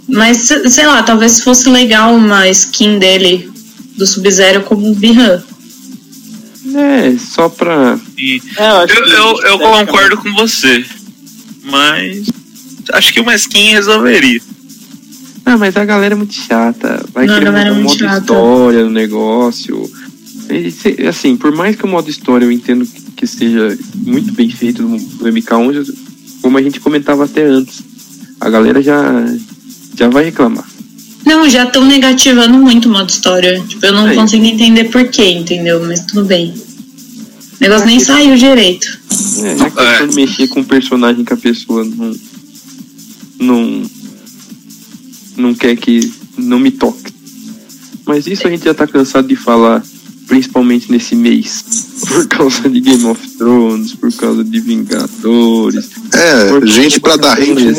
Mas, 0.09 0.39
se- 0.39 0.69
sei 0.71 0.87
lá, 0.87 1.03
talvez 1.03 1.33
se 1.33 1.43
fosse 1.43 1.69
legal 1.69 2.15
uma 2.15 2.49
skin 2.49 2.99
dele 2.99 3.51
do 3.97 4.07
Sub-Zero 4.07 4.63
como 4.63 4.91
o 4.91 4.95
Bihan. 4.95 5.43
É, 6.75 7.17
só 7.19 7.49
pra. 7.49 7.99
É, 8.57 8.71
eu, 8.71 8.77
acho 8.79 8.95
eu, 8.95 9.05
que 9.05 9.11
eu, 9.13 9.43
eu 9.53 9.59
concordo 9.59 10.17
com 10.19 10.33
você, 10.35 10.85
mas 11.65 12.27
acho 12.93 13.13
que 13.13 13.21
uma 13.21 13.35
skin 13.35 13.71
resolveria. 13.73 14.41
Ah, 15.45 15.57
mas 15.57 15.77
a 15.77 15.85
galera 15.85 16.15
é 16.15 16.17
muito 16.17 16.35
chata. 16.35 17.03
Vai 17.13 17.27
Não, 17.27 17.35
a 17.35 17.39
querer 17.39 17.51
galera 17.51 17.71
é 17.71 17.73
mudar 17.73 17.81
o 17.81 17.85
muito 17.85 18.03
modo 18.05 18.11
chata. 18.13 18.21
história 18.21 18.85
no 18.85 18.91
negócio. 18.91 19.91
Assim, 21.09 21.37
por 21.37 21.55
mais 21.55 21.77
que 21.77 21.85
o 21.85 21.89
modo 21.89 22.09
história 22.09 22.45
eu 22.45 22.53
entendo 22.53 22.87
que, 23.17 23.27
seja 23.27 23.77
muito 23.95 24.33
bem 24.33 24.49
feito 24.51 24.83
no, 24.83 24.91
no 24.97 25.33
MK11, 25.33 25.95
como 26.41 26.57
a 26.59 26.63
gente 26.63 26.81
comentava 26.81 27.25
até 27.25 27.45
antes, 27.45 27.83
a 28.41 28.49
galera 28.49 28.81
já, 28.83 29.03
já 29.97 30.09
vai 30.09 30.25
reclamar. 30.25 30.67
Não, 31.27 31.49
já 31.49 31.65
estão 31.65 31.85
negativando 31.85 32.55
muito 32.59 32.89
o 32.89 32.93
modo 32.93 33.11
história. 33.11 33.63
Tipo, 33.69 33.85
eu 33.87 33.93
não 33.93 34.07
Aí. 34.07 34.17
consigo 34.17 34.45
entender 34.45 34.85
porquê, 34.85 35.31
entendeu? 35.33 35.85
Mas 35.85 36.01
tudo 36.07 36.25
bem. 36.25 36.51
O 36.51 37.61
negócio 37.61 37.87
nem 37.87 37.97
Aqui- 37.97 38.07
saiu 38.07 38.37
direito. 38.37 38.99
É, 39.43 39.57
já 39.59 39.71
que 39.71 39.81
É. 39.81 40.07
mexer 40.15 40.49
com 40.49 40.61
um 40.61 40.65
personagem 40.65 41.25
que 41.25 41.33
a 41.33 41.37
pessoa 41.37 41.85
não. 41.85 42.15
não. 43.39 43.83
não 45.37 45.55
quer 45.55 45.77
que. 45.77 46.11
não 46.37 46.59
me 46.59 46.71
toque. 46.71 47.13
Mas 48.07 48.27
isso 48.27 48.47
a 48.47 48.51
gente 48.51 48.65
já 48.65 48.73
tá 48.73 48.87
cansado 48.87 49.29
de 49.29 49.37
falar, 49.37 49.85
principalmente 50.29 50.93
nesse 50.93 51.17
mês. 51.17 51.65
Por 52.07 52.29
causa 52.29 52.69
de 52.69 52.81
Game 52.81 53.05
of 53.07 53.29
Thrones, 53.37 53.95
por 53.95 54.13
causa 54.13 54.45
de 54.45 54.61
Vingadores. 54.61 55.91
É, 56.13 56.67
gente 56.67 57.01
pra 57.01 57.17
dar 57.17 57.35
rende. 57.35 57.75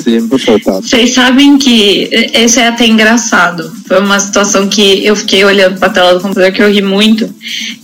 Vocês 0.81 1.13
sabem 1.13 1.57
que 1.57 2.09
esse 2.33 2.59
é 2.59 2.67
até 2.67 2.85
engraçado. 2.85 3.71
Foi 3.87 4.01
uma 4.01 4.19
situação 4.19 4.67
que 4.67 5.05
eu 5.05 5.15
fiquei 5.15 5.45
olhando 5.45 5.79
pra 5.79 5.89
tela 5.89 6.15
do 6.15 6.19
computador 6.19 6.51
que 6.51 6.61
eu 6.61 6.71
ri 6.71 6.81
muito. 6.81 7.33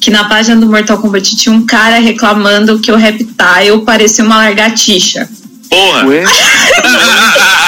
Que 0.02 0.10
na 0.12 0.26
página 0.26 0.58
do 0.58 0.68
Mortal 0.68 0.98
Kombat 0.98 1.36
tinha 1.36 1.54
um 1.54 1.66
cara 1.66 2.00
reclamando 2.00 2.80
que 2.80 2.92
o 2.92 2.98
Reptile 2.98 3.82
parecia 3.86 4.26
uma 4.26 4.38
largatixa. 4.38 5.30
Porra! 5.70 6.06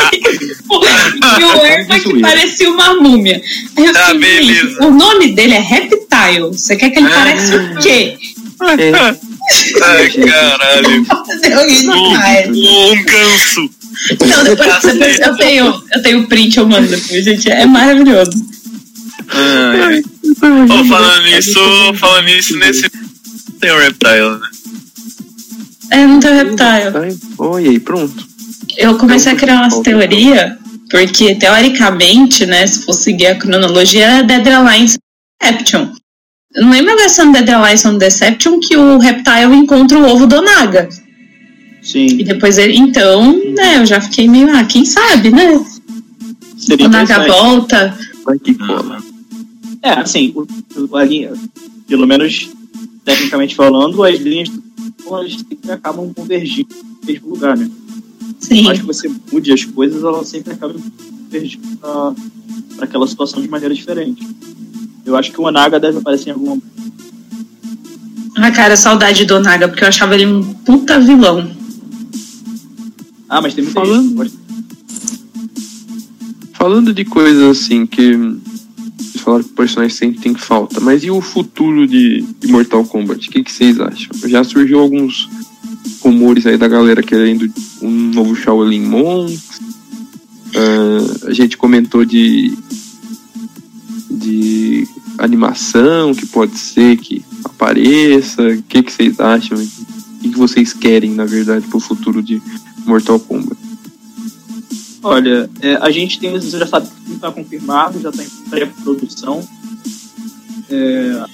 E 1.15 1.43
o 1.43 1.65
Erpa 1.65 1.95
que 1.99 2.09
zoeira. 2.09 2.27
parecia 2.27 2.69
uma 2.71 2.95
múmia. 2.95 3.41
Aí 3.75 3.85
eu 3.85 3.93
Tá, 3.93 4.07
fiquei, 4.11 4.43
gente, 4.43 4.47
beleza. 4.63 4.85
o 4.85 4.91
nome 4.91 5.31
dele 5.33 5.53
é 5.53 5.59
Reptile. 5.59 6.47
Você 6.51 6.75
quer 6.75 6.89
que 6.89 6.99
ele 6.99 7.09
pareça 7.09 7.55
o 7.57 7.77
quê? 7.77 8.17
é, 8.79 9.19
Ai, 9.83 10.09
caralho. 10.09 11.05
Um, 11.87 12.91
um 12.91 13.03
ganso. 13.03 13.69
Não, 14.27 14.43
depois 14.43 14.73
você 14.81 14.93
pensa, 14.95 15.23
eu 15.23 15.35
tenho, 15.37 15.83
eu 15.93 16.01
tenho 16.01 16.27
print, 16.27 16.57
eu 16.57 16.67
mando 16.67 16.87
depois, 16.87 17.23
gente. 17.23 17.49
É 17.49 17.65
maravilhoso. 17.65 18.31
Ai. 19.29 20.01
Ô, 20.01 20.85
falando 20.85 21.23
nisso, 21.23 21.59
falando 21.95 22.25
nisso, 22.25 22.57
nesse. 22.57 22.89
Tem 23.59 23.71
o 23.71 23.79
Reptile, 23.79 24.29
né? 24.31 24.39
É, 25.91 26.05
não 26.05 26.19
tem 26.19 26.33
Reptile. 26.35 26.57
tá, 26.57 26.91
Olha 27.39 27.69
aí, 27.69 27.79
pronto. 27.79 28.27
Eu 28.77 28.95
comecei 28.97 29.31
a 29.31 29.35
criar 29.35 29.55
umas 29.61 29.79
teorias, 29.79 30.53
porque 30.89 31.35
teoricamente, 31.35 32.45
né, 32.45 32.65
se 32.65 32.83
for 32.83 32.93
seguir 32.93 33.27
a 33.27 33.35
cronologia, 33.35 34.05
é 34.05 34.23
Dead 34.23 34.47
Alliance 34.47 34.97
Deception. 35.41 35.89
Eu 36.55 36.63
não 36.63 36.71
lembro 36.71 36.93
agora 36.93 37.09
se 37.09 37.21
é 37.21 37.25
no 37.25 37.33
Dead 37.33 37.49
Alliance 37.49 37.87
ou 37.87 37.97
Deception 37.97 38.59
que 38.59 38.77
o 38.77 38.97
Reptile 38.97 39.55
encontra 39.55 39.97
o 39.97 40.07
ovo 40.09 40.25
do 40.25 40.41
Naga. 40.41 40.89
E 41.83 41.85
Sim, 41.85 42.17
depois 42.17 42.57
ele. 42.57 42.77
Então, 42.77 43.33
né, 43.53 43.77
eu 43.77 43.85
já 43.85 44.01
fiquei 44.01 44.27
meio, 44.27 44.49
ah, 44.55 44.63
quem 44.63 44.85
sabe, 44.85 45.29
né? 45.29 45.63
seria 46.57 46.87
O 46.87 46.89
Naga 46.89 47.27
volta. 47.27 47.97
Vai 48.25 48.39
que 48.39 48.53
cola. 48.55 49.01
É, 49.81 49.91
assim, 49.91 50.33
o, 50.35 50.45
o, 50.81 51.03
linha, 51.03 51.33
pelo 51.87 52.07
menos 52.07 52.49
tecnicamente 53.05 53.55
falando, 53.55 54.03
as 54.03 54.19
linhas 54.19 54.49
elas 55.05 55.37
acabam 55.69 56.13
convergindo 56.13 56.75
no 56.75 57.07
mesmo 57.07 57.29
lugar, 57.29 57.55
né? 57.55 57.69
Sim. 58.39 58.57
Por 58.57 58.63
mais 58.65 58.79
que 58.79 58.85
você 58.85 59.11
mude 59.31 59.51
as 59.51 59.63
coisas, 59.65 60.03
elas 60.03 60.27
sempre 60.27 60.53
acabam 60.53 60.79
convergindo 61.25 61.77
para 61.77 62.85
aquela 62.85 63.07
situação 63.07 63.41
de 63.41 63.47
maneira 63.47 63.73
diferente. 63.73 64.25
Eu 65.05 65.15
acho 65.15 65.31
que 65.31 65.39
o 65.41 65.45
Onaga 65.45 65.79
deve 65.79 65.97
aparecer 65.99 66.29
em 66.29 66.33
alguma. 66.33 66.61
Ah, 68.35 68.51
cara, 68.51 68.77
saudade 68.77 69.25
do 69.25 69.35
Onaga, 69.35 69.67
porque 69.67 69.83
eu 69.83 69.87
achava 69.87 70.13
ele 70.15 70.25
um 70.27 70.53
puta 70.53 70.99
vilão. 70.99 71.49
Ah, 73.27 73.41
mas 73.41 73.53
tem 73.53 73.63
muita 73.63 73.79
Falando- 73.79 74.23
gente. 74.23 74.37
Falando 76.53 76.93
de 76.93 77.05
coisas 77.05 77.43
assim 77.43 77.85
que 77.85 78.15
vocês 78.97 79.21
falaram 79.23 79.43
que 79.43 79.51
o 79.51 79.53
personagem 79.55 79.95
sempre 79.95 80.19
tem 80.19 80.33
falta, 80.33 80.79
mas 80.79 81.03
e 81.03 81.11
o 81.11 81.21
futuro 81.21 81.87
de, 81.87 82.21
de 82.39 82.47
Mortal 82.47 82.83
Kombat? 82.83 83.27
O 83.27 83.31
que, 83.31 83.43
que 83.43 83.51
vocês 83.51 83.79
acham? 83.79 84.09
Já 84.27 84.43
surgiu 84.43 84.79
alguns 84.79 85.29
rumores 86.07 86.45
aí 86.45 86.57
da 86.57 86.67
galera 86.67 87.03
querendo 87.03 87.51
um 87.81 87.91
novo 87.91 88.33
Shaolin 88.33 88.81
Monks. 88.81 89.59
Ah, 90.55 91.27
a 91.27 91.33
gente 91.33 91.57
comentou 91.57 92.05
de 92.05 92.57
de 94.09 94.87
animação 95.17 96.13
que 96.15 96.25
pode 96.25 96.57
ser 96.57 96.97
que 96.97 97.23
apareça. 97.43 98.41
O 98.41 98.63
que, 98.63 98.81
que 98.81 98.91
vocês 98.91 99.19
acham? 99.19 99.57
O 99.57 100.19
que, 100.21 100.29
que 100.29 100.37
vocês 100.37 100.73
querem, 100.73 101.11
na 101.11 101.25
verdade, 101.25 101.67
pro 101.67 101.79
futuro 101.79 102.23
de 102.23 102.41
Mortal 102.85 103.19
Kombat? 103.19 103.57
Olha, 105.03 105.49
é, 105.61 105.75
a 105.75 105.91
gente 105.91 106.19
tem, 106.19 106.39
já 106.41 106.65
sabe 106.65 106.87
que 107.05 107.13
está 107.13 107.31
confirmado, 107.31 107.99
já 107.99 108.09
está 108.09 108.23
em 108.23 108.49
pré-produção. 108.49 109.47
É, 110.69 111.25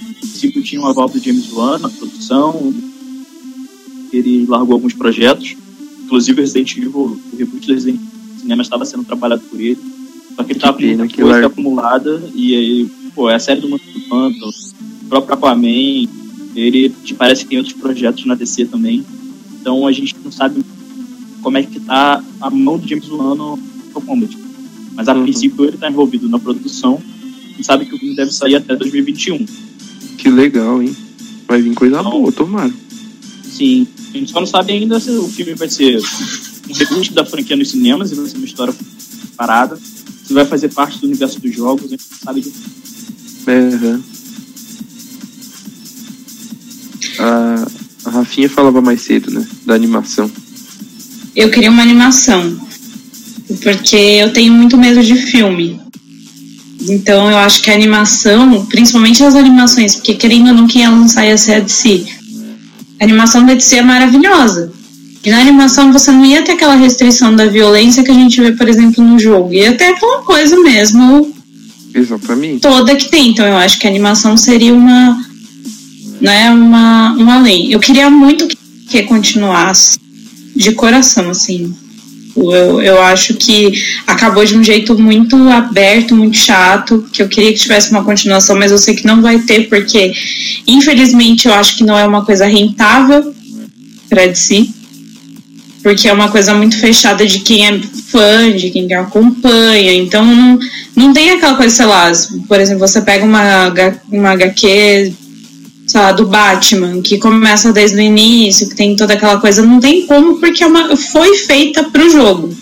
princípio 0.44 0.64
tinha 0.64 0.82
um 0.82 0.88
aval 0.88 1.08
do 1.08 1.20
James 1.20 1.52
Wan 1.52 1.80
na 1.80 1.90
produção. 1.90 2.74
Ele 4.14 4.46
largou 4.48 4.74
alguns 4.76 4.94
projetos, 4.94 5.56
inclusive 6.06 6.40
o 6.40 6.42
Resident 6.42 6.78
Evil, 6.78 7.20
o 7.34 7.36
reboot 7.38 7.66
do 7.68 7.74
Resident 7.74 8.00
Evil 8.00 8.14
cinema 8.40 8.62
estava 8.62 8.86
sendo 8.86 9.04
trabalhado 9.06 9.42
por 9.50 9.60
ele. 9.60 9.78
Só 10.36 10.44
que 10.44 10.52
ele 10.52 10.58
estava 10.60 10.78
com 10.78 10.84
muita 10.84 11.16
coisa 11.16 11.30
lar- 11.32 11.44
acumulada 11.46 12.24
e 12.36 12.56
aí, 12.56 12.88
pô, 13.16 13.30
é 13.30 13.36
a 13.36 13.40
série 13.40 13.62
do 13.62 13.70
Monstro 13.70 13.94
do 13.94 14.02
Pântano, 14.02 14.48
o 15.04 15.06
próprio 15.08 15.34
Aquaman, 15.36 16.08
ele 16.56 16.90
te 17.04 17.14
parece 17.14 17.44
que 17.44 17.50
tem 17.50 17.58
outros 17.60 17.76
projetos 17.76 18.26
na 18.26 18.36
DC 18.36 18.66
também. 18.66 19.04
Então 19.62 19.88
a 19.88 19.92
gente 19.92 20.16
não 20.24 20.32
sabe 20.32 20.62
como 21.42 21.58
é 21.58 21.64
que 21.64 21.80
tá 21.80 22.24
a 22.42 22.50
mão 22.50 22.78
do 22.78 22.88
James 22.88 23.08
Wan 23.10 23.36
no 23.36 23.60
Kombat. 23.94 24.38
Mas 24.96 25.08
a 25.08 25.14
Uhum. 25.16 25.24
princípio 25.24 25.66
ele 25.66 25.78
tá 25.78 25.90
envolvido 25.90 26.28
na 26.30 26.38
produção 26.38 27.02
e 27.58 27.64
sabe 27.64 27.86
que 27.86 27.96
o 27.96 27.98
filme 27.98 28.16
deve 28.16 28.32
sair 28.32 28.56
até 28.56 28.76
2021. 28.76 29.46
Que 30.18 30.30
legal, 30.30 30.82
hein? 30.84 30.96
Vai 31.48 31.62
vir 31.62 31.74
coisa 31.76 32.02
Não. 32.02 32.12
boa, 32.12 32.32
tomara. 32.32 32.74
Sim, 33.44 33.88
a 34.14 34.20
gente 34.20 34.32
só 34.32 34.40
não 34.40 34.48
sabe 34.48 34.74
ainda 34.74 35.00
se 35.00 35.10
o 35.12 35.28
filme 35.28 35.54
vai 35.54 35.70
ser 35.70 36.00
um 36.70 36.74
reboot 36.74 37.14
da 37.14 37.26
franquia 37.26 37.56
nos 37.56 37.72
cinemas 37.72 38.12
e 38.12 38.16
vai 38.16 38.28
ser 38.28 38.38
uma 38.38 38.46
história 38.46 38.74
parada, 39.36 39.80
se 40.26 40.34
vai 40.34 40.46
fazer 40.46 40.70
parte 40.70 41.00
do 41.00 41.08
universo 41.08 41.40
dos 41.40 41.54
jogos, 41.54 41.86
a 41.86 41.90
gente 41.90 42.04
não 42.10 42.18
sabe 42.20 42.42
disso. 42.42 42.62
É, 43.48 43.76
aham. 43.76 44.04
A, 47.20 47.68
a 48.06 48.10
Rafinha 48.10 48.50
falava 48.50 48.82
mais 48.82 49.02
cedo, 49.02 49.32
né? 49.32 49.46
Da 49.66 49.74
animação. 49.74 50.30
Eu 51.36 51.50
queria 51.50 51.70
uma 51.70 51.82
animação. 51.82 52.58
Porque 53.62 53.96
eu 53.96 54.32
tenho 54.32 54.54
muito 54.54 54.78
medo 54.78 55.04
de 55.04 55.16
filme. 55.16 55.80
Então 56.90 57.30
eu 57.30 57.38
acho 57.38 57.62
que 57.62 57.72
a 57.72 57.74
animação, 57.74 58.66
principalmente 58.66 59.24
as 59.24 59.36
animações, 59.36 59.96
porque 59.96 60.16
querendo 60.16 60.48
ou 60.50 60.54
não, 60.54 60.68
quem 60.68 60.82
ia 60.82 60.90
lançar 60.90 61.26
ia 61.26 61.38
ser 61.38 61.54
a 61.56 61.60
DC. 61.60 62.06
A 63.04 63.06
animação 63.06 63.46
da 63.46 63.54
DC 63.54 63.76
é 63.76 63.82
maravilhosa. 63.82 64.72
E 65.26 65.30
na 65.30 65.42
animação 65.42 65.92
você 65.92 66.10
não 66.10 66.24
ia 66.26 66.42
ter 66.42 66.54
aquela 66.54 66.76
restrição 66.76 67.36
da 67.36 67.46
violência 67.48 68.02
que 68.02 68.10
a 68.10 68.14
gente 68.14 68.40
vê, 68.40 68.54
por 68.54 68.70
exemplo, 68.70 69.04
no 69.04 69.20
jogo. 69.20 69.54
Ia 69.54 69.74
ter 69.74 69.88
aquela 69.88 70.22
coisa 70.22 70.58
mesmo 70.62 71.34
Exatamente. 71.94 72.62
toda 72.62 72.96
que 72.96 73.10
tem. 73.10 73.32
Então 73.32 73.46
eu 73.46 73.58
acho 73.58 73.78
que 73.78 73.86
a 73.86 73.90
animação 73.90 74.38
seria 74.38 74.74
uma, 74.74 75.22
né, 76.22 76.50
uma, 76.52 77.12
uma 77.16 77.40
lei. 77.42 77.76
Eu 77.76 77.80
queria 77.82 78.10
muito 78.10 78.48
que, 78.48 78.58
que 78.88 79.04
continuasse 79.04 80.00
de 80.56 80.72
coração, 80.72 81.30
assim. 81.30 81.76
Eu, 82.36 82.82
eu 82.82 83.02
acho 83.02 83.36
que 83.36 83.72
acabou 84.08 84.44
de 84.44 84.58
um 84.58 84.64
jeito 84.64 84.98
muito 84.98 85.36
aberto, 85.50 86.16
muito 86.16 86.38
chato, 86.38 87.08
que 87.12 87.22
eu 87.22 87.28
queria 87.28 87.54
que 87.54 87.60
tivesse 87.60 87.92
uma 87.92 88.04
continuação, 88.04 88.58
mas 88.58 88.72
eu 88.72 88.78
sei 88.78 88.96
que 88.96 89.06
não 89.06 89.22
vai 89.22 89.40
ter, 89.40 89.70
porque 89.70 90.12
infelizmente 90.68 91.48
eu 91.48 91.54
acho 91.54 91.78
que 91.78 91.84
não 91.84 91.98
é 91.98 92.06
uma 92.06 92.26
coisa 92.26 92.46
rentável 92.46 93.34
para 94.10 94.28
DC. 94.28 94.68
Porque 95.84 96.08
é 96.08 96.14
uma 96.14 96.30
coisa 96.30 96.54
muito 96.54 96.80
fechada 96.80 97.28
de 97.28 97.40
quem 97.40 97.68
é 97.68 97.78
fã, 98.08 98.56
de 98.56 98.70
quem 98.70 98.92
acompanha. 98.94 99.94
Então 99.94 100.26
não, 100.26 100.58
não 100.96 101.14
tem 101.14 101.32
aquela 101.32 101.56
coisa, 101.56 101.76
sei 101.76 101.86
lá, 101.86 102.10
por 102.48 102.58
exemplo, 102.58 102.88
você 102.88 103.02
pega 103.02 103.26
uma, 103.26 103.74
uma 104.10 104.32
HQ, 104.32 105.14
sei 105.86 106.02
lá, 106.02 106.12
do 106.12 106.26
Batman, 106.26 107.02
que 107.02 107.18
começa 107.18 107.72
desde 107.72 107.98
o 107.98 108.02
início, 108.02 108.70
que 108.70 108.76
tem 108.76 108.96
toda 108.96 109.14
aquela 109.14 109.40
coisa, 109.40 109.62
não 109.66 109.80
tem 109.80 110.06
como, 110.06 110.40
porque 110.40 110.64
é 110.64 110.68
uma, 110.68 110.96
foi 110.96 111.36
feita 111.38 111.84
pro 111.84 112.10
jogo. 112.10 112.56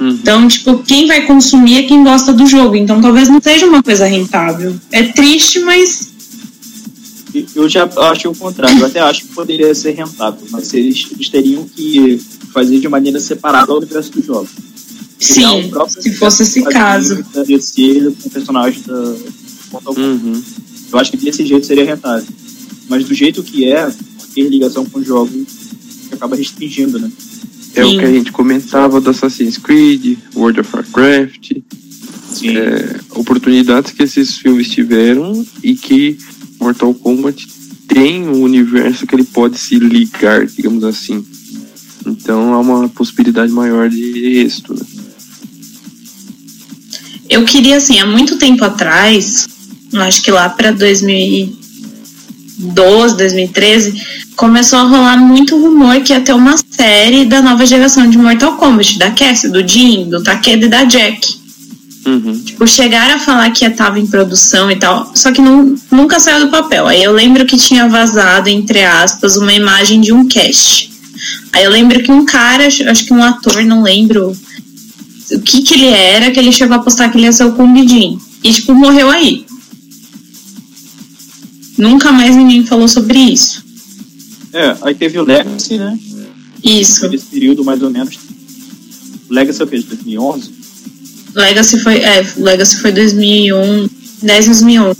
Uhum. 0.00 0.10
Então, 0.10 0.46
tipo, 0.46 0.78
quem 0.78 1.06
vai 1.06 1.26
consumir 1.26 1.78
é 1.78 1.82
quem 1.82 2.04
gosta 2.04 2.32
do 2.32 2.46
jogo. 2.46 2.76
Então 2.76 3.00
talvez 3.00 3.28
não 3.28 3.40
seja 3.40 3.66
uma 3.66 3.82
coisa 3.82 4.06
rentável. 4.06 4.76
É 4.92 5.04
triste, 5.04 5.60
mas 5.60 6.12
Eu 7.54 7.68
já 7.68 7.88
acho 8.10 8.30
o 8.30 8.34
contrário, 8.34 8.78
eu 8.78 8.86
até 8.86 9.00
acho 9.00 9.22
que 9.22 9.28
poderia 9.28 9.74
ser 9.74 9.92
rentável, 9.92 10.46
mas 10.50 10.72
eles, 10.72 11.06
eles 11.12 11.28
teriam 11.28 11.64
que 11.64 12.20
fazer 12.52 12.78
de 12.78 12.88
maneira 12.88 13.20
separada 13.20 13.72
ao 13.72 13.78
universo 13.78 14.10
jogos. 14.22 14.50
Criar 15.18 15.50
sim, 15.50 15.70
se 16.00 16.14
fosse 16.14 16.42
esse 16.42 16.62
caso. 16.62 17.24
Da 17.34 17.42
com 17.42 18.30
personagens 18.30 18.86
da 18.86 19.14
Mortal 19.72 19.94
Kombat. 19.94 20.24
Uhum. 20.24 20.42
Eu 20.96 21.00
acho 21.00 21.10
que 21.10 21.18
desse 21.18 21.44
jeito 21.44 21.66
seria 21.66 21.84
rentável. 21.84 22.26
Mas 22.88 23.04
do 23.04 23.12
jeito 23.12 23.42
que 23.42 23.70
é, 23.70 23.92
ter 24.34 24.48
ligação 24.48 24.86
com 24.86 25.02
jogos 25.02 25.46
que 26.08 26.14
acaba 26.14 26.34
restringindo, 26.34 26.98
né? 26.98 27.12
É 27.74 27.84
Sim. 27.84 27.96
o 27.96 27.98
que 27.98 28.04
a 28.06 28.12
gente 28.12 28.32
comentava 28.32 28.98
do 28.98 29.10
Assassin's 29.10 29.58
Creed, 29.58 30.16
World 30.34 30.60
of 30.60 30.70
Warcraft, 30.74 31.52
Sim. 32.32 32.56
é, 32.56 32.98
oportunidades 33.10 33.92
que 33.92 34.04
esses 34.04 34.38
filmes 34.38 34.70
tiveram 34.70 35.44
e 35.62 35.74
que 35.74 36.16
Mortal 36.58 36.94
Kombat 36.94 37.46
tem 37.86 38.26
um 38.26 38.40
universo 38.40 39.06
que 39.06 39.14
ele 39.14 39.24
pode 39.24 39.58
se 39.58 39.78
ligar, 39.78 40.46
digamos 40.46 40.82
assim. 40.82 41.22
Então 42.06 42.54
há 42.54 42.60
uma 42.60 42.88
possibilidade 42.88 43.52
maior 43.52 43.90
de 43.90 44.38
êxito, 44.38 44.72
né? 44.72 44.80
Eu 47.28 47.44
queria, 47.44 47.76
assim, 47.76 47.98
há 47.98 48.06
muito 48.06 48.38
tempo 48.38 48.64
atrás, 48.64 49.46
acho 49.94 50.22
que 50.22 50.30
lá 50.30 50.48
para 50.48 50.72
2012, 50.72 53.16
2013, 53.16 53.94
começou 54.36 54.78
a 54.78 54.82
rolar 54.82 55.16
muito 55.16 55.58
rumor 55.58 56.00
que 56.02 56.12
ia 56.12 56.20
ter 56.20 56.32
uma 56.32 56.54
série 56.70 57.24
da 57.24 57.40
nova 57.40 57.64
geração 57.64 58.08
de 58.08 58.18
Mortal 58.18 58.56
Kombat, 58.56 58.98
da 58.98 59.10
Cassie, 59.10 59.50
do 59.50 59.66
Jin, 59.66 60.10
do 60.10 60.22
Takeda 60.22 60.66
e 60.66 60.68
da 60.68 60.84
Jack. 60.84 61.46
Uhum. 62.06 62.40
Tipo, 62.44 62.66
chegaram 62.68 63.16
a 63.16 63.18
falar 63.18 63.50
que 63.50 63.64
estava 63.64 63.98
em 63.98 64.06
produção 64.06 64.70
e 64.70 64.76
tal, 64.76 65.10
só 65.14 65.32
que 65.32 65.40
não, 65.40 65.74
nunca 65.90 66.20
saiu 66.20 66.46
do 66.46 66.50
papel. 66.50 66.86
Aí 66.86 67.02
eu 67.02 67.12
lembro 67.12 67.44
que 67.44 67.56
tinha 67.56 67.88
vazado, 67.88 68.48
entre 68.48 68.84
aspas, 68.84 69.36
uma 69.36 69.52
imagem 69.52 70.00
de 70.00 70.12
um 70.12 70.28
cast. 70.28 70.90
Aí 71.52 71.64
eu 71.64 71.70
lembro 71.70 72.02
que 72.02 72.12
um 72.12 72.24
cara, 72.24 72.66
acho 72.66 73.04
que 73.04 73.12
um 73.12 73.22
ator, 73.22 73.64
não 73.64 73.82
lembro 73.82 74.36
o 75.32 75.40
que 75.40 75.62
que 75.62 75.74
ele 75.74 75.88
era, 75.88 76.30
que 76.30 76.38
ele 76.38 76.52
chegou 76.52 76.76
a 76.76 76.80
postar 76.80 77.08
que 77.08 77.18
ele 77.18 77.24
ia 77.24 77.32
ser 77.32 77.44
o 77.44 77.52
Kung 77.52 77.88
Jin. 77.88 78.18
E, 78.44 78.52
tipo, 78.52 78.74
morreu 78.74 79.10
aí. 79.10 79.44
Nunca 81.76 82.10
mais 82.12 82.34
ninguém 82.34 82.64
falou 82.64 82.88
sobre 82.88 83.18
isso. 83.18 83.64
É, 84.52 84.76
aí 84.82 84.94
teve 84.94 85.18
o 85.18 85.24
Legacy, 85.24 85.76
né? 85.76 85.98
Isso. 86.64 87.08
Nesse 87.08 87.26
período, 87.26 87.64
mais 87.64 87.82
ou 87.82 87.90
menos. 87.90 88.18
O 89.28 89.34
Legacy 89.34 89.60
é 89.60 89.64
o 89.64 89.68
quê? 89.68 89.78
De 89.78 89.84
2011? 89.84 90.50
Legacy 91.34 91.78
foi, 91.80 91.96
é, 91.98 92.26
Legacy 92.38 92.78
foi 92.78 92.92
2001, 92.92 93.88
10 94.22 94.46
2011. 94.46 94.98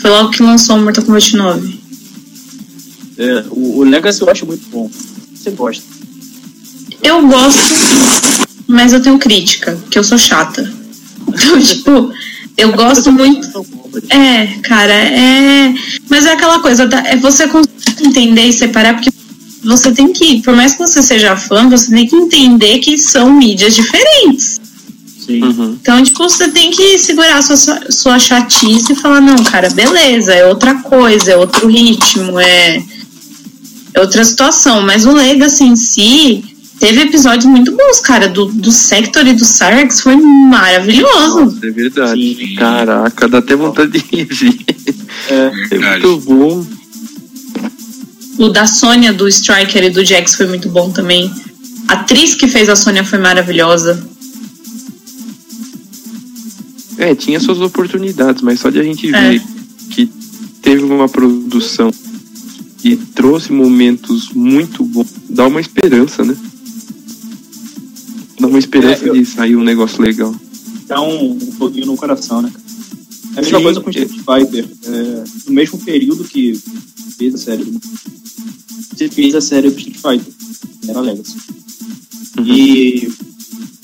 Foi 0.00 0.10
logo 0.10 0.30
que 0.30 0.42
lançou 0.42 0.76
o 0.76 0.80
Mortal 0.80 1.04
Kombat 1.04 1.36
9. 1.36 1.80
É, 3.18 3.44
o, 3.50 3.78
o 3.78 3.84
Legacy 3.84 4.22
eu 4.22 4.30
acho 4.30 4.46
muito 4.46 4.68
bom. 4.70 4.90
Você 5.34 5.50
gosta. 5.50 5.84
Eu 7.02 7.26
gosto, 7.26 7.74
mas 8.66 8.92
eu 8.92 9.00
tenho 9.00 9.18
crítica, 9.18 9.78
que 9.90 9.98
eu 9.98 10.04
sou 10.04 10.18
chata. 10.18 10.68
Então, 11.28 11.60
tipo, 11.60 12.12
eu 12.58 12.72
gosto 12.72 13.12
muito. 13.12 13.64
É, 14.10 14.46
cara, 14.62 14.92
é. 14.92 15.72
Mas 16.10 16.26
é 16.26 16.32
aquela 16.32 16.58
coisa, 16.58 16.88
é 17.06 17.16
você 17.16 17.46
conseguir 17.46 18.04
entender 18.04 18.42
e 18.42 18.52
separar, 18.52 18.94
porque 18.94 19.10
você 19.62 19.92
tem 19.92 20.12
que, 20.12 20.42
por 20.42 20.56
mais 20.56 20.72
que 20.72 20.78
você 20.78 21.00
seja 21.00 21.36
fã, 21.36 21.68
você 21.68 21.94
tem 21.94 22.06
que 22.06 22.16
entender 22.16 22.80
que 22.80 22.98
são 22.98 23.32
mídias 23.32 23.76
diferentes. 23.76 24.60
Sim. 25.24 25.44
Uhum. 25.44 25.78
Então, 25.80 26.02
tipo, 26.02 26.18
você 26.18 26.48
tem 26.48 26.72
que 26.72 26.98
segurar 26.98 27.38
a 27.38 27.42
sua, 27.42 27.56
sua 27.90 28.18
chatice 28.18 28.92
e 28.92 28.96
falar, 28.96 29.20
não, 29.20 29.36
cara, 29.44 29.70
beleza, 29.70 30.34
é 30.34 30.44
outra 30.46 30.74
coisa, 30.76 31.32
é 31.32 31.36
outro 31.36 31.68
ritmo, 31.68 32.40
é, 32.40 32.82
é 33.94 34.00
outra 34.00 34.24
situação. 34.24 34.82
Mas 34.82 35.06
o 35.06 35.12
Legacy 35.12 35.64
em 35.64 35.76
si 35.76 36.47
teve 36.78 37.02
episódios 37.02 37.44
muito 37.46 37.72
bons, 37.76 38.00
cara. 38.00 38.28
Do, 38.28 38.46
do 38.46 38.70
Sector 38.72 39.26
e 39.26 39.32
do 39.34 39.44
Sarx 39.44 40.00
foi 40.00 40.16
maravilhoso. 40.16 41.40
Nossa, 41.44 41.66
é 41.66 41.70
verdade. 41.70 42.34
Sim. 42.36 42.54
Caraca, 42.56 43.28
dá 43.28 43.38
até 43.38 43.54
vontade 43.56 43.92
de 43.92 43.98
rever. 44.16 44.54
É, 45.28 45.52
É 45.74 45.78
muito 45.98 46.20
bom. 46.20 46.66
O 48.38 48.48
da 48.50 48.66
Sônia, 48.66 49.12
do 49.12 49.26
Striker 49.28 49.82
e 49.84 49.90
do 49.90 50.04
Jax 50.04 50.34
foi 50.36 50.46
muito 50.46 50.68
bom 50.68 50.90
também. 50.90 51.30
A 51.88 51.94
atriz 51.94 52.34
que 52.34 52.46
fez 52.46 52.68
a 52.68 52.76
Sônia 52.76 53.02
foi 53.04 53.18
maravilhosa. 53.18 54.00
É, 56.96 57.14
tinha 57.14 57.38
suas 57.38 57.60
oportunidades, 57.60 58.42
mas 58.42 58.60
só 58.60 58.70
de 58.70 58.78
a 58.80 58.82
gente 58.82 59.12
É. 59.14 59.30
ver 59.30 59.42
que 59.90 60.06
teve 60.60 60.82
uma 60.84 61.08
produção 61.08 61.92
que 62.78 62.96
trouxe 62.96 63.52
momentos 63.52 64.30
muito 64.32 64.84
bons, 64.84 65.06
dá 65.28 65.46
uma 65.46 65.60
esperança, 65.60 66.24
né? 66.24 66.36
Dá 68.40 68.46
uma 68.46 68.58
esperança 68.58 69.04
É, 69.04 69.08
eu- 69.08 69.14
de 69.14 69.24
sair 69.24 69.56
um 69.56 69.64
negócio 69.64 70.00
legal. 70.02 70.34
dá 70.86 71.00
um, 71.02 71.32
um 71.32 71.52
foguinho 71.52 71.86
no 71.86 71.96
coração, 71.96 72.40
né? 72.42 72.52
É 73.36 73.40
a 73.40 73.42
mesma 73.42 73.58
Sim. 73.58 73.62
coisa 73.64 73.80
com 73.80 73.90
Street 73.90 74.10
Fighter. 74.10 74.66
É, 74.84 75.24
no 75.46 75.52
mesmo 75.54 75.78
período 75.78 76.24
que 76.24 76.60
fez 77.18 77.34
a 77.34 77.38
série. 77.38 77.64
do- 77.64 77.80
Você 78.96 79.08
fez 79.08 79.34
a 79.34 79.40
série 79.40 79.70
do 79.70 79.76
Street 79.78 79.96
Fighter. 79.96 80.32
Era 80.88 81.00
Legacy. 81.00 81.36
Uhum. 82.38 82.44
E 82.46 83.12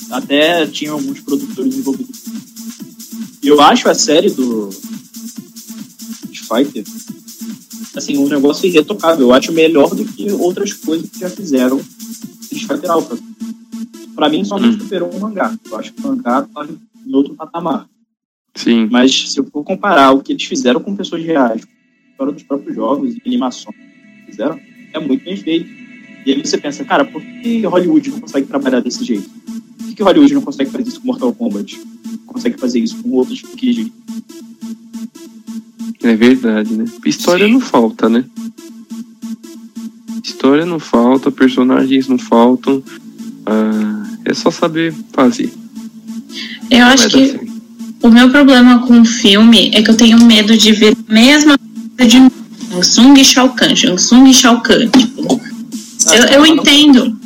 até 0.09 0.65
tinha 0.67 0.91
alguns 0.91 1.19
produtores 1.21 1.75
envolvidos. 1.75 2.15
Eu 3.43 3.61
acho 3.61 3.87
a 3.89 3.93
série 3.93 4.29
do 4.29 4.69
Street 6.31 6.71
Fighter 6.73 6.83
assim, 7.95 8.17
um 8.17 8.27
negócio 8.27 8.65
irretocável. 8.67 9.27
Eu 9.27 9.33
acho 9.33 9.53
melhor 9.53 9.93
do 9.95 10.03
que 10.03 10.29
outras 10.33 10.73
coisas 10.73 11.09
que 11.09 11.19
já 11.19 11.29
fizeram 11.29 11.79
Street 12.51 12.67
Fighter 12.67 12.91
Alpha. 12.91 13.17
Pra 14.15 14.29
mim, 14.29 14.43
só 14.43 14.57
não 14.57 14.69
Hum. 14.69 14.79
superou 14.79 15.11
o 15.11 15.19
mangá. 15.19 15.53
Eu 15.69 15.77
acho 15.77 15.93
que 15.93 16.01
o 16.01 16.07
mangá 16.07 16.41
tá 16.43 16.65
em 16.65 17.13
outro 17.13 17.35
patamar. 17.35 17.87
Sim. 18.55 18.87
Mas 18.89 19.31
se 19.31 19.37
eu 19.39 19.45
for 19.51 19.63
comparar 19.63 20.11
o 20.13 20.21
que 20.21 20.31
eles 20.31 20.43
fizeram 20.45 20.79
com 20.79 20.95
pessoas 20.95 21.23
reais, 21.23 21.61
fora 22.17 22.31
dos 22.31 22.43
próprios 22.43 22.75
jogos 22.75 23.13
e 23.13 23.21
animações 23.25 23.75
que 23.75 24.31
fizeram, 24.31 24.57
é 24.93 24.99
muito 24.99 25.25
bem 25.25 25.35
feito. 25.35 25.69
E 26.25 26.31
aí 26.31 26.39
você 26.43 26.57
pensa, 26.57 26.83
cara, 26.85 27.03
por 27.05 27.21
que 27.21 27.65
Hollywood 27.65 28.09
não 28.11 28.21
consegue 28.21 28.47
trabalhar 28.47 28.79
desse 28.79 29.03
jeito? 29.03 29.29
Por 29.77 29.93
que 29.93 30.01
Hollywood 30.01 30.33
não 30.33 30.41
consegue 30.41 30.71
fazer 30.71 30.87
isso 30.87 31.01
com 31.01 31.07
Mortal 31.07 31.33
Kombat? 31.33 31.79
Consegue 32.25 32.57
fazer 32.57 32.79
isso 32.79 32.97
com 33.03 33.11
outros 33.11 33.41
que 33.41 33.91
É 36.01 36.15
verdade, 36.15 36.73
né? 36.75 36.85
História 37.05 37.45
Sim. 37.45 37.53
não 37.53 37.59
falta, 37.59 38.07
né? 38.09 38.25
História 40.23 40.65
não 40.65 40.79
falta, 40.79 41.31
personagens 41.31 42.07
não 42.07 42.17
faltam. 42.17 42.81
Ah, 43.45 44.03
é 44.25 44.33
só 44.33 44.49
saber 44.51 44.93
fazer. 45.13 45.51
Eu 46.69 46.79
Vai 46.79 46.93
acho 46.93 47.09
que 47.09 47.27
certo. 47.27 47.45
o 48.01 48.09
meu 48.09 48.29
problema 48.29 48.79
com 48.87 49.01
o 49.01 49.05
filme 49.05 49.71
é 49.73 49.81
que 49.81 49.91
eu 49.91 49.97
tenho 49.97 50.23
medo 50.23 50.57
de 50.57 50.71
ver 50.71 50.95
a 51.07 51.13
mesma 51.13 51.57
coisa 51.97 52.09
de 52.09 52.17
Shang 52.17 52.31
Tsung 52.81 53.19
e 53.19 53.25
Shao 53.25 53.49
Kahn, 53.49 53.73
Tsung 53.73 54.29
e 54.29 54.33
Shao 54.33 54.61
Kahn. 54.61 54.89
Tipo, 54.89 55.41
eu, 56.13 56.23
eu 56.25 56.45
entendo 56.45 57.17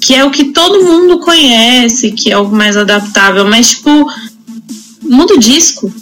que 0.00 0.14
é 0.14 0.24
o 0.24 0.30
que 0.30 0.44
todo 0.44 0.84
mundo 0.84 1.18
conhece, 1.20 2.12
que 2.12 2.30
é 2.30 2.34
algo 2.34 2.54
mais 2.54 2.76
adaptável, 2.76 3.44
mas 3.46 3.70
tipo, 3.70 4.06
muda 5.02 5.34
o 5.34 5.38
disco. 5.38 5.92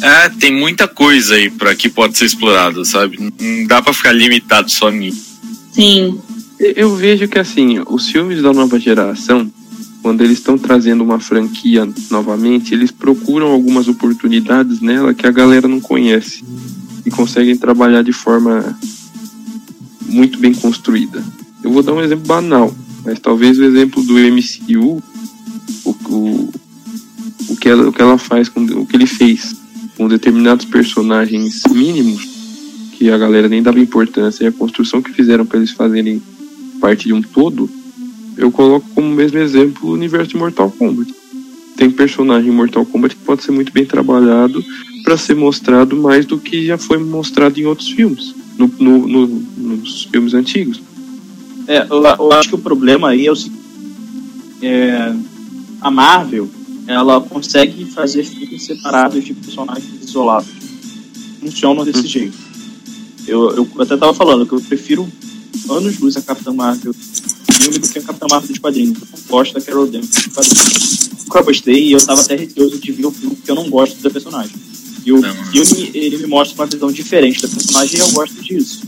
É, 0.00 0.28
tem 0.30 0.52
muita 0.52 0.88
coisa 0.88 1.34
aí 1.34 1.48
pra 1.48 1.74
que 1.76 1.88
pode 1.88 2.18
ser 2.18 2.24
explorada, 2.24 2.84
sabe? 2.84 3.32
Não 3.38 3.66
dá 3.66 3.80
pra 3.80 3.92
ficar 3.92 4.12
limitado 4.12 4.68
só 4.68 4.90
nisso. 4.90 5.38
Sim, 5.72 6.20
Eu- 6.62 6.94
vejo 6.94 7.26
que 7.26 7.40
assim, 7.40 7.80
os 7.88 8.08
filmes 8.08 8.40
da 8.40 8.52
nova 8.52 8.78
geração, 8.78 9.50
quando 10.00 10.20
eles 10.20 10.38
estão 10.38 10.56
trazendo 10.56 11.02
uma 11.02 11.18
franquia 11.18 11.88
novamente, 12.08 12.72
eles 12.72 12.92
procuram 12.92 13.48
algumas 13.48 13.88
oportunidades 13.88 14.80
nela 14.80 15.12
que 15.12 15.26
a 15.26 15.32
galera 15.32 15.66
não 15.66 15.80
conhece 15.80 16.44
e 17.04 17.10
conseguem 17.10 17.56
trabalhar 17.56 18.02
de 18.02 18.12
forma 18.12 18.78
muito 20.06 20.38
bem 20.38 20.54
construída. 20.54 21.22
Eu 21.64 21.72
vou 21.72 21.82
dar 21.82 21.94
um 21.94 22.00
exemplo 22.00 22.26
banal, 22.26 22.72
mas 23.04 23.18
talvez 23.18 23.58
o 23.58 23.64
exemplo 23.64 24.00
do 24.04 24.16
MCU, 24.16 25.02
o, 25.84 25.90
o, 25.90 26.52
o, 27.48 27.56
que, 27.56 27.68
ela, 27.68 27.88
o 27.88 27.92
que 27.92 28.02
ela 28.02 28.18
faz, 28.18 28.48
com, 28.48 28.60
o 28.62 28.86
que 28.86 28.94
ele 28.94 29.06
fez 29.06 29.56
com 29.96 30.06
determinados 30.06 30.64
personagens 30.64 31.62
mínimos, 31.70 32.28
que 32.92 33.10
a 33.10 33.18
galera 33.18 33.48
nem 33.48 33.62
dava 33.62 33.80
importância, 33.80 34.44
e 34.44 34.46
a 34.46 34.52
construção 34.52 35.02
que 35.02 35.12
fizeram 35.12 35.44
para 35.44 35.58
eles 35.58 35.72
fazerem 35.72 36.22
parte 36.82 37.04
de 37.06 37.12
um 37.12 37.22
todo, 37.22 37.70
eu 38.36 38.50
coloco 38.50 38.84
como 38.92 39.08
mesmo 39.08 39.38
exemplo 39.38 39.88
o 39.90 39.92
universo 39.92 40.30
de 40.30 40.36
Mortal 40.36 40.68
Kombat. 40.70 41.14
Tem 41.76 41.88
personagem 41.90 42.50
em 42.50 42.54
Mortal 42.54 42.84
Kombat 42.84 43.14
que 43.14 43.22
pode 43.22 43.44
ser 43.44 43.52
muito 43.52 43.72
bem 43.72 43.86
trabalhado 43.86 44.62
para 45.04 45.16
ser 45.16 45.34
mostrado 45.36 45.96
mais 45.96 46.26
do 46.26 46.38
que 46.38 46.66
já 46.66 46.76
foi 46.76 46.98
mostrado 46.98 47.58
em 47.60 47.66
outros 47.66 47.88
filmes, 47.90 48.34
no, 48.58 48.66
no- 48.80 49.06
no- 49.08 49.26
nos 49.56 50.04
filmes 50.10 50.34
antigos. 50.34 50.82
É, 51.68 51.86
eu, 51.88 52.02
eu 52.02 52.32
acho 52.32 52.48
que 52.48 52.54
o 52.56 52.58
problema 52.58 53.10
aí 53.10 53.26
é 53.26 53.32
o 53.32 53.36
seguinte. 53.36 53.62
é, 54.60 55.14
a 55.80 55.90
Marvel, 55.90 56.48
ela 56.86 57.20
consegue 57.20 57.84
fazer 57.86 58.24
filmes 58.24 58.64
separados 58.64 59.24
de 59.24 59.32
personagens 59.34 60.02
isolados. 60.02 60.50
Funcionam 61.40 61.84
desse 61.84 62.06
jeito. 62.06 62.36
Eu, 63.26 63.50
eu 63.56 63.68
até 63.78 63.96
tava 63.96 64.12
falando 64.14 64.44
que 64.46 64.52
eu 64.52 64.60
prefiro 64.60 65.08
anos 65.70 65.98
luz 65.98 66.16
a 66.16 66.22
Capitã 66.22 66.52
Marvel 66.52 66.94
filme 67.62 67.78
do 67.78 67.88
que 67.88 67.98
a 67.98 68.02
Capitã 68.02 68.26
Marvel 68.30 68.48
dos 68.48 68.58
quadrinhos. 68.58 68.98
Eu 68.98 69.08
não 69.12 69.28
gosto 69.28 69.54
da 69.54 69.60
Carol 69.60 69.86
Danvers 69.86 70.08
dos 70.10 70.26
quadrinhos. 70.26 71.10
Eu 71.34 71.44
gostei 71.44 71.84
e 71.88 71.92
eu 71.92 72.04
tava 72.04 72.20
até 72.20 72.36
receoso 72.36 72.78
de 72.78 72.92
ver 72.92 73.06
o 73.06 73.10
filme 73.10 73.36
porque 73.36 73.50
eu 73.50 73.54
não 73.54 73.70
gosto 73.70 74.00
da 74.02 74.10
personagem. 74.10 74.54
E 75.04 75.12
o 75.12 75.20
Não. 75.20 75.34
filme, 75.46 75.90
ele 75.94 76.18
me 76.18 76.26
mostra 76.26 76.54
uma 76.56 76.66
visão 76.66 76.92
diferente 76.92 77.42
da 77.42 77.48
personagem 77.48 77.96
e 77.96 78.00
eu 78.00 78.10
gosto 78.10 78.40
disso. 78.42 78.82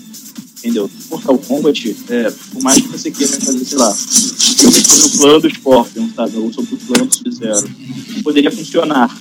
Entendeu? 0.59 0.91
Mortal 1.11 1.39
Kombat, 1.39 1.97
é, 2.09 2.31
por 2.31 2.63
mais 2.63 2.81
que 2.81 2.89
você 2.89 3.11
queira 3.11 3.39
fazer, 3.39 3.65
sei 3.65 3.79
lá, 3.79 3.95
filme 3.95 4.81
sobre 4.83 5.07
o 5.07 5.19
plano 5.19 5.41
do 5.41 5.51
Scorpion, 5.51 6.09
sabe? 6.15 6.37
Ou 6.39 6.53
sobre 6.53 6.75
o 6.75 6.79
plano 6.79 7.07
do 7.07 7.15
Sub-Zero, 7.15 7.71
poderia 8.23 8.51
funcionar. 8.51 9.15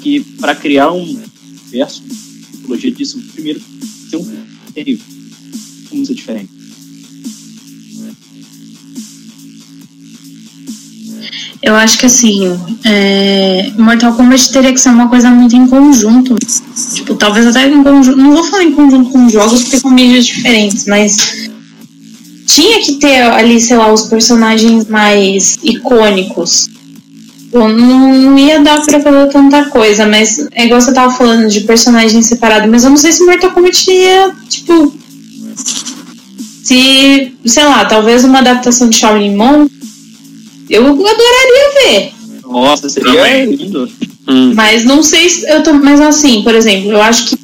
Que 0.00 0.20
para 0.20 0.54
criar 0.54 0.92
um 0.92 1.02
universo, 1.02 2.02
mitologia 2.54 2.92
disso, 2.92 3.20
primeiro 3.34 3.60
tem 4.10 4.20
um. 4.20 4.98
Como 5.90 6.06
ser 6.06 6.14
diferente. 6.14 6.59
Eu 11.62 11.74
acho 11.76 11.98
que 11.98 12.06
assim, 12.06 12.58
é, 12.84 13.70
Mortal 13.76 14.14
Kombat 14.14 14.50
teria 14.50 14.72
que 14.72 14.80
ser 14.80 14.88
uma 14.88 15.08
coisa 15.08 15.30
muito 15.30 15.54
em 15.54 15.66
conjunto. 15.66 16.34
Tipo, 16.94 17.14
talvez 17.14 17.46
até 17.46 17.68
em 17.68 17.82
conjunto. 17.82 18.16
Não 18.16 18.32
vou 18.32 18.44
falar 18.44 18.64
em 18.64 18.72
conjunto 18.72 19.10
com 19.10 19.28
jogos 19.28 19.62
porque 19.62 19.78
são 19.78 19.90
mídias 19.90 20.24
diferentes, 20.24 20.86
mas 20.86 21.50
tinha 22.46 22.80
que 22.80 22.94
ter 22.94 23.22
ali, 23.22 23.60
sei 23.60 23.76
lá, 23.76 23.92
os 23.92 24.04
personagens 24.04 24.86
mais 24.86 25.58
icônicos. 25.62 26.70
Não, 27.52 27.68
não 27.68 28.38
ia 28.38 28.60
dar 28.60 28.80
pra 28.80 29.00
fazer 29.00 29.26
tanta 29.28 29.64
coisa, 29.66 30.06
mas 30.06 30.48
é 30.52 30.64
igual 30.64 30.80
você 30.80 30.94
tava 30.94 31.12
falando 31.12 31.48
de 31.48 31.60
personagens 31.62 32.26
separados, 32.26 32.70
mas 32.70 32.84
eu 32.84 32.90
não 32.90 32.96
sei 32.96 33.12
se 33.12 33.24
Mortal 33.24 33.50
Kombat 33.50 33.90
ia, 33.90 34.32
tipo. 34.48 34.94
Se, 36.62 37.34
sei 37.44 37.64
lá, 37.64 37.84
talvez 37.84 38.24
uma 38.24 38.38
adaptação 38.38 38.88
de 38.88 38.96
Shaolin 38.96 39.34
Monk, 39.34 39.79
eu 40.70 40.86
adoraria 40.86 41.70
ver. 41.84 42.12
Nossa, 42.46 42.88
seria 42.88 43.12
Também. 43.12 43.54
lindo. 43.54 43.88
Hum, 44.28 44.52
Mas 44.54 44.84
não 44.84 45.02
sei 45.02 45.28
se 45.28 45.48
eu 45.50 45.62
tô. 45.62 45.72
Mas 45.74 46.00
assim, 46.00 46.42
por 46.42 46.54
exemplo, 46.54 46.92
eu 46.92 47.02
acho 47.02 47.26
que 47.26 47.38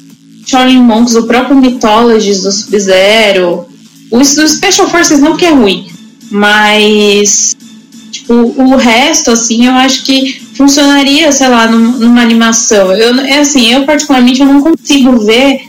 Shaolin 0.45 0.79
Monks, 0.81 1.15
o 1.15 1.23
próprio 1.23 1.55
Mythologies 1.55 2.41
do 2.43 2.51
Sub-Zero, 2.51 3.65
o, 4.11 4.23
Special 4.23 4.89
Forces 4.89 5.19
não 5.19 5.31
porque 5.31 5.45
é 5.45 5.51
ruim, 5.51 5.87
mas 6.31 7.55
tipo, 8.11 8.33
o 8.33 8.75
resto, 8.77 9.31
assim, 9.31 9.65
eu 9.65 9.73
acho 9.73 10.03
que 10.03 10.41
funcionaria, 10.55 11.31
sei 11.31 11.49
lá, 11.49 11.67
num- 11.67 11.97
numa 11.99 12.21
animação. 12.21 12.93
Eu, 12.93 13.19
é 13.19 13.39
assim, 13.39 13.73
eu 13.73 13.83
particularmente 13.85 14.39
eu 14.39 14.45
não 14.47 14.61
consigo 14.61 15.19
ver 15.25 15.61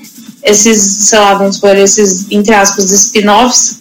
esses, 0.45 0.81
sei 0.81 1.19
lá, 1.19 1.35
vamos 1.35 1.57
supor, 1.57 1.77
esses, 1.77 2.27
entre 2.31 2.55
aspas, 2.55 2.91
spin-offs 2.93 3.78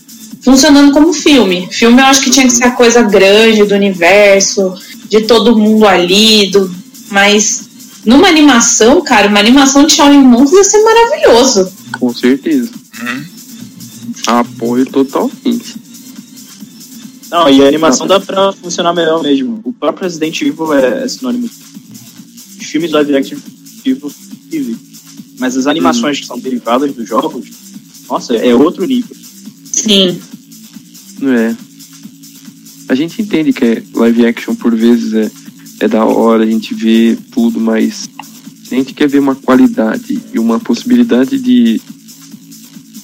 funcionando 0.47 0.93
como 0.93 1.11
filme. 1.11 1.67
Filme 1.69 2.01
eu 2.01 2.05
acho 2.05 2.21
que 2.21 2.31
tinha 2.31 2.45
que 2.45 2.53
ser 2.53 2.63
a 2.63 2.71
coisa 2.71 3.01
grande 3.01 3.65
do 3.65 3.75
universo, 3.75 4.73
de 5.09 5.23
todo 5.23 5.57
mundo 5.57 5.85
ali, 5.85 6.49
do, 6.49 6.73
mas 7.11 7.67
numa 8.05 8.29
animação, 8.29 9.01
cara, 9.01 9.27
uma 9.27 9.41
animação 9.41 9.85
de 9.85 9.91
Shaolin 9.91 10.19
Monks 10.19 10.53
ia 10.53 10.63
ser 10.63 10.81
maravilhoso. 10.83 11.69
com 11.99 12.13
certeza. 12.13 12.71
Uhum. 13.01 13.25
Apoio 14.25 14.85
totalmente. 14.85 15.75
Não, 17.29 17.49
e 17.49 17.61
a 17.61 17.67
animação 17.67 18.07
dá 18.07 18.17
pra 18.17 18.53
funcionar 18.53 18.93
melhor 18.93 19.21
mesmo. 19.21 19.59
O 19.65 19.73
próprio 19.73 20.05
Resident 20.05 20.41
Evil 20.41 20.73
é, 20.73 21.03
é 21.03 21.07
sinônimo. 21.09 21.49
Os 22.57 22.65
filmes 22.67 22.91
live 22.91 23.17
action 23.17 23.37
Evil 23.83 24.09
incríveis. 24.45 24.77
Mas 25.37 25.57
as 25.57 25.67
animações 25.67 26.21
que 26.21 26.25
são 26.25 26.39
derivadas 26.39 26.93
dos 26.93 27.05
jogos, 27.05 27.49
nossa, 28.09 28.33
é 28.33 28.55
outro 28.55 28.85
nível. 28.85 29.13
Sim. 29.73 30.17
É. 31.22 31.55
A 32.89 32.95
gente 32.95 33.22
entende 33.22 33.51
que 33.51 33.65
é 33.65 33.84
live 33.93 34.26
action 34.26 34.55
por 34.55 34.76
vezes 34.76 35.13
é, 35.13 35.32
é 35.82 35.88
da 35.88 36.05
hora, 36.05 36.43
a 36.43 36.47
gente 36.47 36.74
vê 36.74 37.18
tudo, 37.32 37.59
mas 37.59 38.09
se 38.63 38.76
a 38.76 38.78
gente 38.78 38.93
quer 38.93 39.07
ver 39.07 39.20
uma 39.20 39.36
qualidade 39.36 40.22
e 40.34 40.39
uma 40.39 40.59
possibilidade 40.59 41.39
de, 41.39 41.82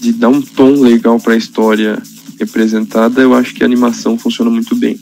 de 0.01 0.13
dar 0.13 0.29
um 0.29 0.41
tom 0.41 0.81
legal 0.81 1.19
para 1.19 1.33
a 1.33 1.37
história 1.37 2.01
representada, 2.39 3.21
eu 3.21 3.33
acho 3.33 3.53
que 3.53 3.63
a 3.63 3.65
animação 3.65 4.17
funciona 4.17 4.51
muito 4.51 4.75
bem. 4.75 4.99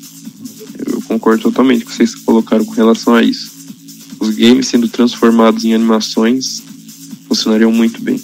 Eu 0.86 1.02
concordo 1.04 1.44
totalmente 1.44 1.84
com 1.84 1.90
o 1.90 1.92
que 1.92 1.98
vocês 1.98 2.16
colocaram 2.16 2.66
com 2.66 2.74
relação 2.74 3.16
a 3.16 3.24
isso. 3.24 3.52
Os 4.20 4.30
games 4.36 4.68
sendo 4.68 4.88
transformados 4.88 5.64
em 5.64 5.74
animações 5.74 6.62
funcionariam 7.28 7.72
muito 7.72 8.02
bem. 8.02 8.22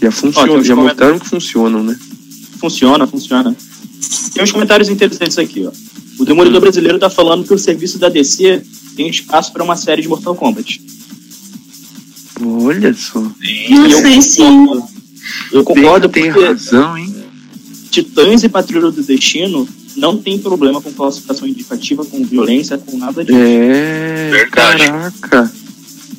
Já 0.00 0.10
funcionam, 0.10 0.62
já 0.62 0.76
mostraram 0.76 1.18
que 1.18 1.28
funcionam, 1.28 1.82
né? 1.82 1.96
Funciona, 2.58 3.06
funciona. 3.06 3.56
Tem 4.32 4.42
uns 4.42 4.52
comentários 4.52 4.88
interessantes 4.88 5.38
aqui, 5.38 5.66
ó. 5.66 5.72
O 6.18 6.24
Demolidor 6.24 6.60
Brasileiro 6.60 6.98
tá 6.98 7.10
falando 7.10 7.46
que 7.46 7.54
o 7.54 7.58
serviço 7.58 7.98
da 7.98 8.08
DC 8.08 8.62
tem 8.96 9.08
espaço 9.08 9.52
para 9.52 9.64
uma 9.64 9.76
série 9.76 10.02
de 10.02 10.08
Mortal 10.08 10.34
Kombat. 10.34 10.80
Olha 12.40 12.94
só. 12.94 13.20
Não 13.20 13.86
eu 13.86 14.00
sei 14.00 14.22
sim. 14.22 14.66
concordo. 14.66 14.88
Eu 15.52 15.64
concordo 15.64 16.08
tem, 16.08 16.24
porque 16.24 16.38
tem 16.38 16.48
razão, 16.48 16.98
hein? 16.98 17.14
Titãs 17.90 18.42
e 18.42 18.48
Patrulha 18.48 18.90
do 18.90 19.02
Destino 19.02 19.68
não 19.96 20.16
tem 20.16 20.38
problema 20.38 20.80
com 20.80 20.92
classificação 20.92 21.46
indicativa, 21.46 22.04
com 22.04 22.24
violência, 22.24 22.78
com 22.78 22.96
nada 22.96 23.24
disso. 23.24 23.38
É, 23.38 24.30
Verdade. 24.30 24.86
caraca. 24.86 25.52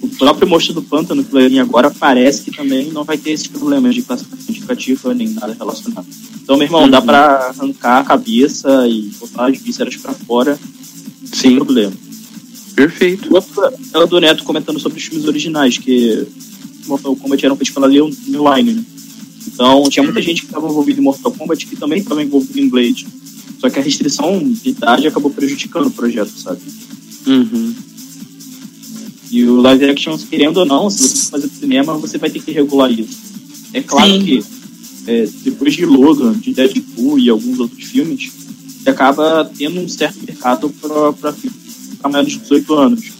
O 0.04 0.08
próprio 0.18 0.48
Monstro 0.48 0.74
do 0.74 0.82
Pântano, 0.82 1.24
que 1.24 1.60
agora, 1.60 1.90
parece 1.90 2.44
que 2.44 2.52
também 2.52 2.92
não 2.92 3.06
vai 3.06 3.18
ter 3.18 3.32
esses 3.32 3.48
problemas 3.48 3.96
de 3.96 4.02
classificação 4.02 4.46
indicativa 4.50 5.14
nem 5.14 5.30
nada 5.30 5.56
relacionado. 5.58 6.06
Então, 6.44 6.58
meu 6.58 6.66
irmão, 6.68 6.90
dá 6.90 7.00
Uhum. 7.00 7.06
pra 7.06 7.24
arrancar 7.48 8.00
a 8.00 8.04
cabeça 8.04 8.86
e 8.88 9.12
botar 9.18 9.48
as 9.50 9.58
vísceras 9.58 9.96
pra 9.96 10.14
fora 10.14 10.60
sem 11.26 11.52
Sim, 11.52 11.56
problema. 11.56 11.94
perfeito. 12.76 13.30
É 13.94 13.98
o 13.98 14.06
do 14.06 14.20
Neto 14.20 14.44
comentando 14.44 14.78
sobre 14.80 14.98
os 15.00 15.06
filmes 15.06 15.26
originais, 15.26 15.78
que 15.78 16.28
Mortal 16.86 17.16
Kombat 17.16 17.46
eram 17.46 17.56
feitos 17.56 17.74
pela 17.74 17.88
Leo 17.88 18.10
New 18.28 18.44
Line, 18.56 18.74
né? 18.74 18.84
Então, 19.48 19.84
tinha 19.90 20.04
muita 20.04 20.22
gente 20.22 20.42
que 20.42 20.48
estava 20.48 20.68
envolvida 20.68 21.00
em 21.00 21.04
Mortal 21.04 21.32
Kombat 21.32 21.66
que 21.66 21.76
também 21.78 22.00
estava 22.00 22.22
envolvida 22.22 22.60
em 22.60 22.68
Blade. 22.68 23.08
Só 23.60 23.70
que 23.70 23.80
a 23.80 23.82
restrição 23.82 24.38
de 24.44 24.70
idade 24.70 25.08
acabou 25.08 25.32
prejudicando 25.32 25.88
o 25.88 25.92
projeto, 25.92 26.32
sabe? 26.38 26.60
Uhum. 27.26 27.74
E 29.34 29.44
o 29.46 29.56
live 29.62 29.86
action, 29.86 30.16
querendo 30.30 30.58
ou 30.58 30.66
não, 30.66 30.92
se 30.92 31.08
você 31.08 31.18
for 31.18 31.32
fazer 31.32 31.50
cinema, 31.50 31.98
você 31.98 32.20
vai 32.20 32.30
ter 32.30 32.40
que 32.40 32.52
regular 32.52 32.92
isso. 32.92 33.18
É 33.74 33.82
claro 33.82 34.12
Sim. 34.12 34.24
que 34.24 34.44
é, 35.08 35.28
depois 35.44 35.74
de 35.74 35.88
Logan, 35.88 36.34
de 36.34 36.54
Deadpool 36.54 37.18
e 37.18 37.32
alguns 37.32 37.60
outros 37.60 37.84
filmes, 37.84 38.32
você 38.80 38.92
acaba 38.92 39.50
tendo 39.58 39.80
um 39.80 39.90
certo 39.90 40.20
mercado 40.24 40.70
para 40.70 41.14
para 41.14 42.12
maiores 42.12 42.34
de 42.34 42.40
18 42.42 42.74
anos. 42.76 43.12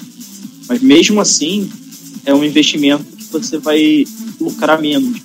Mas 0.70 0.82
mesmo 0.84 1.20
assim, 1.20 1.68
é 2.26 2.32
um 2.32 2.44
investimento 2.44 3.06
que 3.06 3.32
você 3.32 3.58
vai 3.58 4.06
lucrar 4.40 4.80
menos. 4.80 5.20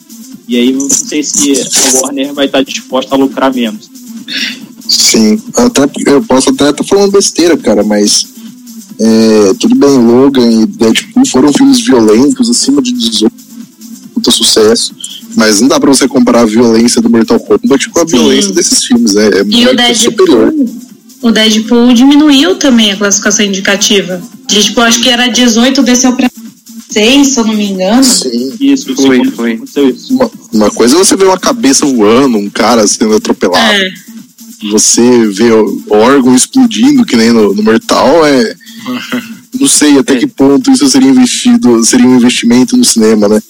E 0.49 0.57
aí 0.57 0.71
eu 0.71 0.79
não 0.79 0.89
sei 0.89 1.23
se 1.23 1.53
a 1.53 2.01
Warner 2.01 2.33
vai 2.33 2.47
estar 2.47 2.63
disposta 2.63 3.15
a 3.15 3.19
lucrar 3.19 3.53
menos. 3.53 3.91
Sim, 4.89 5.39
até, 5.55 5.83
eu 6.07 6.23
posso 6.23 6.49
até 6.49 6.71
estar 6.71 6.85
falando 6.85 7.13
besteira, 7.13 7.59
cara, 7.59 7.85
mas 7.85 8.38
é, 9.01 9.55
tudo 9.59 9.75
bem, 9.77 9.91
Logan 9.99 10.51
e 10.63 10.67
Deadpool 10.67 11.27
foram 11.27 11.53
filmes 11.53 11.81
violentos, 11.81 12.51
acima 12.51 12.83
de 12.83 12.93
18, 12.93 13.33
muito 14.15 14.31
sucesso, 14.33 14.95
mas 15.37 15.61
não 15.61 15.69
dá 15.69 15.79
pra 15.79 15.93
você 15.93 16.09
comparar 16.09 16.41
a 16.41 16.47
violência 16.47 17.01
do 17.01 17.09
Mortal 17.09 17.39
Kombat 17.39 17.89
com 17.91 18.01
a 18.01 18.09
Sim. 18.09 18.17
violência 18.17 18.53
desses 18.53 18.85
filmes, 18.85 19.15
é, 19.17 19.29
é 19.29 19.39
E 19.41 19.43
o 19.43 19.47
muito 19.47 19.95
superior. 19.95 20.53
Deadpool, 20.53 20.77
o 21.23 21.31
Deadpool 21.31 21.93
diminuiu 21.95 22.57
também 22.57 22.93
a 22.93 22.97
classificação 22.97 23.45
indicativa. 23.45 24.21
De, 24.47 24.63
tipo, 24.63 24.81
acho 24.81 25.01
que 25.01 25.09
era 25.09 25.29
18, 25.29 25.83
desceu 25.83 26.13
pra 26.17 26.29
6, 26.91 27.27
se 27.29 27.39
eu 27.39 27.45
não 27.45 27.55
me 27.55 27.71
engano. 27.71 28.03
Sim. 28.03 28.53
Isso, 28.61 28.95
Foi, 28.97 29.25
foi. 29.31 29.61
Uma, 30.11 30.31
uma 30.53 30.71
coisa 30.71 30.97
é 30.97 30.99
você 30.99 31.15
ver 31.17 31.27
uma 31.27 31.39
cabeça 31.39 31.85
voando, 31.87 32.39
um 32.39 32.49
cara 32.49 32.87
sendo 32.87 33.15
atropelado, 33.15 33.59
É, 33.63 33.91
você 34.71 35.27
vê 35.29 35.53
o 35.53 35.83
órgão 35.91 36.35
explodindo, 36.35 37.05
que 37.05 37.15
nem 37.17 37.31
no, 37.33 37.55
no 37.55 37.63
Mortal, 37.63 38.27
é. 38.27 38.57
Não 39.61 39.67
sei 39.69 39.99
até 39.99 40.15
É. 40.15 40.17
que 40.19 40.27
ponto 40.27 40.71
isso 40.71 40.89
seria 40.89 41.09
investido, 41.11 41.83
seria 41.85 42.07
um 42.07 42.17
investimento 42.17 42.77
no 42.77 42.85
cinema, 42.85 43.29
né? 43.29 43.41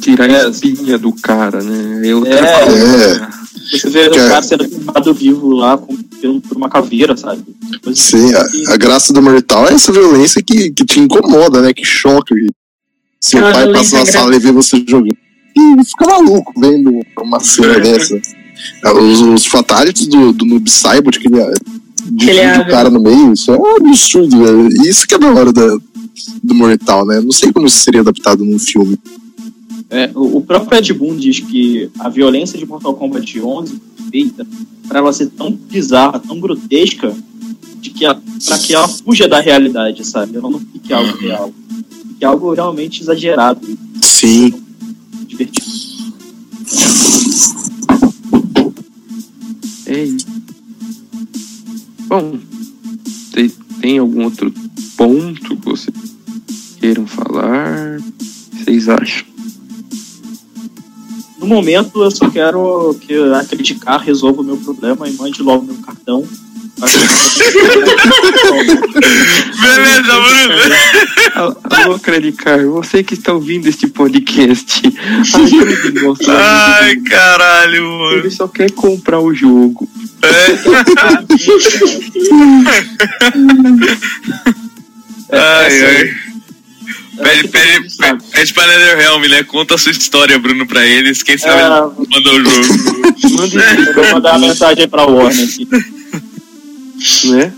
Tirar 0.00 0.28
É. 0.30 0.46
a 0.46 0.48
espinha 0.48 0.98
do 0.98 1.12
cara, 1.12 1.62
né? 1.62 2.08
É 2.08 2.14
outra 2.14 2.34
É. 2.34 2.64
coisa. 2.66 3.28
Você 3.72 3.90
vê 3.90 4.08
o 4.08 4.14
é- 4.14 4.28
cara 4.28 4.42
sendo 4.42 4.68
queimado 4.68 5.12
vivo 5.14 5.48
lá 5.54 5.76
com, 5.76 5.96
por 6.40 6.56
uma 6.56 6.68
caveira, 6.68 7.16
sabe? 7.16 7.42
Coisa 7.82 8.00
Sim, 8.00 8.32
a, 8.34 8.74
a 8.74 8.76
graça 8.76 9.12
do 9.12 9.20
Mortal 9.22 9.66
é 9.68 9.72
essa 9.74 9.90
violência 9.92 10.42
que, 10.42 10.70
que 10.70 10.84
te 10.84 11.00
incomoda, 11.00 11.60
né? 11.60 11.72
Que 11.74 11.84
choca. 11.84 12.34
Seu 13.20 13.44
Aquela 13.44 13.64
pai 13.64 13.72
passa 13.72 13.96
na 13.98 14.02
gra- 14.04 14.12
sala 14.12 14.36
e 14.36 14.38
vê 14.38 14.52
você 14.52 14.84
jogando. 14.86 15.16
E 15.56 15.84
fica 15.84 16.06
maluco 16.06 16.52
vendo 16.60 17.00
uma 17.18 17.40
cena 17.40 17.78
dessa. 17.80 18.20
Ah, 18.84 18.92
Os, 18.92 19.20
os 19.20 19.46
fatalities 19.46 20.06
do, 20.06 20.32
do 20.32 20.44
Noob 20.44 20.70
Saibot, 20.70 21.18
que 21.18 21.26
ele 21.26 21.40
o 22.10 22.54
abre. 22.60 22.70
cara 22.70 22.90
no 22.90 23.00
meio, 23.00 23.32
isso 23.32 23.50
é 23.50 23.56
um 23.56 23.76
absurdo, 23.76 24.38
velho. 24.38 24.68
Isso 24.88 25.06
que 25.06 25.14
é 25.14 25.18
da 25.18 25.32
hora 25.32 25.52
da, 25.52 25.78
do 26.42 26.54
Mortal, 26.54 27.04
né? 27.06 27.20
Não 27.20 27.32
sei 27.32 27.52
como 27.52 27.66
isso 27.66 27.78
seria 27.78 28.00
adaptado 28.00 28.44
num 28.44 28.58
filme. 28.58 28.98
É, 29.88 30.10
o 30.14 30.40
próprio 30.40 30.78
Ed 30.78 30.92
Boon 30.94 31.16
diz 31.16 31.38
que 31.40 31.90
a 31.98 32.08
violência 32.08 32.58
de 32.58 32.66
Mortal 32.66 32.94
Kombat 32.94 33.40
11 33.40 33.80
foi 33.96 34.10
feita 34.10 34.46
para 34.88 34.98
ela 34.98 35.12
ser 35.12 35.26
tão 35.30 35.52
bizarra, 35.52 36.18
tão 36.18 36.40
grotesca, 36.40 37.14
de 37.80 37.90
que 37.90 38.04
para 38.04 38.58
que 38.58 38.74
ela 38.74 38.88
fuja 38.88 39.28
da 39.28 39.40
realidade, 39.40 40.04
sabe? 40.04 40.36
Ela 40.36 40.50
não 40.50 40.58
fique 40.58 40.92
algo 40.92 41.16
real. 41.18 41.52
Fique 42.08 42.24
algo 42.24 42.52
realmente 42.52 43.02
exagerado 43.02 43.60
Sim. 44.02 44.54
divertido. 45.26 45.66
É 49.86 50.02
isso. 50.02 50.26
Bom, 52.06 52.38
tem, 53.32 53.48
tem 53.80 53.98
algum 53.98 54.24
outro 54.24 54.52
ponto 54.96 55.56
que 55.56 55.64
vocês 55.64 56.16
queiram 56.78 57.06
falar? 57.06 57.98
O 57.98 58.56
que 58.56 58.64
vocês 58.64 58.88
acham? 58.88 59.26
No 61.38 61.46
momento, 61.46 62.02
eu 62.02 62.10
só 62.10 62.30
quero 62.30 62.96
que 63.00 63.14
a 63.14 63.44
Criticar 63.44 64.00
resolva 64.00 64.40
o 64.40 64.44
meu 64.44 64.56
problema 64.56 65.08
e 65.08 65.12
mande 65.14 65.42
logo 65.42 65.66
meu 65.66 65.76
cartão. 65.76 66.26
Beleza, 69.60 70.12
Bruno. 70.12 71.56
Alô, 71.70 71.98
Credicar, 71.98 72.64
você 72.66 73.02
que 73.02 73.14
está 73.14 73.32
ouvindo 73.32 73.66
este 73.66 73.86
podcast, 73.86 74.82
Ai, 76.28 76.96
caralho, 76.96 77.82
mano. 77.82 78.18
Ele 78.18 78.30
só 78.30 78.46
quer 78.46 78.70
comprar 78.70 79.20
o 79.20 79.34
jogo. 79.34 79.88
Ai, 85.32 85.82
ai. 85.84 86.14
Pede, 87.16 87.48
pede, 87.48 87.96
pede, 87.96 88.24
pede 88.30 88.52
pra 88.54 88.66
NetherRealm, 88.66 89.22
né? 89.28 89.42
Conta 89.44 89.74
a 89.74 89.78
sua 89.78 89.90
história, 89.92 90.38
Bruno, 90.38 90.66
pra 90.66 90.84
eles. 90.86 91.22
Quem 91.22 91.38
sabe 91.38 91.60
É, 91.62 91.68
manda 91.68 92.30
o 92.30 92.44
jogo. 92.44 93.06
Mande 93.38 93.56
eu 93.56 93.94
vou 93.94 94.12
mandar 94.12 94.32
uma 94.36 94.46
mensagem 94.48 94.86
pra 94.88 95.04
Warner 95.06 95.44
aqui. 95.48 95.66
né? 97.28 97.52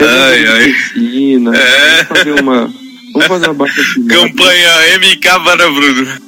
Ai, 0.00 0.46
ai. 0.46 0.72
Piscina. 0.94 1.56
É. 1.56 2.04
Vamos 2.04 2.18
fazer 2.18 2.40
uma. 2.40 2.72
Vamos 3.12 3.26
fazer 3.26 3.44
uma 3.46 3.54
baixa. 3.66 3.82
Campanha 4.08 4.98
MK 4.98 5.20
para 5.44 5.70
Bruno. 5.70 6.27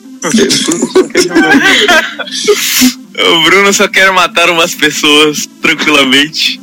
O 3.19 3.43
Bruno 3.43 3.73
só 3.73 3.89
quer 3.89 4.13
matar 4.13 4.51
umas 4.51 4.75
pessoas 4.75 5.49
tranquilamente. 5.61 6.61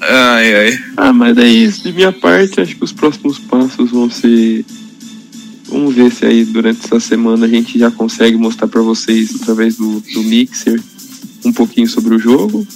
Ai, 0.00 0.54
ai. 0.54 0.78
Ah, 0.96 1.12
mas 1.12 1.36
é 1.38 1.46
isso. 1.46 1.82
De 1.82 1.92
minha 1.92 2.12
parte, 2.12 2.60
acho 2.60 2.76
que 2.76 2.84
os 2.84 2.92
próximos 2.92 3.38
passos 3.38 3.90
vão 3.90 4.10
ser. 4.10 4.64
Vamos 5.68 5.94
ver 5.94 6.10
se 6.10 6.24
aí 6.24 6.44
durante 6.44 6.84
essa 6.84 7.00
semana 7.00 7.46
a 7.46 7.48
gente 7.48 7.78
já 7.78 7.90
consegue 7.90 8.36
mostrar 8.36 8.68
pra 8.68 8.80
vocês 8.80 9.34
através 9.34 9.76
do, 9.76 10.00
do 10.00 10.22
Mixer 10.22 10.80
um 11.44 11.52
pouquinho 11.52 11.88
sobre 11.88 12.14
o 12.14 12.18
jogo. 12.18 12.66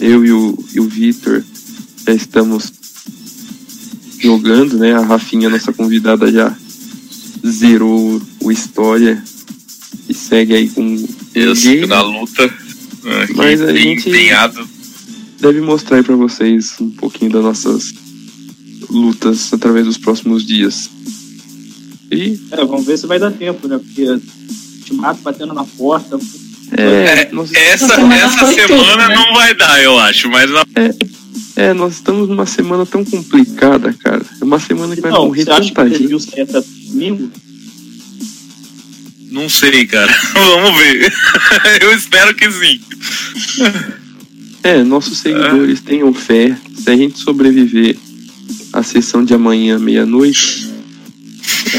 Eu 0.00 0.24
e 0.24 0.32
o, 0.32 0.56
e 0.72 0.80
o 0.80 0.88
já 2.06 2.14
estamos 2.14 2.72
jogando, 4.20 4.78
né? 4.78 4.94
A 4.94 5.00
Rafinha, 5.00 5.48
nossa 5.48 5.72
convidada, 5.72 6.30
já 6.30 6.54
zerou 7.46 8.20
o 8.40 8.52
História 8.52 9.22
e 10.08 10.14
segue 10.14 10.54
aí 10.54 10.68
com 10.68 11.06
Eu 11.34 11.52
o 11.52 11.56
sigo 11.56 11.72
game. 11.74 11.86
na 11.86 12.02
luta. 12.02 12.44
Aqui, 12.44 13.34
Mas 13.34 13.60
a 13.62 13.72
gente- 13.72 14.08
empenhado. 14.08 14.68
deve 15.40 15.60
mostrar 15.60 15.98
aí 15.98 16.02
pra 16.02 16.16
vocês 16.16 16.74
um 16.80 16.90
pouquinho 16.90 17.30
das 17.30 17.42
nossas 17.42 17.94
lutas 18.90 19.52
através 19.52 19.86
dos 19.86 19.96
próximos 19.98 20.44
dias. 20.46 20.90
E 22.10 22.38
É, 22.50 22.64
vamos 22.64 22.86
ver 22.86 22.98
se 22.98 23.06
vai 23.06 23.18
dar 23.18 23.30
tempo, 23.30 23.68
né? 23.68 23.78
Porque 23.78 24.20
ultimato 24.78 25.20
batendo 25.22 25.52
na 25.54 25.64
porta. 25.64 26.18
é, 26.72 27.30
nós, 27.32 27.52
Essa, 27.52 27.84
Essa 27.94 28.46
semana 28.52 28.66
tudo, 28.66 28.96
né? 29.08 29.14
não 29.14 29.34
vai 29.34 29.54
dar, 29.54 29.82
eu 29.82 29.98
acho, 29.98 30.28
mas 30.30 30.50
na- 30.50 30.64
é, 31.56 31.72
nós 31.74 31.94
estamos 31.94 32.28
numa 32.28 32.46
semana 32.46 32.84
tão 32.86 33.04
complicada, 33.04 33.92
cara. 33.92 34.24
É 34.40 34.44
uma 34.44 34.58
semana 34.58 34.94
que 34.94 35.00
vai 35.02 35.10
Não, 35.10 35.26
morrer 35.26 35.44
você 35.44 35.50
acha 35.50 35.68
que 35.68 35.74
tanta 35.74 35.88
o 35.94 35.98
gente. 35.98 36.08
Domingo? 36.98 37.30
não 39.30 39.48
sei, 39.48 39.86
cara. 39.86 40.12
Vamos 40.34 40.78
ver. 40.78 41.12
eu 41.80 41.94
espero 41.94 42.34
que 42.34 42.50
sim. 42.50 42.80
É, 44.62 44.82
nossos 44.82 45.18
seguidores 45.18 45.80
tenham 45.80 46.12
fé. 46.12 46.56
Se 46.74 46.90
a 46.90 46.96
gente 46.96 47.18
sobreviver 47.18 47.96
à 48.72 48.82
sessão 48.82 49.24
de 49.24 49.34
amanhã, 49.34 49.78
meia-noite, 49.78 50.68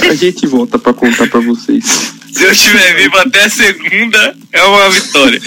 a 0.09 0.13
gente 0.13 0.47
volta 0.47 0.79
pra 0.79 0.93
contar 0.93 1.27
pra 1.27 1.39
vocês. 1.39 2.13
Se 2.31 2.43
eu 2.43 2.51
estiver 2.51 2.95
vivo 2.95 3.17
até 3.17 3.49
segunda, 3.49 4.37
é 4.53 4.63
uma 4.63 4.89
vitória. 4.91 5.41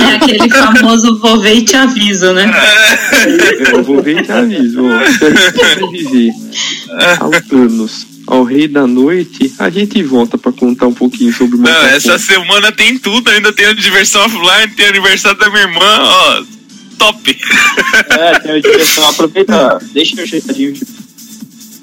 É 0.00 0.14
aquele 0.14 0.48
famoso 0.48 1.18
vou 1.18 1.40
ver 1.40 1.56
e 1.56 1.64
te 1.64 1.76
aviso, 1.76 2.32
né? 2.32 2.50
Eu 3.72 3.82
vou 3.82 4.00
ver 4.00 4.20
e 4.20 4.22
te 4.22 4.32
aviso. 4.32 4.80
ó. 4.84 5.12
Se 5.12 5.24
a 5.24 5.30
gente 5.30 5.80
sobreviver 5.80 6.32
ao 7.20 7.30
Thanos, 7.42 8.13
ao 8.26 8.42
Rei 8.42 8.66
da 8.68 8.86
Noite, 8.86 9.52
a 9.58 9.68
gente 9.70 10.02
volta 10.02 10.38
pra 10.38 10.52
contar 10.52 10.86
um 10.86 10.94
pouquinho 10.94 11.32
sobre 11.32 11.56
o 11.56 11.60
Não, 11.60 11.70
Mortal 11.70 11.86
essa 11.88 12.12
Kombat. 12.12 12.24
semana 12.26 12.72
tem 12.72 12.98
tudo, 12.98 13.30
ainda 13.30 13.52
tem 13.52 13.66
a 13.66 13.72
diversão 13.72 14.24
offline, 14.24 14.74
tem 14.74 14.86
aniversário 14.86 15.38
da 15.38 15.50
minha 15.50 15.62
irmã, 15.62 15.98
ó. 16.00 16.44
Top. 16.98 17.18
É, 18.08 18.38
tem 18.38 18.52
a 18.52 18.60
direção. 18.60 19.08
Aproveita, 19.08 19.78
deixa 19.92 20.16
o 20.16 20.20
ajeitadinho 20.20 20.72
de 20.72 20.86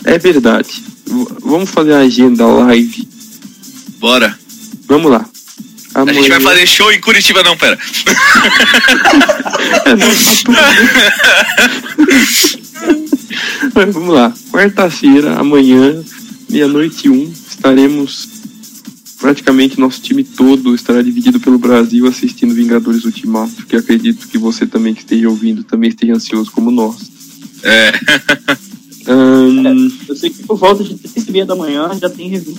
É 0.06 0.18
verdade. 0.18 0.84
Vamos 1.42 1.70
fazer 1.70 1.94
a 1.94 2.00
agenda 2.00 2.46
live. 2.46 3.08
Bora. 4.00 4.38
Vamos 4.88 5.12
lá. 5.12 5.26
A 5.94 6.12
gente 6.14 6.30
vai 6.30 6.40
fazer 6.40 6.68
show 6.68 6.92
em 6.92 7.02
Curitiba, 7.02 7.44
não, 7.44 7.58
pera. 7.58 7.78
É, 9.86 9.96
não, 9.96 10.08
tá 10.08 10.74
Vamos 13.94 14.14
lá. 14.14 14.34
Quarta-feira, 14.52 15.36
amanhã, 15.40 16.04
meia-noite 16.52 17.08
e 17.08 17.10
um, 17.10 17.32
estaremos. 17.50 18.30
Praticamente 19.20 19.80
nosso 19.80 20.02
time 20.02 20.24
todo 20.24 20.74
estará 20.74 21.00
dividido 21.04 21.40
pelo 21.40 21.60
Brasil 21.60 22.08
assistindo 22.08 22.56
Vingadores 22.56 23.06
Ultimato, 23.06 23.68
que 23.68 23.76
acredito 23.76 24.28
que 24.28 24.36
você 24.40 24.66
também 24.66 24.96
que 24.96 25.02
esteja 25.02 25.30
ouvindo 25.30 25.64
também 25.64 25.90
esteja 25.90 26.14
ansioso 26.16 26.52
como 26.52 26.72
nós. 26.72 27.12
É. 27.62 27.92
Ahn, 29.08 29.92
Eu 30.08 30.16
sei 30.16 30.32
que 30.32 30.44
por 30.44 30.58
volta 30.58 30.84
de 30.84 30.96
3 30.96 31.28
e 31.28 31.32
meia 31.32 31.46
da 31.46 31.56
manhã 31.56 31.90
já 32.00 32.10
tem 32.10 32.30
review. 32.30 32.58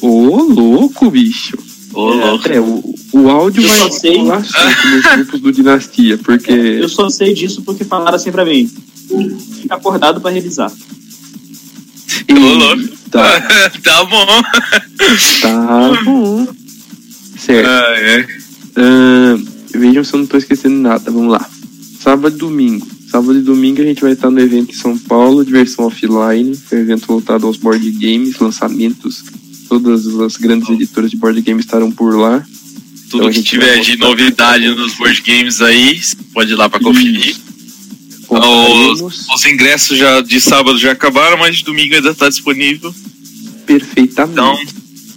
Ô, 0.00 0.42
louco, 0.42 1.08
bicho. 1.10 1.56
Ô, 1.92 2.12
louco. 2.14 2.48
É, 2.48 2.60
o, 2.60 2.94
o 3.12 3.30
áudio 3.30 3.62
Eu 3.62 3.68
vai 3.68 3.78
só 3.78 3.90
sei- 3.90 4.16
rolar 4.18 4.40
nos 4.40 5.12
grupos 5.16 5.40
do 5.40 5.52
Dinastia, 5.52 6.18
porque. 6.18 6.50
Eu 6.52 6.88
só 6.88 7.08
sei 7.08 7.32
disso 7.32 7.62
porque 7.62 7.84
falaram 7.84 8.16
assim 8.16 8.32
pra 8.32 8.44
mim. 8.44 8.68
Fica 9.62 9.76
acordado 9.76 10.20
pra 10.20 10.30
revisar. 10.32 10.72
Ô, 12.30 12.34
louco. 12.34 12.94
Tá, 13.10 13.40
tá 13.82 14.04
bom. 14.04 14.42
tá 15.40 16.02
bom. 16.04 16.46
Certo. 17.38 17.68
Ah, 17.68 17.94
é. 17.96 18.26
Ahn, 18.76 19.44
vejam 19.74 20.02
se 20.02 20.14
eu 20.14 20.20
não 20.20 20.26
tô 20.26 20.36
esquecendo 20.36 20.76
nada. 20.76 21.10
Vamos 21.10 21.32
lá. 21.32 21.48
Sábado 22.00 22.34
e 22.34 22.38
domingo. 22.38 22.86
Sábado 23.10 23.38
e 23.38 23.42
domingo 23.42 23.80
a 23.80 23.84
gente 23.84 24.02
vai 24.02 24.12
estar 24.12 24.30
no 24.30 24.40
evento 24.40 24.72
em 24.72 24.76
São 24.76 24.98
Paulo, 24.98 25.44
diversão 25.44 25.86
offline, 25.86 26.58
é 26.70 26.74
um 26.74 26.78
evento 26.80 27.06
voltado 27.06 27.46
aos 27.46 27.56
board 27.56 27.88
games, 27.92 28.38
lançamentos. 28.40 29.22
Todas 29.68 30.06
as 30.18 30.36
grandes 30.36 30.68
editoras 30.68 31.12
de 31.12 31.16
board 31.16 31.40
games 31.40 31.64
estarão 31.64 31.92
por 31.92 32.16
lá. 32.16 32.44
Tudo 33.08 33.28
Então 33.28 33.30
que 33.30 33.42
tiver 33.42 33.78
de 33.80 33.96
novidade 33.96 34.66
nos 34.68 34.94
board 34.94 35.22
games 35.22 35.60
aí, 35.60 36.00
pode 36.32 36.52
ir 36.52 36.56
lá 36.56 36.68
pra 36.68 36.80
conferir. 36.80 37.36
Os, 38.38 39.28
os 39.28 39.44
ingressos 39.44 39.98
já 39.98 40.20
de 40.20 40.40
sábado 40.40 40.78
já 40.78 40.92
acabaram, 40.92 41.38
mas 41.38 41.62
domingo 41.62 41.94
ainda 41.94 42.14
tá 42.14 42.28
disponível. 42.28 42.94
perfeitamente. 43.66 44.34
Então, 44.34 44.58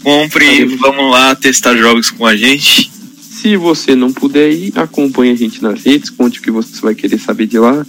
compre 0.03 0.45
e 0.45 0.49
Faremos. 0.49 0.80
vamos 0.80 1.11
lá 1.11 1.35
testar 1.35 1.76
jogos 1.76 2.11
com 2.11 2.26
a 2.26 2.35
gente. 2.35 2.91
Se 3.19 3.56
você 3.56 3.95
não 3.95 4.11
puder 4.11 4.52
ir, 4.52 4.73
acompanhe 4.76 5.31
a 5.31 5.35
gente 5.35 5.61
nas 5.61 5.84
redes, 5.84 6.10
conte 6.10 6.39
o 6.39 6.41
que 6.41 6.52
você 6.52 6.81
vai 6.81 6.95
querer 6.95 7.19
saber 7.19 7.45
de 7.45 7.60
lá, 7.60 7.85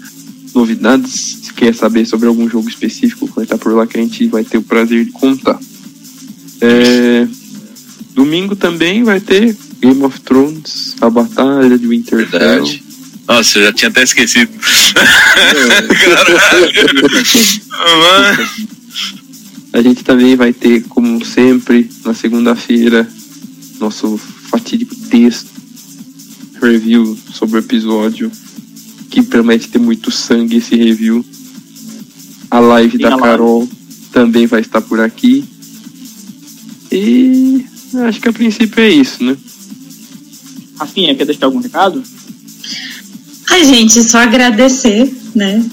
novidades, 0.55 1.39
se 1.43 1.53
quer 1.55 1.75
saber 1.75 2.07
sobre 2.07 2.29
algum 2.29 2.49
jogo 2.49 2.69
específico 2.69 3.27
vai 3.35 3.45
estar 3.45 3.59
por 3.59 3.73
lá 3.75 3.87
que 3.87 3.99
a 3.99 4.03
gente 4.03 4.27
vai 4.27 4.45
ter 4.45 4.59
o 4.59 4.63
prazer 4.63 5.05
de 5.05 5.11
contar. 5.11 5.59
É, 6.61 7.27
Domingo 8.19 8.57
também 8.57 9.05
vai 9.05 9.21
ter 9.21 9.57
Game 9.81 10.03
of 10.03 10.21
Thrones, 10.21 10.97
a 11.01 11.09
Batalha 11.09 11.79
de 11.79 11.87
Winterfell. 11.87 12.27
Verdade. 12.27 12.83
Nossa, 13.29 13.59
eu 13.59 13.65
já 13.65 13.73
tinha 13.75 13.91
até 13.91 14.03
esquecido. 14.03 14.51
Caralho. 17.71 18.49
A 19.71 19.83
gente 19.83 20.03
também 20.03 20.35
vai 20.35 20.55
ter, 20.55 20.83
como 20.85 21.23
sempre, 21.23 21.91
na 22.05 22.15
segunda-feira, 22.15 23.07
nosso 23.79 24.17
fatídico 24.17 24.97
texto, 25.11 25.51
review 26.61 27.19
sobre 27.35 27.59
o 27.59 27.61
episódio, 27.61 28.33
que 29.11 29.23
promete 29.23 29.69
ter 29.69 29.79
muito 29.79 30.11
sangue 30.11 30.57
esse 30.57 30.75
review. 30.75 31.23
A 32.51 32.61
live 32.61 32.97
Sim, 32.97 33.03
da 33.03 33.09
a 33.09 33.17
live. 33.17 33.25
Carol 33.25 33.69
também 34.11 34.47
vai 34.47 34.63
estar 34.63 34.81
por 34.81 35.01
aqui. 35.01 35.45
E 36.91 37.67
acho 38.07 38.21
que 38.23 38.29
a 38.29 38.33
princípio 38.33 38.83
é 38.83 38.89
isso, 38.89 39.23
né? 39.23 39.37
Rafinha, 40.81 41.15
quer 41.15 41.27
deixar 41.27 41.45
algum 41.45 41.61
recado? 41.61 42.03
Ai, 43.51 43.65
gente, 43.65 44.03
só 44.03 44.19
agradecer, 44.19 45.11
né? 45.35 45.65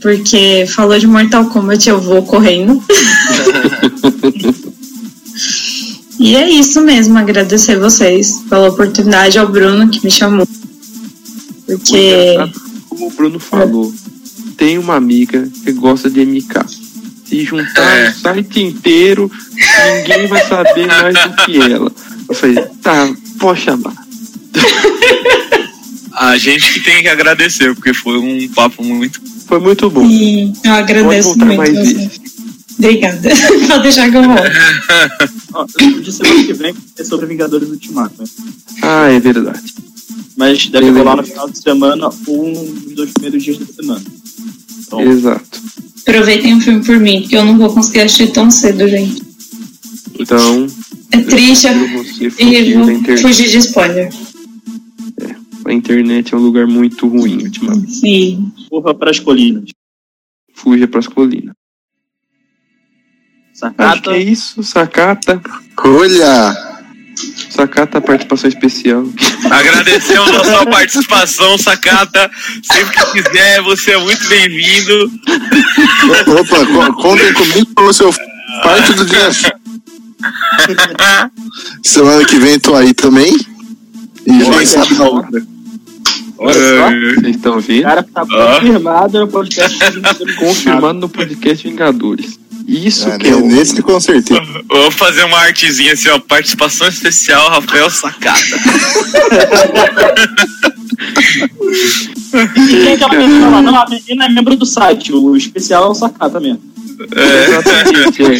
Porque 0.00 0.66
falou 0.68 0.98
de 0.98 1.06
Mortal 1.06 1.46
Kombat, 1.46 1.88
eu 1.88 2.00
vou 2.00 2.22
correndo. 2.22 2.82
e 6.18 6.34
é 6.36 6.48
isso 6.48 6.80
mesmo, 6.82 7.18
agradecer 7.18 7.76
vocês 7.78 8.42
pela 8.48 8.68
oportunidade 8.68 9.38
ao 9.38 9.48
Bruno 9.48 9.88
que 9.88 10.04
me 10.04 10.10
chamou. 10.10 10.46
Porque. 11.66 12.36
Como 12.88 13.08
o 13.08 13.10
Bruno 13.10 13.40
falou, 13.40 13.92
tem 14.56 14.78
uma 14.78 14.94
amiga 14.94 15.48
que 15.64 15.72
gosta 15.72 16.08
de 16.08 16.24
MK. 16.24 16.64
Se 17.24 17.44
juntar 17.44 17.96
É. 17.96 18.10
o 18.10 18.14
site 18.14 18.62
inteiro, 18.62 19.30
ninguém 19.96 20.28
vai 20.28 20.46
saber 20.46 20.86
mais 20.86 21.14
do 21.14 21.36
que 21.44 21.60
ela. 21.60 21.92
Eu 22.28 22.34
falei, 22.34 22.64
tá, 22.80 23.12
pode 23.38 23.60
chamar. 23.62 23.94
A 26.18 26.38
gente 26.38 26.72
que 26.72 26.80
tem 26.80 27.02
que 27.02 27.08
agradecer, 27.08 27.74
porque 27.74 27.92
foi 27.92 28.18
um 28.18 28.48
papo 28.48 28.82
muito. 28.82 29.20
Foi 29.46 29.60
muito 29.60 29.90
bom. 29.90 30.04
E 30.04 30.52
eu 30.64 30.72
agradeço 30.72 31.28
voltar 31.28 31.44
muito 31.44 31.58
mais 31.58 31.70
você. 31.70 31.94
vezes. 31.94 32.20
Obrigada. 32.78 33.30
Pode 33.68 33.82
deixar 33.82 34.10
que 34.10 34.16
eu 34.16 34.22
volto. 34.22 34.42
Ó, 35.52 35.66
de 36.00 36.12
semana 36.12 36.44
que 36.44 36.52
vem 36.54 36.74
é 36.98 37.04
sobre 37.04 37.26
Vingadores 37.26 37.68
Ultimato, 37.68 38.14
né? 38.18 38.28
Ah, 38.82 39.08
é 39.10 39.20
verdade. 39.20 39.74
Mas 40.36 40.66
deve 40.66 40.86
Beleza. 40.86 40.98
rolar 40.98 41.16
no 41.16 41.24
final 41.24 41.48
de 41.50 41.58
semana 41.62 42.10
ou 42.26 42.46
um 42.48 42.52
dos 42.74 42.94
dois 42.94 43.10
primeiros 43.12 43.42
dias 43.42 43.58
da 43.58 43.66
semana. 43.66 44.02
Então, 44.86 45.00
Exato. 45.00 45.60
Aproveitem 46.06 46.54
o 46.54 46.60
filme 46.60 46.84
por 46.84 46.98
mim, 46.98 47.20
porque 47.22 47.36
eu 47.36 47.44
não 47.44 47.58
vou 47.58 47.72
conseguir 47.72 48.00
assistir 48.00 48.32
tão 48.32 48.50
cedo, 48.50 48.86
gente. 48.88 49.22
Então, 50.18 50.66
É 51.12 51.20
triste 51.20 51.66
eu 51.66 51.72
e 51.74 52.30
fugir 52.30 52.74
da 52.74 52.80
vou 52.84 53.16
fugir 53.18 53.48
de 53.50 53.58
spoiler. 53.58 54.10
A 55.66 55.72
internet 55.72 56.32
é 56.32 56.36
um 56.36 56.40
lugar 56.40 56.66
muito 56.66 57.08
ruim 57.08 57.42
ultimamente. 57.42 57.92
Sim. 57.94 58.52
corra 58.70 58.94
para 58.94 59.10
as 59.10 59.18
colinas. 59.18 59.70
Fuja 60.54 60.86
pras 60.86 61.08
colinas. 61.08 61.54
Acho 63.52 63.52
que 63.52 63.58
Sacata, 63.58 64.10
é 64.12 64.22
isso. 64.22 64.62
Sacata. 64.62 65.42
Olha! 65.78 66.76
Sacata, 67.50 68.00
participação 68.00 68.48
especial. 68.48 69.04
Agradecemos 69.50 70.28
a 70.28 70.44
sua 70.44 70.66
participação, 70.66 71.58
Sacata. 71.58 72.30
Sempre 72.62 72.94
que 72.94 73.22
quiser, 73.22 73.62
você 73.62 73.92
é 73.92 73.98
muito 73.98 74.28
bem-vindo. 74.28 75.04
Opa, 76.40 76.66
co- 76.66 77.02
contem 77.02 77.32
comigo 77.32 77.74
pelo 77.74 77.92
seu 77.92 78.12
parte 78.62 78.92
do 78.92 79.04
dia. 79.06 79.30
Semana 81.82 82.24
que 82.24 82.38
vem 82.38 82.58
tô 82.60 82.74
aí 82.74 82.92
também. 82.92 83.34
E 83.34 84.38
quem 84.38 84.50
Olha 84.50 84.66
sabe 84.66 84.94
na 84.94 85.04
outra. 85.04 85.55
Olha 86.38 86.54
só. 86.54 86.90
Vocês 87.20 87.36
estão 87.36 87.56
O 87.56 87.60
vendo? 87.60 87.82
cara 87.82 88.02
que 88.02 88.10
tá 88.12 88.22
Ah. 88.22 88.54
confirmado 88.60 89.20
no 89.20 89.28
podcast 89.28 89.78
Confirmado 90.38 90.98
no 91.00 91.08
podcast 91.08 91.68
Vingadores. 91.68 92.38
Isso 92.68 93.08
É, 93.08 93.16
que 93.18 93.28
é 93.28 93.34
o. 93.36 93.46
nesse 93.46 93.80
com 93.80 94.00
certeza. 94.00 94.40
Vamos 94.68 94.94
fazer 94.94 95.22
uma 95.24 95.38
artezinha 95.38 95.92
assim, 95.92 96.08
ó. 96.08 96.18
Participação 96.18 96.88
especial, 96.88 97.48
Rafael 97.50 97.88
Sacata. 97.90 98.40
E 102.56 102.66
tem 102.84 102.92
aquela 102.94 103.10
pessoa 103.10 103.48
lá, 103.50 103.62
não, 103.62 103.76
a 103.76 103.88
menina 103.88 104.26
é 104.26 104.28
membro 104.28 104.56
do 104.56 104.66
site, 104.66 105.12
o 105.12 105.36
especial 105.36 105.84
é 105.84 105.88
o 105.88 105.94
Sacata 105.94 106.40
mesmo. 106.40 106.60
Exatamente, 106.98 108.22
é. 108.22 108.36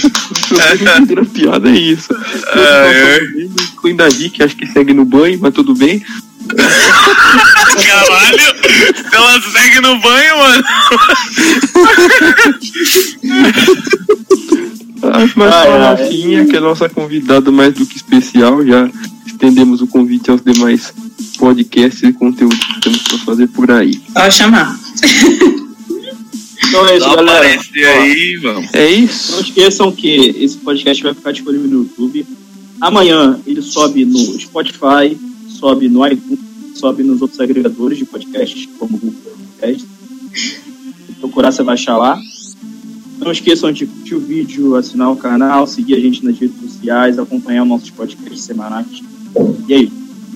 Entenderam 0.96 1.22
a 1.22 1.26
piada, 1.26 1.68
é 1.70 1.72
isso. 1.78 2.08
é. 2.54 3.18
Incluindo 3.74 4.02
a 4.02 4.08
Vicky, 4.08 4.42
acho 4.42 4.56
que 4.56 4.66
segue 4.66 4.92
no 4.94 5.04
banho, 5.04 5.38
mas 5.40 5.54
tudo 5.54 5.74
bem. 5.74 6.02
Caralho! 7.84 8.56
Ela 9.12 9.40
segue 9.52 9.80
no 9.80 9.98
banho, 10.00 10.38
mano. 10.38 10.64
Ah, 15.02 15.26
mas 15.36 15.52
Ai, 15.52 15.68
a. 15.68 15.90
Rafinha, 15.90 16.44
que 16.46 16.56
é 16.56 16.60
nossa 16.60 16.88
convidada 16.88 17.50
mais 17.52 17.74
do 17.74 17.86
que 17.86 17.96
especial, 17.96 18.64
já 18.66 18.88
estendemos 19.26 19.80
o 19.82 19.86
convite 19.86 20.30
aos 20.30 20.42
demais 20.42 20.92
podcasts 21.38 22.02
e 22.02 22.12
conteúdos 22.12 22.58
que 22.58 22.80
temos 22.80 23.02
para 23.02 23.18
fazer 23.18 23.46
por 23.48 23.70
aí. 23.70 23.96
Pode 24.12 24.34
chamar. 24.34 24.76
Então 26.68 26.86
é 26.88 26.96
isso, 26.96 27.04
Só 27.06 27.16
galera. 27.16 27.46
aí, 28.00 28.36
vamos. 28.42 28.68
É 28.72 28.82
Não 28.90 29.04
isso. 29.04 29.40
esqueçam 29.40 29.92
que 29.92 30.34
esse 30.40 30.56
podcast 30.58 31.02
vai 31.02 31.14
ficar 31.14 31.32
disponível 31.32 31.68
no 31.68 31.82
YouTube. 31.82 32.26
Amanhã 32.80 33.38
ele 33.46 33.62
sobe 33.62 34.04
no 34.04 34.18
Spotify, 34.40 35.16
sobe 35.56 35.88
no 35.88 36.06
iTunes, 36.06 36.38
sobe 36.74 37.02
nos 37.02 37.22
outros 37.22 37.40
agregadores 37.40 37.98
de 37.98 38.04
podcasts, 38.04 38.68
como 38.78 38.96
o 38.96 39.00
Google 39.00 39.20
Podcast. 39.24 39.86
Se 40.34 41.12
procurar, 41.20 41.52
você 41.52 41.62
vai 41.62 41.74
achar 41.74 41.96
lá. 41.96 42.18
Não 43.18 43.32
esqueçam 43.32 43.72
de 43.72 43.86
curtir 43.86 44.14
o 44.14 44.20
vídeo, 44.20 44.76
assinar 44.76 45.10
o 45.10 45.16
canal, 45.16 45.66
seguir 45.66 45.94
a 45.94 46.00
gente 46.00 46.24
nas 46.24 46.38
redes 46.38 46.60
sociais, 46.60 47.18
acompanhar 47.18 47.64
nossos 47.64 47.90
podcasts 47.90 48.44
semanais. 48.44 49.02
E 49.66 49.74
aí, 49.74 49.92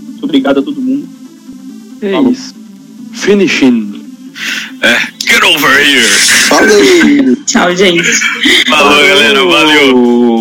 muito 0.06 0.24
obrigado 0.24 0.60
a 0.60 0.62
todo 0.62 0.80
mundo. 0.80 1.06
É 2.00 2.12
Falou. 2.12 2.32
isso. 2.32 2.54
Finishing. 3.12 4.00
É, 4.80 4.98
get 5.18 5.42
over 5.44 5.70
here. 5.86 6.02
Falei! 6.48 7.36
Tchau, 7.46 7.76
gente. 7.76 8.02
Falou, 8.68 8.96
galera. 9.06 9.44
Valeu. 9.44 9.90
Falou. 9.90 10.40